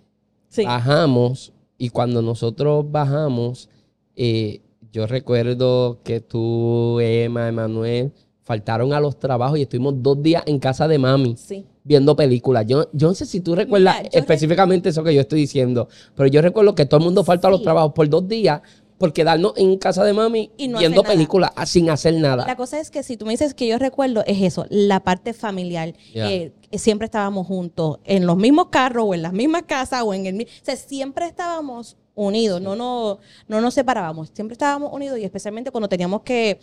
sí, 0.48 0.64
Bajamos 0.64 1.52
y 1.76 1.90
cuando 1.90 2.22
nosotros 2.22 2.90
bajamos, 2.90 3.68
eh, 4.16 4.62
yo 4.90 5.06
recuerdo 5.06 6.00
que 6.02 6.20
tú, 6.20 6.98
Emma, 7.00 7.48
Emanuel, 7.48 8.14
faltaron 8.48 8.94
a 8.94 9.00
los 9.00 9.18
trabajos 9.18 9.58
y 9.58 9.62
estuvimos 9.62 10.02
dos 10.02 10.22
días 10.22 10.42
en 10.46 10.58
casa 10.58 10.88
de 10.88 10.98
mami 10.98 11.36
Sí. 11.36 11.66
viendo 11.84 12.16
películas. 12.16 12.64
Yo, 12.66 12.88
yo 12.94 13.08
no 13.08 13.14
sé 13.14 13.26
si 13.26 13.40
tú 13.40 13.54
recuerdas 13.54 13.96
Mira, 13.98 14.08
específicamente 14.12 14.88
eso 14.88 15.04
que 15.04 15.14
yo 15.14 15.20
estoy 15.20 15.40
diciendo, 15.40 15.86
pero 16.16 16.28
yo 16.30 16.40
recuerdo 16.40 16.74
que 16.74 16.86
todo 16.86 16.96
el 16.98 17.04
mundo 17.04 17.24
falta 17.24 17.48
a 17.48 17.50
los 17.50 17.60
Sí. 17.60 17.64
trabajos 17.64 17.92
por 17.92 18.08
dos 18.08 18.26
días 18.26 18.62
por 18.96 19.12
quedarnos 19.12 19.52
en 19.56 19.76
casa 19.78 20.02
de 20.02 20.12
mami 20.14 20.50
Y 20.56 20.66
no 20.66 20.78
viendo 20.78 21.02
películas 21.04 21.52
ah, 21.56 21.66
sin 21.66 21.90
hacer 21.90 22.14
nada. 22.14 22.46
La 22.46 22.56
cosa 22.56 22.80
es 22.80 22.90
que 22.90 23.02
si 23.02 23.18
tú 23.18 23.26
me 23.26 23.32
dices 23.32 23.52
que 23.52 23.68
yo 23.68 23.78
recuerdo, 23.78 24.24
es 24.26 24.40
eso, 24.42 24.64
la 24.70 25.00
parte 25.00 25.34
familiar. 25.34 25.92
Eh, 26.14 26.52
siempre 26.72 27.04
estábamos 27.04 27.46
juntos, 27.46 27.98
en 28.04 28.24
los 28.26 28.38
mismos 28.38 28.68
carros 28.70 29.04
o 29.06 29.14
en 29.14 29.20
las 29.22 29.34
mismas 29.34 29.64
casas 29.66 30.02
o 30.04 30.14
en 30.14 30.24
el 30.24 30.34
mismo... 30.34 30.50
O 30.62 30.64
sea, 30.64 30.74
siempre 30.74 31.26
estábamos 31.26 31.96
unidos, 32.16 32.60
no, 32.60 32.74
no, 32.74 33.18
no 33.46 33.60
nos 33.60 33.74
separábamos, 33.74 34.30
siempre 34.34 34.54
estábamos 34.54 34.92
unidos 34.92 35.16
y 35.20 35.24
especialmente 35.24 35.70
cuando 35.70 35.88
teníamos 35.88 36.22
que 36.22 36.58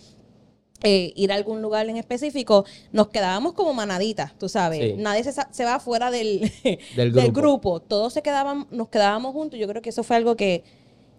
eh, 0.84 1.14
ir 1.16 1.32
a 1.32 1.36
algún 1.36 1.62
lugar 1.62 1.88
en 1.90 1.98
específico, 1.98 2.66
nos 2.92 3.08
quedábamos 3.08 3.54
como 3.54 3.74
manaditas, 3.74 4.38
tú 4.38 4.50
sabes. 4.50 4.80
Sí. 4.80 4.94
Nadie 4.98 5.24
se, 5.24 5.32
se 5.50 5.66
va 5.66 5.80
fuera 5.80 6.12
del, 6.12 6.52
Del 6.96 7.12
del 7.14 7.32
grupo. 7.32 7.42
grupo. 7.42 7.80
Todos 7.80 8.14
se 8.14 8.22
quedaban, 8.22 8.68
nos 8.72 8.90
quedábamos 8.90 9.34
juntos. 9.34 9.60
Yo 9.60 9.68
creo 9.68 9.82
que 9.82 9.90
eso 9.90 10.04
fue 10.04 10.16
algo 10.18 10.36
que, 10.36 10.64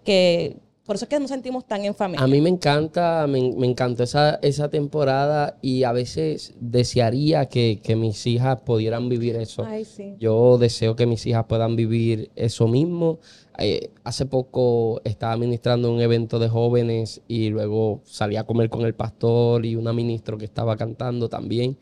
que 0.05 0.59
por 0.85 0.95
eso 0.95 1.07
es 1.07 1.09
que 1.09 1.19
nos 1.19 1.31
sentimos 1.31 1.67
tan 1.67 1.85
en 1.85 1.97
familia. 1.97 2.23
A 2.25 2.29
mí 2.29 2.41
me 2.41 2.49
encanta, 2.49 3.27
me, 3.27 3.53
me 3.57 3.67
encantó 3.67 4.05
esa, 4.05 4.39
esa 4.41 4.69
temporada 4.71 5.59
y 5.61 5.83
a 5.83 5.91
veces 5.91 6.55
desearía 6.61 7.47
que, 7.47 7.81
que 7.83 7.97
mis 7.97 8.25
hijas 8.29 8.61
pudieran 8.61 9.09
vivir 9.09 9.35
eso. 9.35 9.65
Ay, 9.65 9.85
sí. 9.85 10.15
Yo 10.21 10.59
deseo 10.59 10.95
que 10.95 11.07
mis 11.07 11.27
hijas 11.27 11.47
puedan 11.49 11.75
vivir 11.75 12.31
eso 12.37 12.69
mismo. 12.69 13.19
Eh, 13.59 13.91
hace 14.05 14.27
poco 14.27 15.01
estaba 15.05 15.37
ministrando 15.37 15.93
un 15.93 16.01
evento 16.01 16.39
de 16.39 16.49
jóvenes 16.49 17.23
y 17.27 17.49
luego 17.49 18.03
salí 18.05 18.37
a 18.37 18.45
comer 18.45 18.69
con 18.69 18.83
el 18.83 18.95
pastor 18.95 19.65
y 19.65 19.77
una 19.77 19.93
ministro 19.93 20.37
que 20.37 20.45
estaba 20.45 20.77
cantando 20.77 21.29
también. 21.29 21.79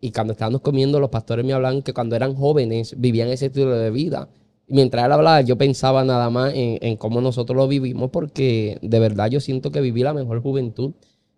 Y 0.00 0.10
cuando 0.10 0.32
estábamos 0.32 0.62
comiendo, 0.62 0.98
los 0.98 1.10
pastores 1.10 1.44
me 1.44 1.52
hablaban 1.52 1.82
que 1.82 1.92
cuando 1.92 2.16
eran 2.16 2.34
jóvenes 2.34 2.96
vivían 2.98 3.28
ese 3.28 3.46
estilo 3.46 3.70
de 3.70 3.90
vida. 3.90 4.28
Y 4.66 4.74
mientras 4.74 5.04
él 5.04 5.12
hablaba, 5.12 5.42
yo 5.42 5.56
pensaba 5.56 6.04
nada 6.04 6.28
más 6.30 6.52
en, 6.54 6.78
en 6.80 6.96
cómo 6.96 7.20
nosotros 7.20 7.56
lo 7.56 7.68
vivimos, 7.68 8.10
porque 8.10 8.78
de 8.82 8.98
verdad 8.98 9.30
yo 9.30 9.40
siento 9.40 9.70
que 9.70 9.80
viví 9.80 10.02
la 10.02 10.14
mejor 10.14 10.42
juventud. 10.42 10.92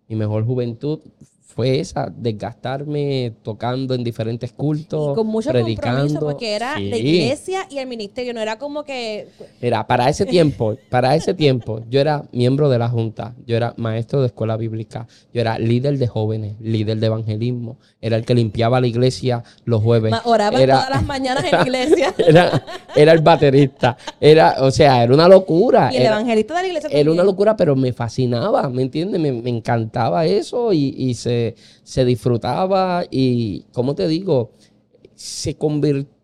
Mi 0.09 0.17
mejor 0.17 0.47
juventud 0.47 1.01
fue 1.47 1.79
esa, 1.79 2.13
desgastarme 2.17 3.33
tocando 3.43 3.95
en 3.95 4.03
diferentes 4.03 4.53
cultos, 4.53 5.13
Y 5.13 5.15
con 5.15 5.27
mucho 5.29 5.51
predicando. 5.51 6.01
compromiso 6.01 6.21
porque 6.21 6.55
era 6.57 6.77
Sí. 6.77 6.89
la 6.91 6.97
iglesia 6.97 7.67
y 7.71 7.79
el 7.79 7.87
ministerio, 7.87 8.35
no 8.35 8.41
era 8.41 8.59
como 8.59 8.83
que 8.83 9.29
Mira, 9.61 9.87
para 9.87 10.09
ese 10.09 10.27
tiempo, 10.27 10.77
para 10.91 11.15
ese 11.15 11.33
tiempo, 11.35 11.83
yo 11.89 12.01
era 12.01 12.25
miembro 12.33 12.69
de 12.71 12.79
la 12.79 12.89
Junta, 12.89 13.35
yo 13.47 13.57
era 13.57 13.73
maestro 13.77 14.21
de 14.21 14.27
escuela 14.29 14.57
bíblica, 14.57 15.07
yo 15.33 15.41
era 15.43 15.59
líder 15.59 15.99
de 15.99 16.07
jóvenes, 16.09 16.55
líder 16.61 16.99
de 16.99 17.07
evangelismo, 17.07 17.77
era 18.01 18.17
el 18.17 18.25
que 18.25 18.35
limpiaba 18.35 18.81
la 18.81 18.87
iglesia 18.87 19.45
los 19.65 19.83
jueves. 19.83 20.11
ma- 20.11 20.23
oraban 20.25 20.61
era, 20.61 20.75
todas 20.77 20.91
las 20.91 21.05
mañanas 21.05 21.45
en 21.45 21.51
la 21.53 21.63
iglesia. 21.67 22.15
era, 22.19 22.65
era 22.97 23.13
el 23.13 23.21
baterista, 23.21 23.97
era, 24.21 24.57
o 24.61 24.71
sea, 24.71 25.05
era 25.05 25.15
una 25.15 25.29
locura. 25.29 25.91
y 25.93 25.97
el 25.97 26.03
era- 26.03 26.13
evangelista 26.17 26.55
de 26.57 26.63
la 26.63 26.69
iglesia 26.69 26.91
era 26.93 27.13
una 27.13 27.23
locura, 27.23 27.57
pero 27.57 27.77
me 27.77 27.93
fascinaba, 27.93 28.69
¿me 28.71 28.83
entiendes? 28.83 29.21
Me, 29.21 29.31
me 29.31 29.51
encantaba 29.51 30.25
eso 30.27 30.73
y, 30.73 30.95
y 30.99 31.15
se, 31.15 31.34
se 31.83 32.05
disfrutaba 32.05 33.05
y, 33.11 33.65
¿cómo 33.73 33.95
te 33.95 34.09
digo? 34.09 34.53
Se, 35.15 35.57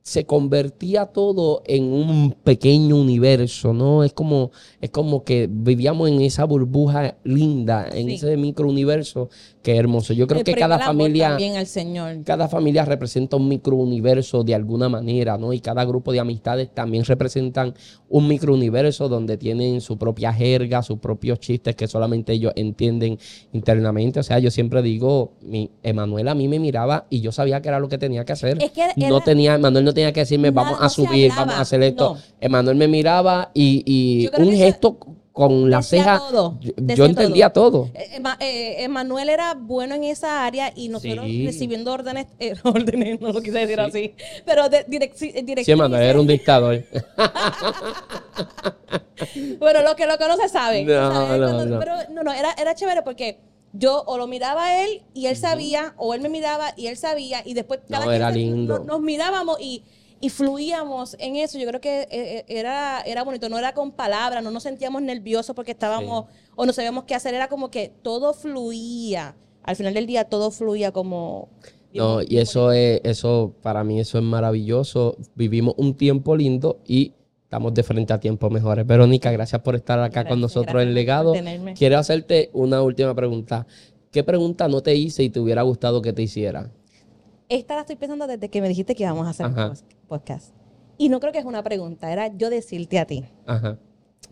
se 0.02 0.24
convertía 0.26 1.06
todo 1.06 1.62
en 1.66 1.84
un 1.92 2.32
pequeño 2.42 2.96
universo, 2.96 3.72
¿no? 3.72 4.02
Es 4.02 4.12
como, 4.12 4.50
es 4.80 4.90
como 4.90 5.22
que 5.24 5.48
vivíamos 5.50 6.08
en 6.08 6.20
esa 6.20 6.44
burbuja 6.44 7.16
linda, 7.22 7.86
en 7.92 8.08
Sí. 8.08 8.14
ese 8.14 8.36
microuniverso 8.36 9.28
es 9.64 9.78
hermoso. 9.78 10.12
Yo 10.12 10.26
creo 10.26 10.42
que 10.42 10.54
cada 10.54 10.78
familia... 10.78 11.30
también 11.30 11.56
al 11.56 11.66
Señor. 11.66 12.24
Cada 12.24 12.48
familia 12.48 12.84
representa 12.84 13.36
un 13.36 13.48
microuniverso 13.48 14.42
de 14.42 14.54
alguna 14.54 14.88
manera, 14.88 15.36
¿no? 15.38 15.52
Y 15.52 15.60
cada 15.60 15.84
grupo 15.84 16.12
de 16.12 16.20
amistades 16.20 16.70
también 16.72 17.04
representan 17.04 17.74
un 18.08 18.26
microuniverso 18.26 19.08
donde 19.08 19.36
tienen 19.36 19.80
su 19.80 19.98
propia 19.98 20.32
jerga, 20.32 20.82
sus 20.82 20.98
propios 20.98 21.38
chistes 21.40 21.76
que 21.76 21.86
solamente 21.86 22.32
ellos 22.32 22.52
entienden 22.56 23.18
internamente. 23.52 24.20
O 24.20 24.22
sea, 24.22 24.38
yo 24.38 24.50
siempre 24.50 24.82
digo, 24.82 25.32
mi 25.42 25.70
Emanuel 25.82 26.28
a 26.28 26.34
mí 26.34 26.48
me 26.48 26.58
miraba 26.58 27.06
y 27.10 27.20
yo 27.20 27.32
sabía 27.32 27.60
que 27.60 27.68
era 27.68 27.78
lo 27.80 27.88
que 27.88 27.98
tenía 27.98 28.24
que 28.24 28.32
hacer. 28.32 28.62
Es 28.62 28.70
que 28.70 28.82
era- 28.82 28.94
no 29.08 29.20
tenía, 29.20 29.54
Emanuel 29.54 29.84
no 29.84 29.92
tenía 29.94 30.12
que 30.12 30.20
decirme, 30.20 30.50
vamos 30.50 30.78
a 30.80 30.84
no 30.84 30.90
subir, 30.90 31.30
hablaba. 31.32 31.40
vamos 31.46 31.54
a 31.56 31.60
hacer 31.60 31.82
esto. 31.82 32.14
No. 32.14 32.20
Emanuel 32.40 32.76
me 32.76 32.88
miraba 32.88 33.50
y, 33.54 33.82
y 33.86 34.28
un 34.40 34.52
gesto 34.52 34.98
con 35.40 35.68
la 35.70 35.78
Decía 35.78 36.04
ceja, 36.04 36.18
todo, 36.18 36.58
yo, 36.60 37.04
entendía 37.04 37.50
todo. 37.50 37.90
Eh, 37.94 38.10
Ema- 38.18 38.36
eh, 38.40 38.84
Emanuel 38.84 39.28
era 39.28 39.54
bueno 39.54 39.94
en 39.96 40.04
esa 40.04 40.44
área 40.46 40.72
y 40.76 40.88
nosotros 40.88 41.24
Sí. 41.26 41.46
recibiendo 41.46 41.92
órdenes, 41.92 42.26
eh, 42.38 42.54
órdenes, 42.62 43.20
no 43.20 43.32
lo 43.32 43.40
quise 43.42 43.58
decir 43.58 43.80
así, 43.80 44.14
pero 44.46 44.68
de, 44.68 44.84
eh. 44.88 45.10
Sí, 45.64 45.72
Emanuel 45.72 46.02
era 46.02 46.20
un 46.20 46.26
dictador. 46.26 46.84
Bueno, 49.58 49.82
los 49.82 49.94
que 49.94 50.06
lo 50.06 50.16
conocen 50.18 50.48
saben. 50.48 50.86
No, 50.86 51.10
no, 51.10 51.26
Cuando- 51.54 51.66
no. 51.66 51.78
Pero 51.78 51.92
no, 52.10 52.22
no, 52.22 52.32
era, 52.32 52.52
era 52.58 52.74
chévere 52.74 53.02
porque 53.02 53.38
yo 53.72 54.02
o 54.06 54.16
lo 54.18 54.26
miraba 54.26 54.64
a 54.66 54.84
él 54.84 55.02
y 55.14 55.26
él 55.26 55.36
sabía, 55.36 55.94
o 55.96 56.14
él 56.14 56.20
me 56.22 56.28
miraba 56.28 56.72
y 56.76 56.86
él 56.86 56.96
sabía, 56.96 57.42
y 57.44 57.54
después 57.54 57.80
No, 57.88 58.00
quien 58.00 58.12
era 58.14 58.30
lindo. 58.30 58.78
no- 58.78 58.84
nos 58.84 59.00
mirábamos 59.00 59.58
y, 59.60 59.84
y 60.20 60.28
fluíamos 60.28 61.16
en 61.18 61.36
eso. 61.36 61.58
Yo 61.58 61.66
creo 61.66 61.80
que 61.80 62.02
eh, 62.02 62.08
eh, 62.10 62.44
era, 62.48 63.00
era 63.00 63.24
bonito, 63.24 63.48
no 63.48 63.58
era 63.58 63.72
con 63.72 63.92
palabras, 63.92 64.44
no 64.44 64.50
nos 64.50 64.62
sentíamos 64.62 65.02
nerviosos 65.02 65.56
porque 65.56 65.72
estábamos 65.72 66.26
o 66.54 66.66
no 66.66 66.72
sabíamos 66.72 67.04
qué 67.04 67.14
hacer, 67.14 67.34
era 67.34 67.48
como 67.48 67.70
que 67.70 67.92
todo 68.02 68.34
fluía. 68.34 69.34
Al 69.62 69.76
final 69.76 69.94
del 69.94 70.06
día 70.06 70.24
todo 70.24 70.50
fluía 70.50 70.92
como... 70.92 71.48
No, 71.92 72.22
y 72.22 72.38
eso 72.38 72.70
es, 72.70 73.00
eso, 73.02 73.54
para 73.62 73.82
mí 73.82 73.98
eso 73.98 74.18
es 74.18 74.24
maravilloso. 74.24 75.16
Vivimos 75.34 75.74
un 75.76 75.94
tiempo 75.94 76.36
lindo 76.36 76.78
y 76.86 77.14
estamos 77.42 77.74
de 77.74 77.82
frente 77.82 78.12
a 78.12 78.20
tiempos 78.20 78.50
mejores. 78.52 78.86
Verónica, 78.86 79.32
gracias 79.32 79.60
por 79.62 79.74
estar 79.74 79.98
acá 80.00 80.24
con 80.24 80.40
nosotros 80.40 80.80
en 80.82 80.94
Legado. 80.94 81.34
Quiero 81.76 81.98
hacerte 81.98 82.50
una 82.52 82.80
última 82.82 83.12
pregunta. 83.14 83.66
¿Qué 84.12 84.22
pregunta 84.22 84.68
no 84.68 84.82
te 84.82 84.94
hice 84.94 85.24
y 85.24 85.30
te 85.30 85.40
hubiera 85.40 85.62
gustado 85.62 86.00
que 86.00 86.12
te 86.12 86.22
hiciera? 86.22 86.70
Esta 87.48 87.74
la 87.74 87.80
estoy 87.80 87.96
pensando 87.96 88.26
desde 88.28 88.48
que 88.48 88.60
me 88.60 88.68
dijiste 88.68 88.94
que 88.94 89.02
íbamos 89.02 89.26
a 89.26 89.30
hacer 89.30 89.46
Ajá. 89.46 89.70
pos- 89.70 89.84
podcast. 90.10 90.52
Y 90.98 91.08
no 91.08 91.20
creo 91.20 91.32
que 91.32 91.38
es 91.38 91.44
una 91.46 91.62
pregunta, 91.62 92.12
era 92.12 92.26
yo 92.36 92.50
decirte 92.50 92.98
a 92.98 93.06
ti. 93.06 93.24
Ajá. 93.46 93.78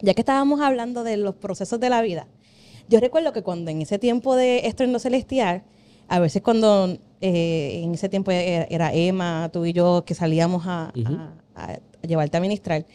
ya 0.03 0.13
que 0.15 0.21
estábamos 0.21 0.61
hablando 0.61 1.03
de 1.05 1.17
los 1.17 1.35
procesos 1.37 1.79
de 1.81 1.89
la 1.89 2.03
vida, 2.03 2.27
yo 2.91 3.01
recuerdo 3.01 3.33
que 3.33 3.43
cuando 3.43 3.71
en 3.71 3.81
ese 3.83 3.99
tiempo 3.99 4.37
de 4.37 4.67
Estruendo 4.67 4.99
Celestial, 4.99 5.63
a 6.09 6.19
veces 6.21 6.43
cuando 6.43 6.99
eh, 7.21 7.81
en 7.85 7.95
ese 7.95 8.09
tiempo 8.09 8.31
era, 8.31 8.65
era 8.71 8.93
Emma, 8.95 9.51
tú 9.53 9.65
y 9.65 9.73
yo, 9.73 10.05
que 10.07 10.15
salíamos 10.15 10.65
a, 10.67 10.93
a- 11.55 11.79
a 12.03 12.07
llevarte 12.07 12.37
a 12.37 12.41
ministrar, 12.41 12.87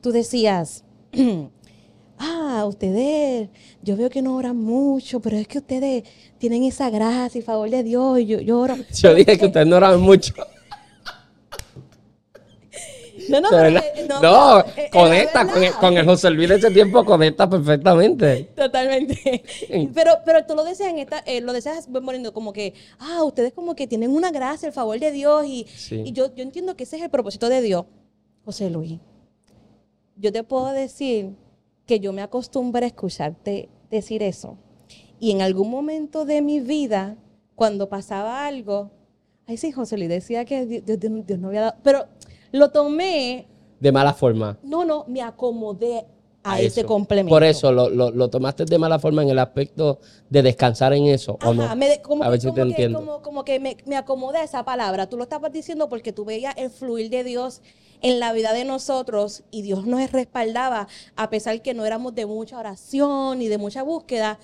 tú 0.00 0.10
decías, 0.12 0.84
ah, 2.18 2.64
ustedes, 2.66 3.48
yo 3.82 3.96
veo 3.96 4.08
que 4.10 4.22
no 4.22 4.36
oran 4.36 4.56
mucho, 4.56 5.20
pero 5.20 5.36
es 5.36 5.46
que 5.48 5.58
ustedes 5.58 6.04
tienen 6.38 6.62
esa 6.64 6.90
gracia 6.90 7.38
y 7.38 7.42
favor 7.42 7.68
de 7.70 7.82
Dios, 7.82 8.20
y 8.20 8.26
yo, 8.26 8.40
yo 8.40 8.60
oro. 8.60 8.76
Yo 8.94 9.14
dije 9.14 9.38
que 9.38 9.46
ustedes 9.46 9.66
no 9.66 9.76
oraban 9.76 10.00
mucho. 10.00 10.34
No, 13.28 13.40
no, 13.40 13.48
pero, 13.50 13.78
eh, 13.78 14.06
No, 14.08 14.20
no, 14.20 14.64
pero, 14.64 14.86
eh, 14.86 14.90
conecta 14.92 15.42
era 15.42 15.52
con 15.52 15.62
el, 15.64 15.72
con 15.74 15.96
el 15.98 16.04
José 16.06 16.30
Luis 16.30 16.48
de 16.48 16.56
ese 16.56 16.70
tiempo, 16.70 17.04
conecta 17.04 17.48
perfectamente. 17.48 18.44
Totalmente. 18.56 19.42
Pero, 19.94 20.12
pero 20.24 20.44
tú 20.46 20.54
lo 20.54 20.64
decías 20.64 20.88
en 20.90 20.98
esta, 20.98 21.18
eh, 21.26 21.40
lo 21.40 21.52
decías 21.52 21.90
bien 21.90 22.04
bonito, 22.04 22.32
como 22.32 22.52
que, 22.52 22.74
ah, 22.98 23.22
ustedes 23.24 23.52
como 23.52 23.74
que 23.74 23.86
tienen 23.86 24.10
una 24.10 24.30
gracia, 24.30 24.66
el 24.66 24.72
favor 24.72 24.98
de 24.98 25.10
Dios, 25.12 25.44
y, 25.46 25.66
Sí. 25.76 26.02
y 26.06 26.12
yo, 26.12 26.34
yo 26.34 26.42
entiendo 26.42 26.76
que 26.76 26.84
ese 26.84 26.96
es 26.96 27.02
el 27.02 27.10
propósito 27.10 27.48
de 27.48 27.60
Dios. 27.62 27.84
José 28.44 28.70
Luis, 28.70 28.98
yo 30.16 30.32
te 30.32 30.42
puedo 30.44 30.72
decir 30.72 31.30
que 31.86 32.00
yo 32.00 32.12
me 32.12 32.22
acostumbré 32.22 32.84
a 32.84 32.88
escucharte 32.88 33.68
decir 33.90 34.22
eso. 34.22 34.56
Y 35.20 35.30
en 35.30 35.42
algún 35.42 35.70
momento 35.70 36.24
de 36.24 36.42
mi 36.42 36.60
vida, 36.60 37.16
cuando 37.54 37.88
pasaba 37.88 38.46
algo, 38.46 38.90
ay 39.46 39.56
sí, 39.56 39.70
José 39.72 39.96
Luis 39.96 40.08
decía 40.08 40.44
que 40.44 40.66
Dios, 40.66 40.82
Dios- 40.84 40.98
Dios 41.26 41.38
no 41.38 41.48
había 41.48 41.60
dado, 41.62 41.74
pero 41.82 42.06
lo 42.52 42.70
tomé, 42.70 43.48
De 43.80 43.90
mala 43.92 44.14
forma. 44.14 44.58
no, 44.62 44.84
no, 44.84 45.04
me 45.08 45.20
acomodé 45.22 46.06
a, 46.44 46.54
a 46.54 46.60
ese 46.60 46.80
eso. 46.80 46.88
complemento. 46.88 47.30
Por 47.34 47.44
eso 47.44 47.70
lo, 47.72 47.88
lo- 47.88 48.10
lo 48.10 48.28
tomaste 48.30 48.64
de 48.64 48.78
mala 48.78 48.98
forma 48.98 49.22
en 49.22 49.28
el 49.30 49.38
aspecto 49.38 50.00
de 50.28 50.42
descansar 50.42 50.92
en 50.92 51.06
eso, 51.06 51.38
¿o 51.44 51.54
no? 51.54 51.62
Ajá, 51.64 51.74
me 51.76 51.88
de- 51.88 52.02
como 52.02 52.22
a 52.24 52.28
ver 52.28 52.40
si 52.40 52.48
te 52.48 52.54
que- 52.54 52.60
entiendo. 52.62 52.98
como- 53.00 53.22
como 53.22 53.44
que 53.44 53.58
me, 53.60 53.76
me 53.86 53.96
acomodé 53.96 54.38
a 54.38 54.44
esa 54.44 54.64
palabra. 54.64 55.08
Tú 55.08 55.16
lo 55.16 55.22
estabas 55.24 55.52
diciendo 55.52 55.88
porque 55.88 56.12
tú 56.12 56.24
veías 56.24 56.54
el 56.56 56.70
fluir 56.70 57.10
de 57.10 57.22
Dios 57.24 57.62
en 58.00 58.18
la 58.18 58.32
vida 58.32 58.52
de 58.52 58.64
nosotros 58.64 59.44
y 59.52 59.62
Dios 59.62 59.86
nos 59.86 60.10
respaldaba 60.10 60.88
a 61.14 61.30
pesar 61.30 61.62
que 61.62 61.74
no 61.74 61.86
éramos 61.86 62.14
de 62.16 62.26
mucha 62.26 62.58
oración 62.58 63.40
y 63.40 63.46
de 63.48 63.58
mucha 63.58 63.84
búsqueda. 63.84 64.40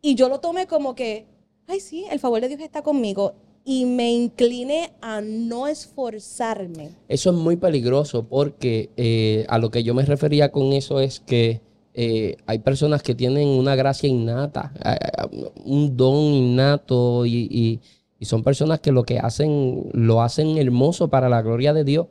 Y 0.00 0.14
yo 0.14 0.28
lo 0.28 0.38
tomé 0.40 0.66
como 0.68 0.94
que, 0.94 1.26
ay 1.66 1.80
sí, 1.80 2.06
el 2.10 2.20
favor 2.20 2.40
de 2.40 2.48
Dios 2.48 2.60
está 2.60 2.82
conmigo. 2.82 3.34
Y 3.64 3.84
me 3.84 4.10
incliné 4.12 4.92
a 5.00 5.20
no 5.20 5.68
esforzarme. 5.68 6.90
Eso 7.08 7.30
es 7.30 7.36
muy 7.36 7.56
peligroso 7.56 8.24
porque 8.28 8.90
eh, 8.96 9.46
a 9.48 9.58
lo 9.58 9.70
que 9.70 9.84
yo 9.84 9.94
me 9.94 10.04
refería 10.04 10.50
con 10.50 10.72
eso 10.72 10.98
es 11.00 11.20
que 11.20 11.60
eh, 11.94 12.36
hay 12.46 12.58
personas 12.58 13.02
que 13.02 13.14
tienen 13.14 13.46
una 13.48 13.76
gracia 13.76 14.08
innata, 14.08 14.72
eh, 14.84 15.28
un 15.64 15.96
don 15.96 16.16
innato 16.16 17.24
y, 17.26 17.46
y- 17.50 17.80
y 18.18 18.24
son 18.24 18.42
personas 18.44 18.80
que 18.80 18.92
lo 18.92 19.02
que 19.04 19.18
hacen, 19.18 19.90
lo 19.92 20.22
hacen 20.22 20.56
hermoso 20.56 21.08
para 21.08 21.28
la 21.28 21.42
gloria 21.42 21.72
de 21.72 21.82
Dios 21.84 22.06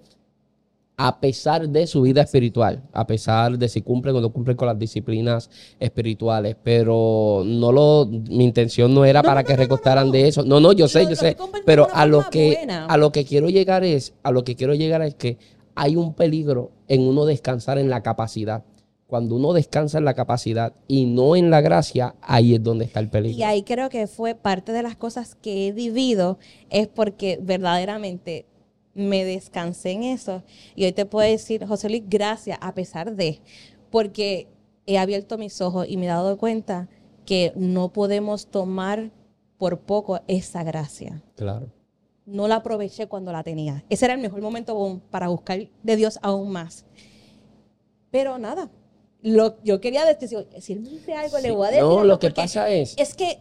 a 1.03 1.19
pesar 1.19 1.67
de 1.67 1.87
su 1.87 2.03
vida 2.03 2.21
espiritual, 2.21 2.83
a 2.93 3.07
pesar 3.07 3.57
de 3.57 3.67
si 3.67 3.81
cumplen 3.81 4.15
o 4.15 4.21
no 4.21 4.31
cumplen 4.31 4.55
con 4.55 4.67
las 4.67 4.77
disciplinas 4.77 5.49
espirituales, 5.79 6.55
pero 6.61 7.41
no 7.43 7.71
lo, 7.71 8.05
mi 8.05 8.43
intención 8.43 8.93
no 8.93 9.03
era 9.03 9.23
No, 9.23 9.27
para 9.27 9.41
no, 9.41 9.47
que 9.47 9.55
recostaran 9.55 10.11
de 10.11 10.27
eso. 10.27 10.43
No, 10.43 10.59
no, 10.59 10.73
yo 10.73 10.87
sé, 10.87 11.07
yo 11.09 11.15
sé, 11.15 11.35
pero 11.65 11.87
a 11.91 12.05
lo 12.05 12.29
que 12.29 12.53
buena. 12.55 12.85
a 12.85 12.97
lo 12.97 13.11
que 13.11 13.25
quiero 13.25 13.49
llegar 13.49 13.83
es, 13.83 14.13
a 14.21 14.29
lo 14.29 14.43
que 14.43 14.55
quiero 14.55 14.75
llegar 14.75 15.01
es 15.01 15.15
que 15.15 15.39
hay 15.73 15.95
un 15.95 16.13
peligro 16.13 16.69
en 16.87 17.01
uno 17.01 17.25
descansar 17.25 17.79
en 17.79 17.89
la 17.89 18.03
capacidad. 18.03 18.63
Cuando 19.07 19.35
uno 19.35 19.53
descansa 19.53 19.97
en 19.97 20.05
la 20.05 20.13
capacidad 20.13 20.73
y 20.87 21.05
no 21.05 21.35
en 21.35 21.49
la 21.49 21.61
gracia, 21.61 22.13
ahí 22.21 22.53
es 22.53 22.61
donde 22.61 22.85
está 22.85 22.99
el 22.99 23.09
peligro. 23.09 23.39
Y 23.39 23.41
ahí 23.41 23.63
creo 23.63 23.89
que 23.89 24.05
fue 24.05 24.35
parte 24.35 24.71
de 24.71 24.83
las 24.83 24.95
cosas 24.95 25.33
que 25.33 25.67
he 25.67 25.71
vivido, 25.71 26.37
es 26.69 26.87
porque 26.87 27.39
verdaderamente 27.41 28.45
me 28.93 29.23
descansé 29.25 29.91
en 29.91 30.03
eso. 30.03 30.43
Y 30.75 30.85
hoy 30.85 30.91
te 30.91 31.05
puedo 31.05 31.29
decir, 31.29 31.65
José 31.65 31.89
Luis, 31.89 32.03
gracias 32.07 32.57
a 32.61 32.73
pesar 32.73 33.15
de, 33.15 33.39
porque 33.89 34.47
he 34.85 34.97
abierto 34.97 35.37
mis 35.37 35.61
ojos 35.61 35.85
y 35.87 35.97
me 35.97 36.05
he 36.05 36.09
dado 36.09 36.37
cuenta 36.37 36.89
que 37.25 37.53
no 37.55 37.93
podemos 37.93 38.47
tomar 38.47 39.11
por 39.57 39.79
poco 39.79 40.21
esa 40.27 40.63
gracia. 40.63 41.21
Claro. 41.35 41.71
No 42.25 42.47
la 42.47 42.57
aproveché 42.57 43.07
cuando 43.07 43.31
la 43.31 43.43
tenía. 43.43 43.83
Ese 43.89 44.05
era 44.05 44.13
el 44.13 44.21
mejor 44.21 44.41
momento 44.41 45.01
para 45.09 45.27
buscar 45.27 45.67
de 45.83 45.95
Dios 45.95 46.19
aún 46.21 46.51
más. 46.51 46.85
Pero 48.09 48.37
nada, 48.37 48.69
lo, 49.23 49.61
yo 49.63 49.79
quería 49.79 50.03
decir, 50.05 50.47
si 50.59 50.73
él 50.73 50.79
me 50.81 50.89
dice 50.89 51.13
algo, 51.13 51.37
le 51.37 51.49
Sí. 51.49 51.51
voy 51.51 51.67
a 51.67 51.69
decir. 51.69 51.83
No, 51.83 51.91
algo 51.91 52.03
lo 52.05 52.19
que 52.19 52.31
pasa 52.31 52.69
es, 52.69 52.95
es 52.97 53.13
que 53.13 53.39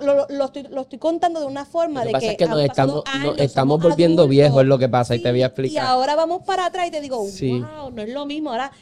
lo, 0.00 0.26
lo- 0.28 0.44
estoy, 0.46 0.62
lo 0.64 0.80
estoy 0.82 0.98
contando 0.98 1.38
de 1.40 1.46
una 1.46 1.64
forma 1.66 2.00
Lo 2.00 2.04
que 2.04 2.06
de 2.08 2.12
pasa 2.12 2.26
que, 2.26 2.30
es 2.32 2.36
que 2.38 2.46
nos 2.46 2.60
estamos, 2.60 3.02
pasado 3.02 3.18
nos 3.18 3.32
años, 3.34 3.40
estamos 3.40 3.82
volviendo 3.82 4.22
adultos. 4.22 4.30
viejos, 4.30 4.62
es 4.62 4.68
lo 4.68 4.78
que 4.78 4.88
pasa, 4.88 5.14
y 5.14 5.18
te 5.22 5.30
voy 5.30 5.42
a 5.42 5.46
explicar. 5.46 5.84
Y 5.84 5.86
ahora 5.86 6.16
vamos 6.16 6.42
para 6.46 6.64
atrás 6.66 6.88
y 6.88 6.90
te 6.90 7.00
digo, 7.00 7.24
Sí. 7.28 7.60
wow, 7.60 7.90
no 7.90 8.02
es 8.02 8.08
lo 8.08 8.24
mismo. 8.26 8.50
Ahora 8.52 8.72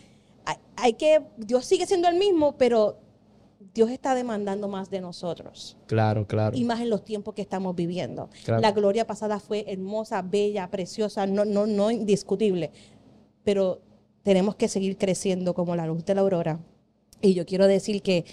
hay, 0.44 0.56
hay 0.76 0.92
que, 0.94 1.20
Dios 1.36 1.64
sigue 1.64 1.84
siendo 1.86 2.08
el 2.08 2.16
mismo, 2.16 2.56
pero 2.56 2.98
Dios 3.74 3.90
está 3.90 4.14
demandando 4.14 4.68
más 4.68 4.90
de 4.90 5.00
nosotros. 5.00 5.76
Claro, 5.86 6.26
claro. 6.28 6.56
Y 6.56 6.62
más 6.64 6.80
en 6.80 6.90
los 6.90 7.04
tiempos 7.04 7.34
que 7.34 7.42
estamos 7.42 7.74
viviendo. 7.74 8.30
Claro. 8.44 8.60
La 8.62 8.70
gloria 8.72 9.04
pasada 9.06 9.40
fue 9.40 9.64
hermosa, 9.66 10.22
bella, 10.22 10.70
preciosa, 10.70 11.26
no, 11.26 11.44
no, 11.44 11.66
no 11.66 11.90
indiscutible. 11.90 12.70
Pero 13.42 13.80
tenemos 14.28 14.56
que 14.56 14.68
seguir 14.68 14.98
creciendo 14.98 15.54
como 15.54 15.74
la 15.74 15.86
luz 15.86 16.04
de 16.04 16.14
la 16.14 16.20
aurora. 16.20 16.60
Y 17.22 17.32
yo 17.32 17.46
quiero 17.46 17.66
decir 17.66 18.02
que 18.02 18.26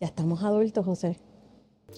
ya 0.00 0.06
estamos 0.06 0.44
adultos, 0.44 0.84
José. 0.86 1.16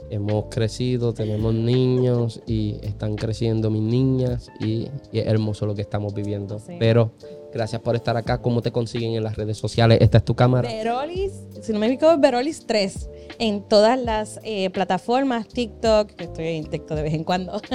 Hemos 0.09 0.47
crecido, 0.47 1.13
tenemos 1.13 1.53
niños 1.53 2.41
y 2.47 2.79
están 2.81 3.17
creciendo 3.17 3.71
mis 3.71 3.83
niñas 3.83 4.51
y, 4.59 4.89
y 5.13 5.19
es 5.19 5.27
hermoso 5.27 5.67
lo 5.67 5.75
que 5.75 5.83
estamos 5.83 6.15
viviendo. 6.15 6.59
Sí. 6.59 6.77
Pero 6.79 7.13
gracias 7.53 7.81
por 7.83 7.95
estar 7.97 8.17
acá. 8.17 8.41
¿Cómo 8.41 8.63
te 8.63 8.73
consiguen 8.73 9.13
en 9.15 9.23
las 9.23 9.37
redes 9.37 9.57
sociales? 9.59 9.99
Esta 10.01 10.19
es 10.19 10.25
tu 10.25 10.35
cámara. 10.35 10.69
Verolis, 10.69 11.33
si 11.61 11.73
no 11.73 11.79
me 11.79 11.87
equivoco, 11.87 12.19
Verolis 12.19 12.67
3 12.67 13.09
en 13.39 13.63
todas 13.69 13.99
las 13.99 14.41
eh, 14.43 14.69
plataformas, 14.71 15.49
TikTok, 15.49 16.09
que 16.13 16.25
estoy 16.25 16.47
en 16.49 16.67
TikTok 16.67 16.97
de 16.97 17.03
vez 17.03 17.15
en 17.15 17.25
cuando. 17.25 17.61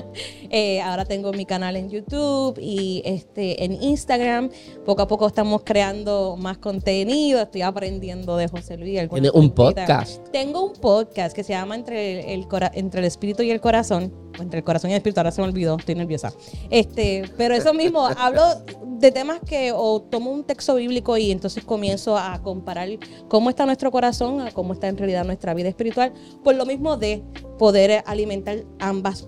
Eh, 0.50 0.80
ahora 0.80 1.04
tengo 1.04 1.34
mi 1.34 1.46
canal 1.46 1.76
en 1.76 1.90
YouTube 1.90 2.58
y 2.62 3.02
este 3.06 3.66
en 3.66 3.84
Instagram. 3.84 4.50
Poco 4.86 5.02
a 5.02 5.08
poco 5.08 5.28
estamos 5.28 5.62
creando 5.66 6.38
más 6.38 6.58
contenido. 6.58 7.42
Estoy 7.42 7.64
aprendiendo 7.64 8.38
de 8.38 8.48
José 8.48 8.78
Luis. 8.78 9.10
Tienes 9.10 9.32
un 9.32 9.52
podcast. 9.52 10.26
Tengo 10.32 10.66
un 10.66 10.74
podcast 10.74 11.36
que 11.36 11.44
se 11.44 11.52
llama 11.52 11.76
Entre 11.76 12.34
el, 12.34 12.48
cora- 12.48 12.72
entre 12.74 13.02
el 13.02 13.06
espíritu 13.06 13.44
y 13.44 13.52
el 13.52 13.60
corazón. 13.60 14.14
O 14.40 14.42
Entre 14.42 14.60
el 14.60 14.64
corazón 14.64 14.90
y 14.90 14.94
el 14.94 14.98
espíritu, 14.98 15.20
ahora 15.20 15.32
se 15.32 15.42
me 15.42 15.48
olvidó, 15.48 15.76
estoy 15.78 15.96
nerviosa. 15.96 16.32
Este, 16.70 17.24
pero 17.38 17.54
eso 17.54 17.74
mismo, 17.74 18.08
hablo 18.18 18.44
de 18.86 19.12
temas 19.12 19.40
que 19.46 19.67
o 19.76 20.02
tomo 20.02 20.32
un 20.32 20.44
texto 20.44 20.76
bíblico 20.76 21.18
y 21.18 21.32
entonces 21.32 21.64
comienzo 21.64 22.18
a 22.18 22.42
comparar 22.42 22.90
cómo 23.28 23.50
está 23.50 23.66
nuestro 23.66 23.92
corazón 23.92 24.42
a 24.42 24.52
cómo 24.52 24.74
está 24.74 24.88
en 24.88 24.98
realidad 24.98 25.26
nuestra 25.26 25.54
vida 25.54 25.70
espiritual, 25.70 26.14
por 26.44 26.56
lo 26.56 26.66
mismo 26.66 26.98
de 26.98 27.24
poder 27.58 28.04
alimentar 28.06 28.64
ambas 28.80 29.28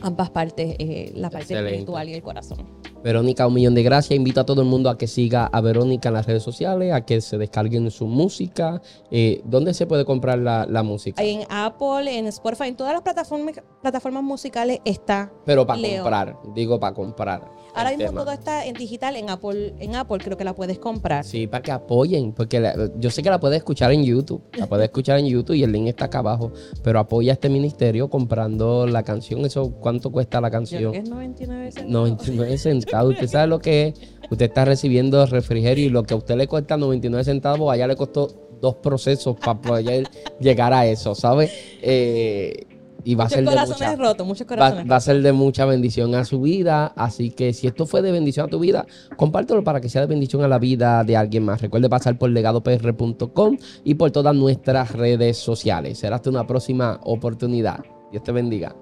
ambas 0.00 0.30
partes, 0.30 0.76
eh, 0.78 1.12
la 1.14 1.28
parte 1.28 1.44
Excelente. 1.44 1.70
espiritual 1.70 2.08
y 2.08 2.14
el 2.14 2.22
corazón. 2.22 2.78
Verónica, 3.02 3.46
un 3.46 3.54
millón 3.54 3.74
de 3.74 3.82
gracias. 3.82 4.16
Invito 4.16 4.40
a 4.40 4.46
todo 4.46 4.62
el 4.62 4.68
mundo 4.68 4.90
a 4.90 4.98
que 4.98 5.06
siga 5.06 5.46
a 5.46 5.60
Verónica 5.60 6.08
en 6.08 6.14
las 6.14 6.26
redes 6.26 6.42
sociales, 6.42 6.92
a 6.92 7.04
que 7.04 7.20
se 7.20 7.38
descarguen 7.38 7.90
su 7.90 8.06
música. 8.06 8.82
Eh, 9.10 9.40
¿Dónde 9.44 9.72
se 9.74 9.86
puede 9.86 10.04
comprar 10.04 10.38
la, 10.38 10.66
la 10.66 10.82
música? 10.82 11.22
En 11.22 11.42
Apple, 11.48 12.18
en 12.18 12.26
Spotify, 12.26 12.68
en 12.68 12.76
todas 12.76 12.92
las 12.92 13.02
plataformas, 13.02 13.60
plataformas 13.80 14.22
musicales 14.22 14.80
está 14.84 15.32
Pero 15.44 15.66
para 15.66 15.80
Leo. 15.80 16.02
comprar, 16.02 16.36
digo 16.54 16.80
para 16.80 16.94
comprar. 16.94 17.50
Ahora 17.74 17.90
mismo 17.90 18.06
tema. 18.06 18.20
todo 18.24 18.32
está 18.32 18.66
en 18.66 18.74
digital, 18.74 19.16
en 19.16 19.30
Apple, 19.30 19.74
en 19.78 19.94
Apple 19.96 20.18
creo 20.18 20.36
que 20.36 20.44
la 20.44 20.54
puedes 20.54 20.78
comprar. 20.78 21.24
Sí, 21.24 21.46
para 21.46 21.62
que 21.62 21.70
apoyen, 21.72 22.32
porque 22.32 22.58
la- 22.60 22.90
yo 22.98 23.10
sé 23.10 23.22
que 23.22 23.30
la 23.30 23.38
puedes 23.38 23.58
escuchar 23.58 23.92
en 23.92 24.04
YouTube, 24.04 24.42
la 24.56 24.66
puedes 24.66 24.84
escuchar 24.84 25.18
en 25.18 25.26
YouTube 25.26 25.54
y 25.54 25.62
el 25.62 25.72
link 25.72 25.86
está 25.88 26.06
acá 26.06 26.18
abajo, 26.18 26.52
pero 26.82 26.98
apoya 26.98 27.32
a 27.32 27.34
este 27.34 27.48
ministerio 27.48 28.08
comprando 28.08 28.86
la 28.86 29.02
canción, 29.02 29.44
eso 29.44 29.72
cuánto 29.80 30.10
cuesta 30.10 30.40
la 30.40 30.48
Yo 30.48 30.50
creo 30.50 30.60
canción. 30.60 30.92
que 30.92 30.98
es 30.98 31.08
99 31.08 31.72
centavos. 31.72 31.92
99 31.92 32.58
centavos, 32.58 33.12
usted 33.14 33.28
sabe 33.28 33.46
lo 33.46 33.58
que 33.60 33.88
es, 33.88 33.94
usted 34.30 34.46
está 34.46 34.64
recibiendo 34.64 35.24
refrigerio 35.26 35.86
y 35.86 35.88
lo 35.90 36.02
que 36.02 36.14
a 36.14 36.16
usted 36.16 36.36
le 36.36 36.46
cuesta 36.48 36.76
99 36.76 37.24
centavos, 37.24 37.72
allá 37.72 37.86
le 37.86 37.96
costó 37.96 38.28
dos 38.60 38.74
procesos 38.76 39.36
para 39.36 39.60
poder 39.60 40.08
llegar 40.40 40.72
a 40.72 40.84
eso, 40.86 41.14
¿sabe? 41.14 41.48
Eh, 41.80 42.66
y 43.08 43.14
va 43.14 43.24
a 43.24 43.28
ser 43.30 43.42
de 43.42 43.56
mucha, 43.56 43.96
rotos, 43.96 44.26
muchos 44.26 44.44
va, 44.44 44.48
corazones 44.48 44.92
va 44.92 44.96
a 44.96 45.00
ser 45.00 45.22
de 45.22 45.32
mucha 45.32 45.64
bendición 45.64 46.14
a 46.14 46.26
su 46.26 46.42
vida. 46.42 46.92
Así 46.94 47.30
que 47.30 47.54
si 47.54 47.66
esto 47.66 47.86
fue 47.86 48.02
de 48.02 48.12
bendición 48.12 48.44
a 48.44 48.50
tu 48.50 48.58
vida, 48.58 48.84
compártelo 49.16 49.64
para 49.64 49.80
que 49.80 49.88
sea 49.88 50.02
de 50.02 50.08
bendición 50.08 50.42
a 50.42 50.48
la 50.48 50.58
vida 50.58 51.02
de 51.04 51.16
alguien 51.16 51.42
más. 51.42 51.62
Recuerde 51.62 51.88
pasar 51.88 52.18
por 52.18 52.28
legadopr.com 52.28 53.56
y 53.82 53.94
por 53.94 54.10
todas 54.10 54.34
nuestras 54.34 54.92
redes 54.92 55.38
sociales. 55.38 56.00
Será 56.00 56.16
hasta 56.16 56.28
una 56.28 56.46
próxima 56.46 57.00
oportunidad. 57.02 57.82
Dios 58.12 58.22
te 58.22 58.30
bendiga. 58.30 58.76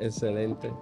Excelente. 0.00 0.72